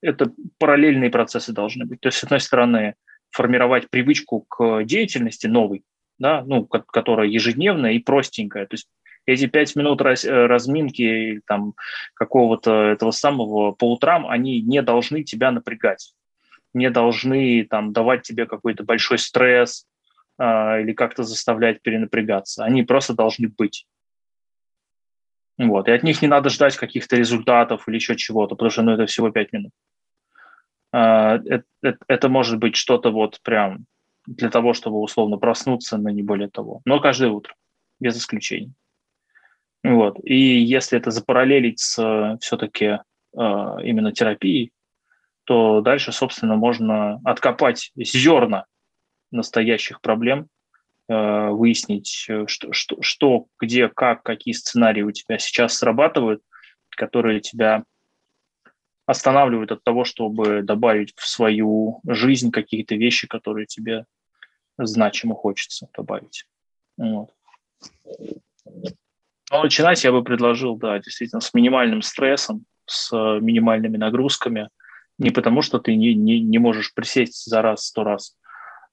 это 0.00 0.32
параллельные 0.58 1.10
процессы 1.10 1.52
должны 1.52 1.84
быть. 1.84 2.00
То 2.00 2.08
есть, 2.08 2.18
с 2.18 2.24
одной 2.24 2.40
стороны, 2.40 2.94
формировать 3.30 3.90
привычку 3.90 4.40
к 4.48 4.84
деятельности 4.84 5.46
новой, 5.46 5.84
да, 6.18 6.44
ну, 6.44 6.64
которая 6.66 7.28
ежедневная 7.28 7.92
и 7.92 7.98
простенькая. 7.98 8.66
То 8.66 8.74
есть 8.74 8.88
эти 9.26 9.46
пять 9.46 9.74
минут 9.76 10.00
раз, 10.00 10.24
э, 10.24 10.46
разминки 10.46 11.40
там 11.46 11.74
какого-то 12.14 12.90
этого 12.90 13.10
самого 13.10 13.72
по 13.72 13.92
утрам, 13.92 14.26
они 14.26 14.60
не 14.60 14.82
должны 14.82 15.22
тебя 15.22 15.50
напрягать, 15.50 16.14
не 16.72 16.90
должны 16.90 17.64
там 17.64 17.92
давать 17.92 18.22
тебе 18.22 18.46
какой-то 18.46 18.84
большой 18.84 19.18
стресс 19.18 19.86
а, 20.36 20.80
или 20.80 20.92
как-то 20.92 21.22
заставлять 21.22 21.80
перенапрягаться. 21.82 22.64
Они 22.64 22.82
просто 22.82 23.14
должны 23.14 23.48
быть. 23.48 23.86
Вот. 25.56 25.88
И 25.88 25.92
от 25.92 26.02
них 26.02 26.20
не 26.20 26.28
надо 26.28 26.50
ждать 26.50 26.76
каких-то 26.76 27.16
результатов 27.16 27.88
или 27.88 27.94
еще 27.94 28.16
чего-то, 28.16 28.56
потому 28.56 28.70
что 28.70 28.82
ну, 28.82 28.92
это 28.92 29.06
всего 29.06 29.30
пять 29.30 29.52
минут. 29.52 29.72
А, 30.92 31.36
это, 31.36 31.64
это, 31.82 31.98
это 32.08 32.28
может 32.28 32.58
быть 32.58 32.76
что-то 32.76 33.10
вот 33.10 33.40
прям 33.42 33.86
для 34.26 34.50
того, 34.50 34.72
чтобы 34.72 35.00
условно 35.00 35.36
проснуться, 35.36 35.96
но 35.96 36.10
не 36.10 36.22
более 36.22 36.48
того. 36.48 36.80
Но 36.84 36.98
каждое 36.98 37.30
утро, 37.30 37.54
без 38.00 38.16
исключений. 38.16 38.72
Вот. 39.84 40.18
И 40.24 40.34
если 40.34 40.98
это 40.98 41.10
запараллелить 41.10 41.78
с 41.78 42.38
все-таки 42.40 42.84
э, 42.86 42.98
именно 43.34 44.12
терапией, 44.12 44.72
то 45.44 45.82
дальше, 45.82 46.10
собственно, 46.10 46.56
можно 46.56 47.20
откопать 47.22 47.92
зерна 47.94 48.64
настоящих 49.30 50.00
проблем, 50.00 50.48
э, 51.08 51.48
выяснить, 51.50 52.24
э, 52.28 52.46
что, 52.46 52.72
что, 52.72 53.02
что, 53.02 53.46
где, 53.60 53.88
как, 53.90 54.22
какие 54.22 54.54
сценарии 54.54 55.02
у 55.02 55.12
тебя 55.12 55.38
сейчас 55.38 55.74
срабатывают, 55.74 56.42
которые 56.88 57.40
тебя 57.40 57.84
останавливают 59.04 59.70
от 59.70 59.84
того, 59.84 60.04
чтобы 60.04 60.62
добавить 60.62 61.12
в 61.14 61.28
свою 61.28 62.00
жизнь 62.06 62.50
какие-то 62.50 62.94
вещи, 62.94 63.26
которые 63.26 63.66
тебе 63.66 64.06
значимо 64.78 65.34
хочется 65.34 65.88
добавить. 65.94 66.46
Вот. 66.96 67.28
Начинать 69.62 70.02
я 70.04 70.12
бы 70.12 70.22
предложил, 70.24 70.76
да, 70.76 70.98
действительно, 70.98 71.40
с 71.40 71.54
минимальным 71.54 72.02
стрессом, 72.02 72.64
с 72.86 73.12
минимальными 73.12 73.96
нагрузками. 73.96 74.68
Не 75.18 75.30
потому, 75.30 75.62
что 75.62 75.78
ты 75.78 75.94
не, 75.94 76.14
не, 76.14 76.40
не 76.40 76.58
можешь 76.58 76.92
присесть 76.92 77.44
за 77.44 77.62
раз, 77.62 77.86
сто 77.86 78.02
раз, 78.02 78.36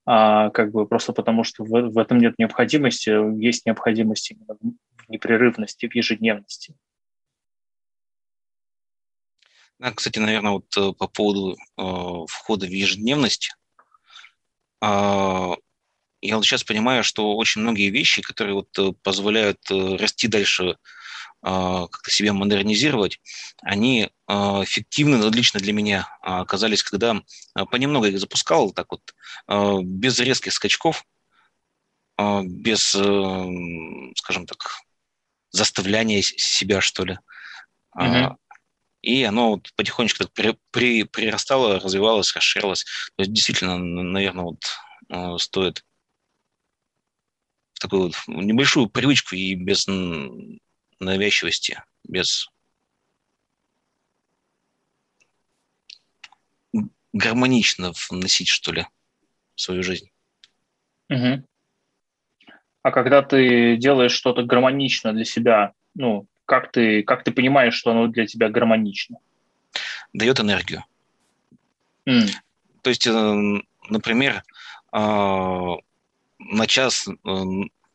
а 0.05 0.49
как 0.51 0.71
бы 0.71 0.87
просто 0.87 1.13
потому, 1.13 1.43
что 1.43 1.63
в, 1.63 1.69
в 1.69 1.97
этом 1.97 2.19
нет 2.19 2.35
необходимости, 2.37 3.09
есть 3.39 3.65
необходимость 3.65 4.31
именно 4.31 4.55
в 4.59 5.09
непрерывности, 5.09 5.87
в 5.87 5.95
ежедневности. 5.95 6.75
Да, 9.79 9.91
кстати, 9.91 10.19
наверное, 10.19 10.51
вот 10.51 10.77
э, 10.77 10.93
по 10.93 11.07
поводу 11.07 11.55
э, 11.55 11.83
входа 12.27 12.67
в 12.67 12.69
ежедневность, 12.69 13.55
э, 14.81 15.51
я 16.21 16.35
вот 16.35 16.45
сейчас 16.45 16.63
понимаю, 16.63 17.03
что 17.03 17.35
очень 17.35 17.61
многие 17.61 17.89
вещи, 17.89 18.21
которые 18.21 18.53
вот 18.53 18.77
э, 18.77 18.93
позволяют 19.01 19.59
э, 19.71 19.95
расти 19.95 20.27
дальше, 20.27 20.77
а, 21.43 21.87
как-то 21.87 22.11
себя 22.11 22.33
модернизировать, 22.33 23.19
они 23.63 24.11
а, 24.27 24.63
эффективны, 24.63 25.17
но 25.17 25.29
лично 25.29 25.59
для 25.59 25.73
меня 25.73 26.07
оказались, 26.21 26.83
когда 26.83 27.19
понемногу 27.71 28.05
их 28.05 28.19
запускал, 28.19 28.71
так 28.71 28.87
вот, 28.91 29.81
без 29.83 30.19
резких 30.19 30.53
скачков, 30.53 31.03
без, 32.43 32.93
э, 32.93 33.45
скажем 34.15 34.45
так, 34.45 34.81
заставляния 35.49 36.21
себя, 36.21 36.79
что 36.79 37.05
ли. 37.05 37.17
Mm-hmm. 37.97 38.35
И 39.01 39.23
оно 39.23 39.53
вот 39.53 39.73
потихонечку 39.75 40.25
так 40.25 40.33
при, 40.33 40.55
при, 40.69 41.03
прирастало, 41.05 41.79
развивалось, 41.79 42.35
расширялось. 42.35 42.83
То 43.15 43.23
есть 43.23 43.33
действительно, 43.33 43.79
наверное, 43.79 44.45
вот 45.09 45.41
стоит 45.41 45.83
такую 47.81 48.03
вот 48.03 48.15
небольшую 48.27 48.87
привычку 48.89 49.35
и 49.35 49.55
без 49.55 49.87
навязчивости, 50.99 51.83
без 52.07 52.49
гармонично 57.13 57.91
вносить, 58.09 58.47
что 58.47 58.71
ли, 58.71 58.87
в 59.55 59.61
свою 59.61 59.83
жизнь. 59.83 60.09
Угу. 61.09 61.43
А 62.83 62.91
когда 62.91 63.21
ты 63.21 63.75
делаешь 63.77 64.13
что-то 64.13 64.43
гармонично 64.43 65.11
для 65.13 65.25
себя, 65.25 65.73
ну, 65.93 66.27
как 66.45 66.71
ты, 66.71 67.03
как 67.03 67.23
ты 67.23 67.31
понимаешь, 67.31 67.73
что 67.73 67.91
оно 67.91 68.07
для 68.07 68.25
тебя 68.25 68.49
гармонично? 68.49 69.17
Дает 70.13 70.39
энергию. 70.39 70.83
Mm. 72.07 72.29
То 72.81 72.89
есть, 72.89 73.05
э, 73.07 73.61
например, 73.89 74.43
а, 74.91 75.75
на 76.49 76.67
час, 76.67 77.07
э, 77.07 77.43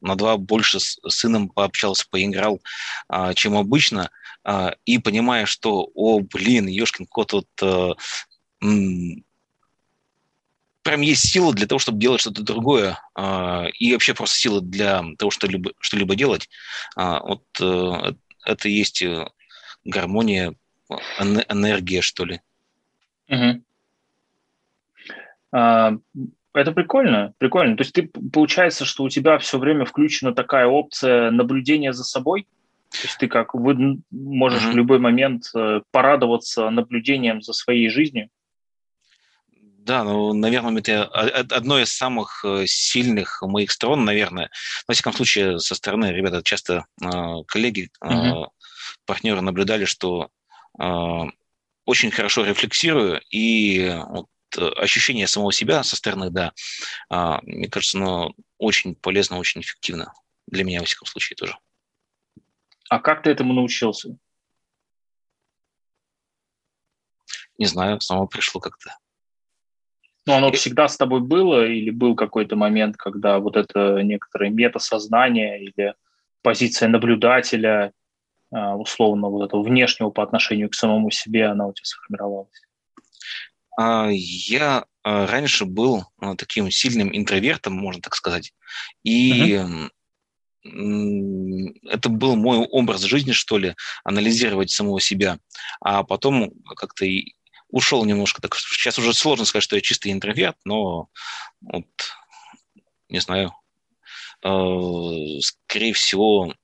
на 0.00 0.14
два 0.14 0.36
больше 0.36 0.80
с 0.80 0.98
сыном 1.08 1.48
пообщался, 1.48 2.06
поиграл, 2.08 2.60
а, 3.08 3.34
чем 3.34 3.56
обычно, 3.56 4.10
а, 4.44 4.74
и 4.84 4.98
понимая, 4.98 5.46
что, 5.46 5.90
о, 5.94 6.20
блин, 6.20 6.66
ешкин 6.66 7.06
кот, 7.06 7.32
вот 7.32 7.48
э, 7.62 7.94
прям 10.82 11.00
есть 11.00 11.28
сила 11.28 11.52
для 11.52 11.66
того, 11.66 11.78
чтобы 11.78 11.98
делать 11.98 12.20
что-то 12.20 12.42
другое, 12.42 12.98
а, 13.14 13.66
и 13.78 13.92
вообще 13.92 14.14
просто 14.14 14.38
сила 14.38 14.60
для 14.60 15.02
того, 15.18 15.30
что-либо 15.30 16.14
делать. 16.14 16.48
Вот 16.94 17.44
э, 17.60 18.12
это 18.44 18.68
и 18.68 18.72
есть 18.72 19.02
гармония, 19.84 20.54
энергия, 21.18 22.00
что 22.00 22.24
ли. 22.24 22.40
Угу 23.28 23.62
Это 26.56 26.72
прикольно, 26.72 27.34
прикольно. 27.36 27.76
То 27.76 27.82
есть 27.82 27.92
ты, 27.92 28.10
получается, 28.32 28.86
что 28.86 29.04
у 29.04 29.10
тебя 29.10 29.36
все 29.36 29.58
время 29.58 29.84
включена 29.84 30.34
такая 30.34 30.66
опция 30.66 31.30
наблюдения 31.30 31.92
за 31.92 32.02
собой? 32.02 32.46
То 32.90 32.98
есть 33.02 33.18
ты 33.18 33.28
как 33.28 33.52
вы 33.52 33.98
можешь 34.10 34.62
mm-hmm. 34.62 34.72
в 34.72 34.76
любой 34.76 34.98
момент 34.98 35.50
э, 35.54 35.82
порадоваться 35.90 36.70
наблюдением 36.70 37.42
за 37.42 37.52
своей 37.52 37.90
жизнью? 37.90 38.30
Да, 39.50 40.02
ну, 40.02 40.32
наверное, 40.32 40.78
это 40.78 41.04
одно 41.04 41.78
из 41.78 41.92
самых 41.92 42.42
э, 42.42 42.64
сильных 42.66 43.42
моих 43.42 43.70
сторон, 43.70 44.06
наверное. 44.06 44.48
Во 44.88 44.94
всяком 44.94 45.12
случае, 45.12 45.58
со 45.58 45.74
стороны 45.74 46.06
ребята 46.06 46.42
часто 46.42 46.86
э, 47.02 47.06
коллеги, 47.46 47.90
mm-hmm. 48.02 48.46
партнеры 49.04 49.42
наблюдали, 49.42 49.84
что 49.84 50.30
очень 51.86 52.10
хорошо 52.10 52.44
рефлексирую, 52.44 53.22
и 53.30 53.98
ощущение 54.54 55.26
самого 55.26 55.52
себя 55.52 55.82
со 55.82 55.96
стороны, 55.96 56.30
да, 56.30 56.52
мне 57.42 57.68
кажется, 57.68 57.98
оно 57.98 58.34
очень 58.58 58.94
полезно, 58.94 59.38
очень 59.38 59.60
эффективно. 59.60 60.12
Для 60.46 60.64
меня, 60.64 60.80
во 60.80 60.86
всяком 60.86 61.06
случае, 61.06 61.36
тоже. 61.36 61.58
А 62.88 63.00
как 63.00 63.22
ты 63.22 63.30
этому 63.30 63.52
научился? 63.52 64.16
Не 67.58 67.66
знаю, 67.66 68.00
само 68.00 68.26
пришло 68.26 68.60
как-то. 68.60 68.96
Ну, 70.26 70.34
оно 70.34 70.50
всегда 70.52 70.88
с 70.88 70.96
тобой 70.96 71.20
было, 71.20 71.66
или 71.66 71.90
был 71.90 72.16
какой-то 72.16 72.56
момент, 72.56 72.96
когда 72.96 73.38
вот 73.38 73.56
это 73.56 74.02
некоторое 74.02 74.50
метасознание 74.50 75.62
или 75.62 75.94
позиция 76.42 76.88
наблюдателя, 76.88 77.92
а, 78.52 78.76
условно, 78.76 79.28
вот 79.28 79.46
этого 79.46 79.62
внешнего 79.62 80.10
по 80.10 80.22
отношению 80.22 80.68
к 80.68 80.74
самому 80.74 81.10
себе, 81.10 81.46
она 81.46 81.66
у 81.66 81.72
тебя 81.72 81.84
сформировалась? 81.84 82.65
А, 83.76 84.08
я 84.10 84.86
а, 85.02 85.26
раньше 85.26 85.64
был 85.64 86.06
таким 86.38 86.70
сильным 86.70 87.14
интровертом, 87.16 87.74
можно 87.74 88.02
так 88.02 88.14
сказать, 88.14 88.52
и 89.02 89.52
uh-huh 89.52 89.90
это 91.88 92.08
был 92.08 92.34
мой 92.36 92.58
образ 92.58 93.02
жизни, 93.02 93.32
что 93.32 93.58
ли, 93.58 93.76
анализировать 94.04 94.70
самого 94.70 95.00
себя. 95.00 95.38
А 95.80 96.02
потом 96.02 96.52
как-то 96.76 97.04
и 97.04 97.34
ушел 97.68 98.04
немножко. 98.04 98.42
Так, 98.42 98.56
сейчас 98.56 98.98
уже 98.98 99.14
сложно 99.14 99.44
сказать, 99.44 99.64
что 99.64 99.76
я 99.76 99.82
чистый 99.82 100.12
интроверт, 100.12 100.56
но 100.64 101.08
вот, 101.60 101.86
не 103.08 103.20
знаю, 103.20 103.52
э, 104.42 105.40
скорее 105.40 105.92
всего, 105.92 106.54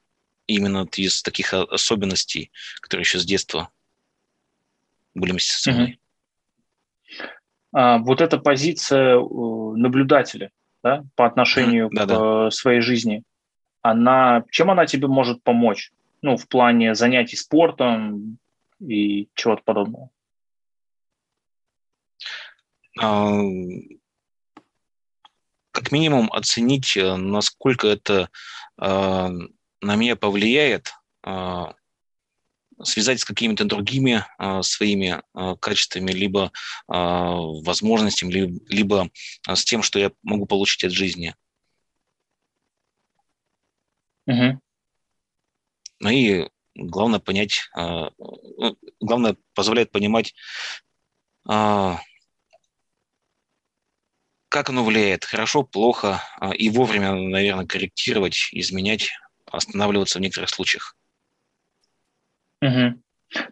именно 0.47 0.89
из 0.97 1.23
таких 1.23 1.55
особенностей, 1.55 2.51
которые 2.81 3.05
еще 3.05 3.19
с 3.19 3.25
детства 3.25 3.71
были 5.15 5.33
вместе 5.33 5.53
со 5.53 5.71
мной. 5.73 5.99
А, 7.73 7.99
вот 7.99 8.21
эта 8.21 8.39
позиция 8.39 9.17
э, 9.17 9.23
наблюдателя 9.77 10.51
да, 10.83 11.05
по 11.17 11.27
отношению 11.27 11.89
mm-hmm. 11.89 12.05
к 12.05 12.07
да, 12.07 12.51
своей 12.51 12.81
жизни, 12.81 13.23
она, 13.81 14.45
чем 14.51 14.71
она 14.71 14.87
тебе 14.87 15.09
может 15.09 15.43
помочь? 15.43 15.91
Ну, 16.21 16.37
в 16.37 16.47
плане 16.47 16.95
занятий 16.95 17.37
спортом 17.37 18.39
и 18.79 19.29
чего-то 19.35 19.63
подобного. 19.65 20.11
А, 23.01 23.33
как 25.73 25.91
минимум 25.91 26.31
оценить, 26.33 26.97
э, 26.97 27.17
насколько 27.17 27.89
это 27.89 28.29
на 28.79 29.97
меня 29.97 30.17
повлияет, 30.17 30.93
связать 32.85 33.21
с 33.21 33.25
какими-то 33.25 33.65
другими 33.65 34.25
своими 34.63 35.23
качествами, 35.61 36.11
либо 36.13 36.53
возможностями, 36.87 38.61
либо 38.69 39.11
с 39.47 39.65
тем, 39.65 39.83
что 39.83 39.99
я 39.99 40.11
могу 40.23 40.47
получить 40.47 40.85
от 40.85 40.93
жизни. 40.93 41.35
Угу. 44.27 44.61
Ну 46.01 46.11
и 46.11 46.49
главное 46.75 47.21
понять, 47.21 47.69
ну, 47.77 48.77
главное 49.01 49.37
позволяет 49.55 49.91
понимать, 49.91 50.35
а, 51.49 52.01
как 54.49 54.69
оно 54.69 54.85
влияет, 54.85 55.25
хорошо, 55.25 55.63
плохо, 55.63 56.23
а, 56.39 56.53
и 56.53 56.71
вовремя, 56.71 57.15
наверное, 57.15 57.67
корректировать, 57.67 58.49
изменять, 58.53 59.11
останавливаться 59.47 60.19
в 60.19 60.23
некоторых 60.23 60.51
случаях. 60.51 60.97
Угу. 62.63 63.03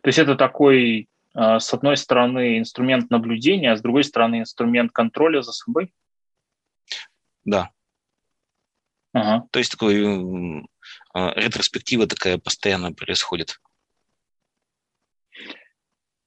То 0.02 0.06
есть 0.06 0.18
это 0.18 0.36
такой, 0.36 1.08
с 1.34 1.74
одной 1.74 1.96
стороны, 1.96 2.58
инструмент 2.58 3.10
наблюдения, 3.10 3.72
а 3.72 3.76
с 3.76 3.82
другой 3.82 4.04
стороны, 4.04 4.40
инструмент 4.40 4.92
контроля 4.92 5.42
за 5.42 5.52
собой? 5.52 5.92
Да. 7.44 7.70
Ага. 9.12 9.46
То 9.50 9.58
есть 9.58 9.72
такой 9.72 10.64
а, 11.12 11.32
ретроспектива 11.34 12.06
такая 12.06 12.38
постоянно 12.38 12.92
происходит. 12.92 13.60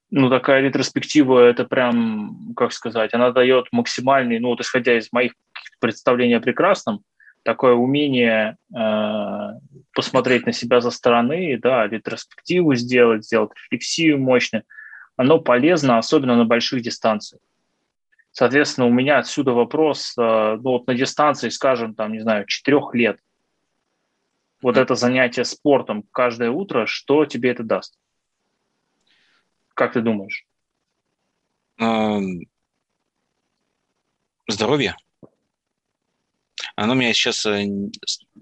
Ну, 0.09 0.29
такая 0.29 0.61
ретроспектива, 0.61 1.39
это 1.39 1.63
прям, 1.65 2.53
как 2.55 2.71
сказать, 2.73 3.13
она 3.13 3.31
дает 3.31 3.67
максимальный, 3.71 4.39
ну, 4.39 4.49
вот 4.49 4.61
исходя 4.61 4.97
из 4.97 5.11
моих 5.11 5.33
представлений 5.79 6.35
о 6.35 6.41
прекрасном, 6.41 7.03
такое 7.43 7.73
умение 7.73 8.57
э, 8.73 9.59
посмотреть 9.93 10.45
на 10.45 10.51
себя 10.51 10.81
со 10.81 10.91
стороны, 10.91 11.57
да, 11.61 11.87
ретроспективу 11.87 12.75
сделать, 12.75 13.25
сделать 13.25 13.51
рефлексию 13.55 14.19
мощную, 14.19 14.63
оно 15.15 15.39
полезно, 15.39 15.97
особенно 15.97 16.35
на 16.35 16.45
больших 16.45 16.81
дистанциях. 16.81 17.41
Соответственно, 18.31 18.87
у 18.87 18.91
меня 18.91 19.19
отсюда 19.19 19.51
вопрос, 19.51 20.13
э, 20.17 20.21
ну 20.21 20.71
вот 20.71 20.87
на 20.87 20.95
дистанции, 20.95 21.49
скажем, 21.49 21.93
там, 21.93 22.13
не 22.13 22.19
знаю, 22.19 22.45
четырех 22.47 22.95
лет, 22.95 23.19
вот 24.61 24.77
это 24.77 24.95
занятие 24.95 25.43
спортом 25.43 26.03
каждое 26.11 26.49
утро, 26.49 26.85
что 26.87 27.25
тебе 27.25 27.51
это 27.51 27.63
даст? 27.63 27.99
Как 29.73 29.93
ты 29.93 30.01
думаешь? 30.01 30.45
Здоровье. 34.47 34.95
Оно 36.75 36.93
у 36.93 36.95
меня 36.95 37.13
сейчас, 37.13 37.45
э, 37.45 37.67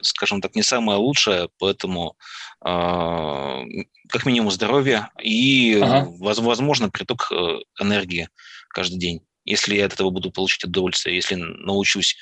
скажем 0.02 0.42
так, 0.42 0.56
не 0.56 0.64
самое 0.64 0.98
лучшее, 0.98 1.50
поэтому 1.58 2.16
а, 2.62 3.62
как 4.08 4.26
минимум 4.26 4.52
здоровье 4.52 5.10
и, 5.22 5.80
ага. 5.82 6.08
возможно, 6.20 6.90
приток 6.90 7.32
э, 7.32 7.60
энергии 7.80 8.30
каждый 8.70 8.98
день 9.00 9.22
если 9.46 9.76
я 9.76 9.86
от 9.86 9.94
этого 9.94 10.10
буду 10.10 10.32
получить 10.32 10.64
удовольствие, 10.64 11.16
если 11.16 11.36
научусь 11.36 12.18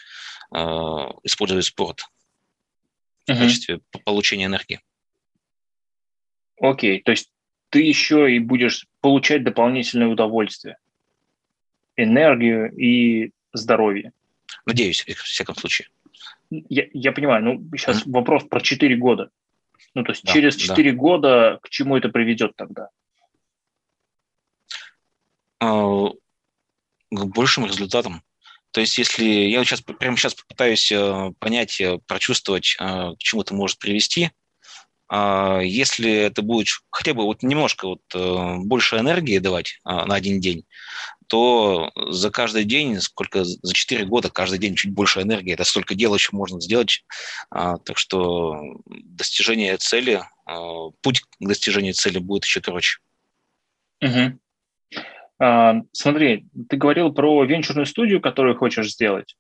э, 0.54 0.58
использовать 1.24 1.66
спорт 1.66 2.06
uh-huh. 3.28 3.36
в 3.36 3.40
качестве 3.40 3.80
получения 4.06 4.46
энергии. 4.46 4.80
Окей, 6.62 7.02
то 7.02 7.12
есть 7.12 7.32
ты 7.70 7.82
еще 7.82 8.34
и 8.34 8.40
будешь 8.40 8.88
получать 9.02 9.44
дополнительное 9.44 10.08
удовольствие, 10.08 10.78
энергию 11.96 12.72
и 12.76 13.32
здоровье. 13.54 14.12
Надеюсь, 14.66 15.06
в 15.06 15.14
всяком 15.14 15.56
случае. 15.56 15.90
Я, 16.50 16.86
я 16.94 17.12
понимаю, 17.12 17.44
ну 17.44 17.78
сейчас 17.78 18.04
mm-hmm. 18.04 18.12
вопрос 18.12 18.44
про 18.46 18.60
4 18.60 18.96
года. 18.98 19.30
Ну, 19.96 20.04
то 20.04 20.12
есть 20.12 20.24
да, 20.24 20.34
через 20.34 20.56
4 20.56 20.92
да. 20.92 20.98
года 20.98 21.60
к 21.62 21.70
чему 21.70 21.98
это 21.98 22.10
приведет 22.10 22.56
тогда? 22.56 22.90
А, 25.60 26.10
к 27.12 27.26
большим 27.26 27.66
результатам. 27.66 28.22
То 28.72 28.82
есть, 28.82 28.98
если 28.98 29.26
я 29.26 29.64
сейчас 29.64 29.82
прямо 29.82 30.16
сейчас 30.16 30.36
попытаюсь 30.36 30.92
э, 30.92 31.32
понять, 31.40 31.82
э, 31.82 31.98
прочувствовать, 32.06 32.76
э, 32.80 32.84
к 32.84 33.18
чему 33.18 33.42
это 33.42 33.56
может 33.56 33.80
привести, 33.80 34.32
если 35.12 36.12
это 36.12 36.42
будет 36.42 36.68
хотя 36.92 37.14
бы 37.14 37.24
вот 37.24 37.42
немножко 37.42 37.88
вот 37.88 38.66
больше 38.66 38.98
энергии 38.98 39.40
давать 39.40 39.80
на 39.84 40.14
один 40.14 40.40
день, 40.40 40.66
то 41.28 41.92
за 41.96 42.32
каждый 42.32 42.64
день, 42.64 43.00
сколько 43.00 43.44
за 43.44 43.74
4 43.74 44.06
года, 44.06 44.30
каждый 44.30 44.60
день 44.60 44.76
чуть 44.76 44.94
больше 44.94 45.22
энергии, 45.22 45.54
это 45.54 45.64
столько 45.64 45.96
дел 45.96 46.14
еще 46.16 46.30
можно 46.34 46.60
сделать. 46.60 47.04
А, 47.52 47.78
так 47.78 47.98
что 47.98 48.56
достижение 48.88 49.78
цели, 49.78 50.22
путь 51.02 51.22
к 51.22 51.28
достижению 51.40 51.94
цели 51.94 52.18
будет 52.18 52.46
еще 52.46 52.62
короче. 52.62 53.00
Угу. 54.02 54.40
А, 55.40 55.76
смотри, 55.94 56.48
ты 56.68 56.78
говорил 56.78 57.14
про 57.14 57.44
венчурную 57.44 57.86
студию, 57.86 58.22
которую 58.22 58.58
хочешь 58.58 58.92
сделать, 58.92 59.38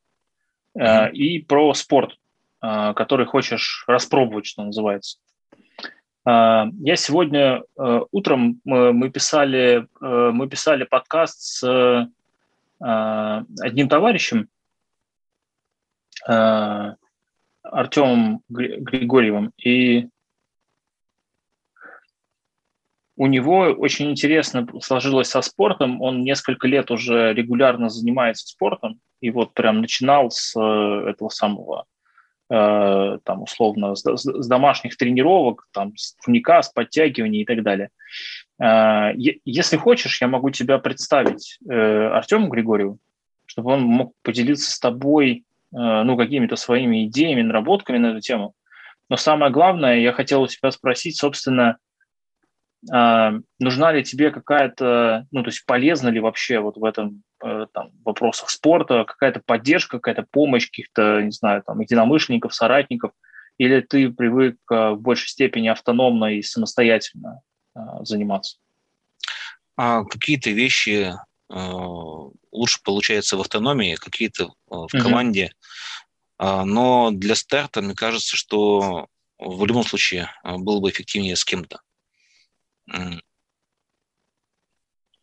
mm-hmm. 0.78 1.12
и 1.12 1.40
про 1.40 1.74
спорт, 1.74 2.18
а, 2.62 2.94
который 2.94 3.26
хочешь 3.26 3.84
распробовать, 3.88 4.46
что 4.46 4.64
называется. 4.64 5.18
Я 6.32 6.96
сегодня 6.96 7.64
утром 8.12 8.62
мы 8.64 9.10
писали, 9.10 9.88
мы 10.00 10.48
писали 10.48 10.84
подкаст 10.84 11.42
с 11.42 12.08
одним 12.80 13.90
товарищем, 13.90 14.48
Артемом 17.64 18.42
Григорьевым, 18.50 19.54
и 19.58 20.10
у 23.20 23.28
него 23.28 23.64
очень 23.78 24.12
интересно 24.12 24.66
сложилось 24.80 25.28
со 25.28 25.42
спортом. 25.42 26.02
Он 26.02 26.24
несколько 26.24 26.70
лет 26.70 26.90
уже 26.90 27.34
регулярно 27.34 27.90
занимается 27.90 28.48
спортом. 28.48 29.02
И 29.20 29.30
вот 29.30 29.54
прям 29.54 29.82
начинал 29.82 30.32
с 30.32 30.58
э, 30.58 31.10
этого 31.10 31.28
самого, 31.28 31.82
э, 31.82 31.99
там, 32.50 33.44
условно, 33.44 33.94
с, 33.94 34.48
домашних 34.48 34.98
тренировок, 34.98 35.68
там, 35.72 35.96
с 35.96 36.16
турника, 36.16 36.64
с 36.64 36.70
подтягиваний 36.70 37.42
и 37.42 37.46
так 37.46 37.62
далее. 37.62 37.90
Э, 38.60 39.12
если 39.16 39.78
хочешь, 39.78 40.22
я 40.22 40.28
могу 40.28 40.50
тебя 40.50 40.78
представить 40.80 41.60
э, 41.70 41.74
Артему 41.74 42.48
Григорьеву, 42.48 43.00
чтобы 43.46 43.72
он 43.72 43.84
мог 43.84 44.14
поделиться 44.22 44.72
с 44.72 44.80
тобой 44.80 45.44
э, 45.72 45.78
ну, 45.78 46.18
какими-то 46.18 46.56
своими 46.56 47.06
идеями, 47.06 47.42
наработками 47.42 47.98
на 47.98 48.08
эту 48.08 48.20
тему. 48.20 48.54
Но 49.10 49.18
самое 49.18 49.52
главное, 49.52 50.00
я 50.00 50.12
хотел 50.12 50.44
у 50.44 50.48
тебя 50.48 50.72
спросить, 50.72 51.18
собственно, 51.18 51.78
нужна 52.82 53.92
ли 53.92 54.04
тебе 54.04 54.32
какая-то, 54.32 55.28
ну, 55.32 55.44
то 55.44 55.50
есть 55.50 55.66
полезна 55.66 56.10
ли 56.10 56.20
вообще 56.20 56.60
вот 56.60 56.78
в 56.78 56.86
этом 56.86 57.24
э, 57.44 57.66
там, 57.74 57.92
вопросах 58.06 58.50
спорта 58.50 59.04
какая-то 59.04 59.42
поддержка, 59.46 60.00
какая-то 60.00 60.26
помощь 60.32 60.68
каких-то, 60.68 61.22
не 61.22 61.32
знаю, 61.32 61.62
там, 61.66 61.80
единомышленников, 61.82 62.54
соратников, 62.54 63.12
или 63.58 63.82
ты 63.82 64.10
привык 64.10 64.58
в 64.70 64.96
большей 64.96 65.28
степени 65.28 65.68
автономно 65.68 66.34
и 66.34 66.42
самостоятельно 66.42 67.42
а, 67.76 68.04
заниматься? 68.06 68.58
А 69.76 70.06
какие-то 70.06 70.50
вещи 70.50 71.12
э, 71.12 71.72
лучше 72.52 72.80
получаются 72.84 73.36
в 73.36 73.42
автономии, 73.42 73.96
какие-то 73.96 74.46
э, 74.46 74.48
в 74.70 74.88
команде. 74.90 75.52
Uh-huh. 76.40 76.64
Но 76.64 77.12
для 77.12 77.36
старта, 77.36 77.82
мне 77.82 77.94
кажется, 77.94 78.38
что 78.38 79.08
в 79.38 79.66
любом 79.66 79.84
случае 79.84 80.30
было 80.44 80.80
бы 80.80 80.90
эффективнее 80.90 81.36
с 81.36 81.44
кем-то. 81.44 81.82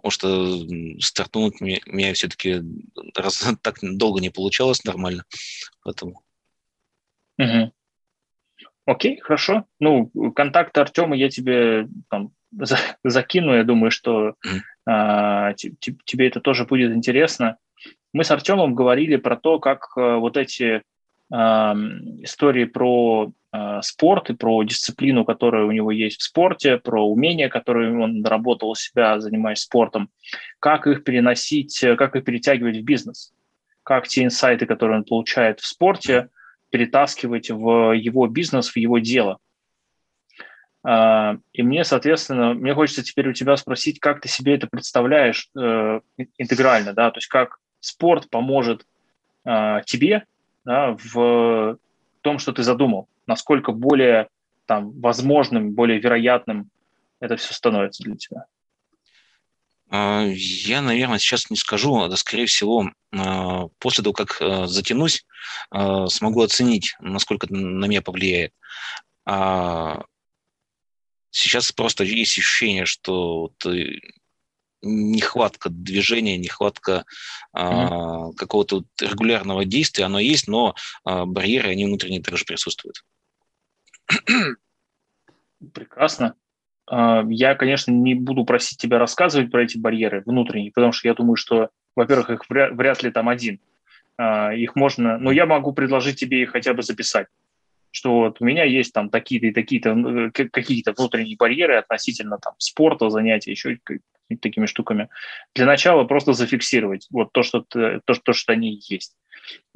Потому 0.06 0.10
что 0.10 1.00
стартнуть 1.00 1.60
мне, 1.60 1.80
меня 1.86 2.14
все-таки 2.14 2.62
раз 3.16 3.44
так 3.62 3.76
долго 3.82 4.20
не 4.20 4.30
получалось 4.30 4.84
нормально. 4.84 5.24
Поэтому. 5.82 6.22
Угу. 7.38 7.72
Окей, 8.86 9.18
хорошо. 9.20 9.64
Ну, 9.80 10.10
контакты 10.34 10.80
Артема 10.80 11.16
я 11.16 11.28
тебе 11.28 11.88
там, 12.08 12.30
за, 12.52 12.78
закину. 13.02 13.54
Я 13.54 13.64
думаю, 13.64 13.90
что 13.90 14.34
mm 14.46 14.60
а, 14.88 15.52
тебе 15.54 16.28
это 16.28 16.40
тоже 16.40 16.64
будет 16.64 16.94
интересно. 16.94 17.56
Мы 18.12 18.22
с 18.22 18.30
Артемом 18.30 18.76
говорили 18.76 19.16
про 19.16 19.36
то, 19.36 19.58
как 19.58 19.88
а, 19.96 20.18
вот 20.18 20.36
эти 20.36 20.82
а, 21.32 21.74
истории 22.22 22.66
про 22.66 23.32
спорт 23.82 24.30
и 24.30 24.34
про 24.34 24.62
дисциплину, 24.64 25.24
которая 25.24 25.64
у 25.64 25.70
него 25.70 25.90
есть 25.90 26.20
в 26.20 26.22
спорте, 26.22 26.78
про 26.78 27.06
умения, 27.06 27.48
которые 27.48 27.98
он 27.98 28.20
наработал 28.20 28.70
у 28.70 28.74
себя, 28.74 29.20
занимаясь 29.20 29.60
спортом, 29.60 30.10
как 30.60 30.86
их 30.86 31.04
переносить, 31.04 31.82
э, 31.82 31.96
как 31.96 32.16
их 32.16 32.24
перетягивать 32.24 32.78
в 32.78 32.84
бизнес, 32.84 33.32
как 33.82 34.08
те 34.08 34.24
инсайты, 34.24 34.66
которые 34.66 34.98
он 34.98 35.04
получает 35.04 35.60
в 35.60 35.66
спорте, 35.66 36.28
перетаскивать 36.70 37.50
в 37.50 37.92
его 37.92 38.26
бизнес, 38.26 38.70
в 38.70 38.76
его 38.76 38.98
дело. 38.98 39.38
Э, 40.86 41.36
и 41.52 41.62
мне, 41.62 41.84
соответственно, 41.84 42.54
мне 42.54 42.74
хочется 42.74 43.04
теперь 43.04 43.28
у 43.28 43.32
тебя 43.32 43.56
спросить, 43.56 44.00
как 44.00 44.20
ты 44.20 44.28
себе 44.28 44.54
это 44.54 44.66
представляешь 44.66 45.50
интегрально, 46.38 46.92
да, 46.94 47.10
то 47.10 47.18
есть 47.18 47.28
как 47.28 47.58
спорт 47.80 48.28
поможет 48.30 48.84
тебе 49.44 50.24
да, 50.64 50.96
в 50.98 51.78
том, 52.22 52.40
что 52.40 52.52
ты 52.52 52.64
задумал 52.64 53.08
насколько 53.26 53.72
более 53.72 54.28
там, 54.66 54.92
возможным, 55.00 55.72
более 55.72 55.98
вероятным 55.98 56.70
это 57.20 57.36
все 57.36 57.54
становится 57.54 58.02
для 58.02 58.16
тебя? 58.16 58.46
А, 59.88 60.24
я, 60.26 60.82
наверное, 60.82 61.18
сейчас 61.18 61.50
не 61.50 61.56
скажу, 61.56 62.08
да, 62.08 62.16
скорее 62.16 62.46
всего, 62.46 62.90
а, 63.12 63.66
после 63.78 64.02
того, 64.02 64.12
как 64.12 64.40
а, 64.40 64.66
затянусь, 64.66 65.24
смогу 65.70 66.42
оценить, 66.42 66.96
насколько 67.00 67.46
это 67.46 67.54
на 67.54 67.86
меня 67.86 68.02
повлияет. 68.02 68.52
Сейчас 71.30 71.72
просто 71.72 72.04
есть 72.04 72.38
ощущение, 72.38 72.84
что 72.84 73.52
нехватка 74.82 75.68
движения, 75.70 76.36
нехватка 76.36 77.04
mm-hmm. 77.54 78.34
какого-то 78.34 78.84
регулярного 79.00 79.64
действия, 79.64 80.04
оно 80.04 80.18
есть, 80.18 80.48
но 80.48 80.74
барьеры, 81.04 81.70
они 81.70 81.84
внутренние 81.84 82.22
также 82.22 82.44
присутствуют. 82.44 83.04
Прекрасно. 85.72 86.34
А, 86.86 87.24
я, 87.28 87.54
конечно, 87.54 87.90
не 87.90 88.14
буду 88.14 88.44
просить 88.44 88.78
тебя 88.78 88.98
рассказывать 88.98 89.50
про 89.50 89.64
эти 89.64 89.78
барьеры 89.78 90.22
внутренние, 90.24 90.72
потому 90.72 90.92
что 90.92 91.08
я 91.08 91.14
думаю, 91.14 91.36
что, 91.36 91.70
во-первых, 91.94 92.30
их 92.30 92.42
вряд 92.48 93.02
ли 93.02 93.10
там 93.10 93.28
один. 93.28 93.60
А, 94.18 94.52
их 94.54 94.76
можно, 94.76 95.18
но 95.18 95.30
я 95.30 95.46
могу 95.46 95.72
предложить 95.72 96.18
тебе 96.18 96.42
их 96.42 96.52
хотя 96.52 96.74
бы 96.74 96.82
записать, 96.82 97.26
что 97.90 98.14
вот 98.14 98.40
у 98.40 98.44
меня 98.44 98.64
есть 98.64 98.92
там 98.92 99.10
такие-то 99.10 99.46
и 99.46 99.52
такие-то 99.52 99.90
э, 99.90 100.30
какие-то 100.30 100.92
внутренние 100.92 101.36
барьеры 101.36 101.76
относительно 101.76 102.38
там 102.38 102.54
спорта, 102.58 103.10
занятия, 103.10 103.50
еще 103.50 103.78
такими 104.40 104.66
штуками. 104.66 105.08
Для 105.54 105.66
начала 105.66 106.04
просто 106.04 106.32
зафиксировать 106.32 107.06
вот 107.10 107.32
то, 107.32 107.42
что, 107.42 107.60
ты, 107.60 108.00
то, 108.04 108.14
то, 108.14 108.32
что 108.32 108.52
они 108.52 108.80
есть. 108.88 109.16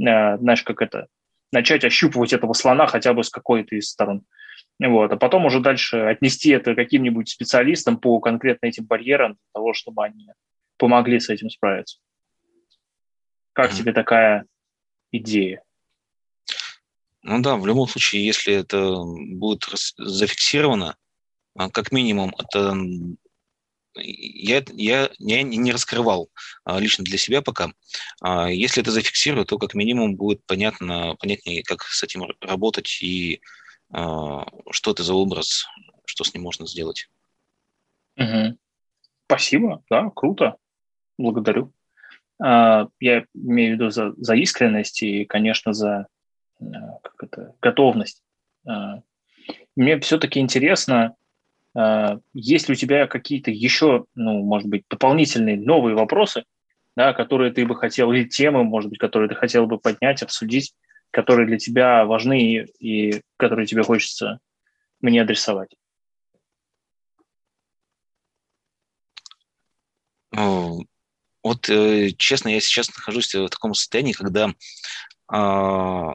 А, 0.06 0.38
знаешь, 0.38 0.62
как 0.62 0.82
это, 0.82 1.06
начать 1.52 1.84
ощупывать 1.84 2.32
этого 2.32 2.52
слона 2.52 2.86
хотя 2.86 3.12
бы 3.12 3.24
с 3.24 3.30
какой-то 3.30 3.76
из 3.76 3.90
сторон. 3.90 4.22
Вот, 4.78 5.12
а 5.12 5.16
потом 5.16 5.44
уже 5.44 5.60
дальше 5.60 5.98
отнести 5.98 6.50
это 6.50 6.74
каким-нибудь 6.74 7.28
специалистам 7.28 7.98
по 7.98 8.18
конкретно 8.20 8.66
этим 8.66 8.84
барьерам 8.84 9.32
для 9.32 9.50
того, 9.52 9.74
чтобы 9.74 10.04
они 10.04 10.28
помогли 10.78 11.20
с 11.20 11.28
этим 11.28 11.50
справиться. 11.50 11.98
Как 13.52 13.70
mm-hmm. 13.70 13.76
тебе 13.76 13.92
такая 13.92 14.46
идея? 15.12 15.62
Ну 17.22 17.42
да, 17.42 17.56
в 17.56 17.66
любом 17.66 17.86
случае, 17.88 18.24
если 18.24 18.54
это 18.54 18.96
будет 19.04 19.64
зафиксировано, 19.98 20.96
а, 21.54 21.68
как 21.68 21.92
минимум, 21.92 22.34
это 22.38 22.74
я, 23.94 24.62
я, 24.72 25.10
я 25.18 25.42
не 25.42 25.72
раскрывал 25.72 26.30
а, 26.64 26.78
лично 26.78 27.04
для 27.04 27.18
себя 27.18 27.42
пока. 27.42 27.72
А, 28.20 28.50
если 28.50 28.82
это 28.82 28.90
зафиксирую, 28.90 29.44
то 29.44 29.58
как 29.58 29.74
минимум 29.74 30.16
будет 30.16 30.44
понятно, 30.46 31.16
понятнее, 31.18 31.62
как 31.62 31.82
с 31.82 32.02
этим 32.02 32.24
работать 32.40 33.02
и 33.02 33.40
а, 33.92 34.46
что 34.70 34.92
это 34.92 35.02
за 35.02 35.14
образ, 35.14 35.66
что 36.04 36.24
с 36.24 36.32
ним 36.34 36.44
можно 36.44 36.66
сделать. 36.66 37.08
Угу. 38.16 38.56
Спасибо, 39.26 39.82
да, 39.90 40.10
круто. 40.14 40.56
Благодарю. 41.18 41.72
Я 42.42 42.88
имею 43.34 43.72
в 43.72 43.74
виду 43.74 43.90
за, 43.90 44.14
за 44.16 44.34
искренность 44.34 45.02
и, 45.02 45.26
конечно, 45.26 45.74
за 45.74 46.06
как 46.58 47.14
это, 47.22 47.54
готовность. 47.60 48.22
Мне 49.76 50.00
все-таки 50.00 50.40
интересно, 50.40 51.16
есть 51.74 52.68
ли 52.68 52.72
у 52.72 52.76
тебя 52.76 53.06
какие-то 53.06 53.50
еще, 53.50 54.04
ну, 54.14 54.42
может 54.42 54.68
быть, 54.68 54.84
дополнительные 54.90 55.56
новые 55.56 55.94
вопросы, 55.94 56.44
да, 56.96 57.12
которые 57.12 57.52
ты 57.52 57.64
бы 57.64 57.76
хотел, 57.76 58.12
или 58.12 58.24
темы, 58.24 58.64
может 58.64 58.90
быть, 58.90 58.98
которые 58.98 59.28
ты 59.28 59.34
хотел 59.36 59.66
бы 59.66 59.78
поднять, 59.78 60.22
обсудить, 60.22 60.74
которые 61.10 61.46
для 61.46 61.58
тебя 61.58 62.04
важны 62.04 62.40
и, 62.40 62.66
и 62.80 63.22
которые 63.36 63.66
тебе 63.66 63.82
хочется 63.82 64.40
мне 65.00 65.22
адресовать? 65.22 65.70
Вот, 71.42 71.68
э, 71.70 72.10
честно, 72.18 72.50
я 72.50 72.60
сейчас 72.60 72.88
нахожусь 72.94 73.34
в 73.34 73.48
таком 73.48 73.74
состоянии, 73.74 74.12
когда 74.12 74.52
а, 75.26 76.14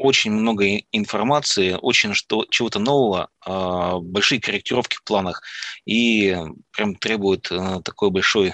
очень 0.00 0.32
много 0.32 0.64
информации, 0.92 1.76
очень 1.80 2.14
что, 2.14 2.46
чего-то 2.48 2.78
нового, 2.78 3.28
э, 3.46 3.98
большие 4.00 4.40
корректировки 4.40 4.96
в 4.96 5.04
планах 5.04 5.42
и 5.84 6.34
прям 6.72 6.94
требует 6.94 7.52
э, 7.52 7.82
такой 7.84 8.10
большой 8.10 8.48
э, 8.48 8.52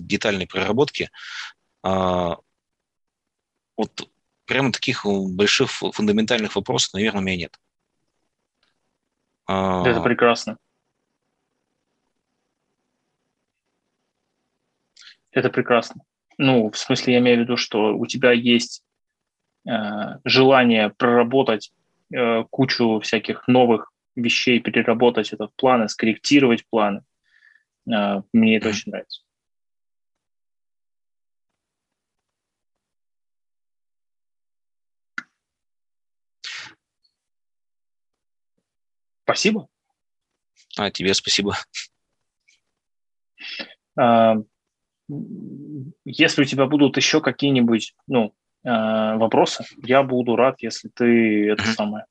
детальной 0.00 0.48
проработки. 0.48 1.10
Э, 1.84 2.34
вот 3.76 4.10
прямо 4.46 4.72
таких 4.72 5.06
больших 5.06 5.70
фундаментальных 5.70 6.56
вопросов, 6.56 6.94
наверное, 6.94 7.20
у 7.20 7.24
меня 7.24 7.36
нет. 7.36 7.60
Это 9.46 10.00
прекрасно. 10.02 10.56
Это 15.30 15.50
прекрасно. 15.50 16.02
Ну, 16.36 16.68
в 16.70 16.76
смысле, 16.76 17.14
я 17.14 17.18
имею 17.20 17.38
в 17.38 17.40
виду, 17.42 17.56
что 17.56 17.96
у 17.96 18.06
тебя 18.06 18.32
есть 18.32 18.82
Э, 18.82 18.89
желание 20.24 20.90
проработать 20.90 21.72
э, 22.12 22.44
кучу 22.50 23.00
всяких 23.00 23.46
новых 23.46 23.92
вещей, 24.16 24.60
переработать 24.60 25.32
это 25.32 25.48
в 25.48 25.54
планы, 25.54 25.88
скорректировать 25.88 26.64
планы. 26.68 27.02
Э, 27.90 28.22
мне 28.32 28.56
это 28.56 28.70
очень 28.70 28.90
нравится. 28.90 29.22
Спасибо. 39.24 39.68
А, 40.76 40.90
тебе 40.90 41.14
спасибо. 41.14 41.56
Если 46.04 46.42
у 46.42 46.44
тебя 46.44 46.66
будут 46.66 46.96
еще 46.96 47.20
какие-нибудь 47.20 47.94
ну, 48.06 48.34
а, 48.64 49.16
вопросы, 49.16 49.64
я 49.82 50.02
буду 50.02 50.36
рад, 50.36 50.56
если 50.60 50.88
ты 50.88 51.50
это 51.50 51.64
самое. 51.64 52.04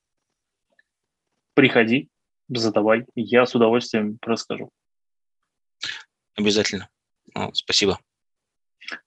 Приходи, 1.54 2.08
задавай, 2.48 3.06
я 3.14 3.46
с 3.46 3.54
удовольствием 3.54 4.18
расскажу. 4.22 4.70
Обязательно. 6.36 6.88
Спасибо. 7.52 7.98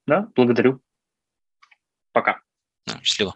Да, 0.06 0.30
благодарю. 0.36 0.82
Пока. 2.12 2.41
Счастливо. 3.02 3.36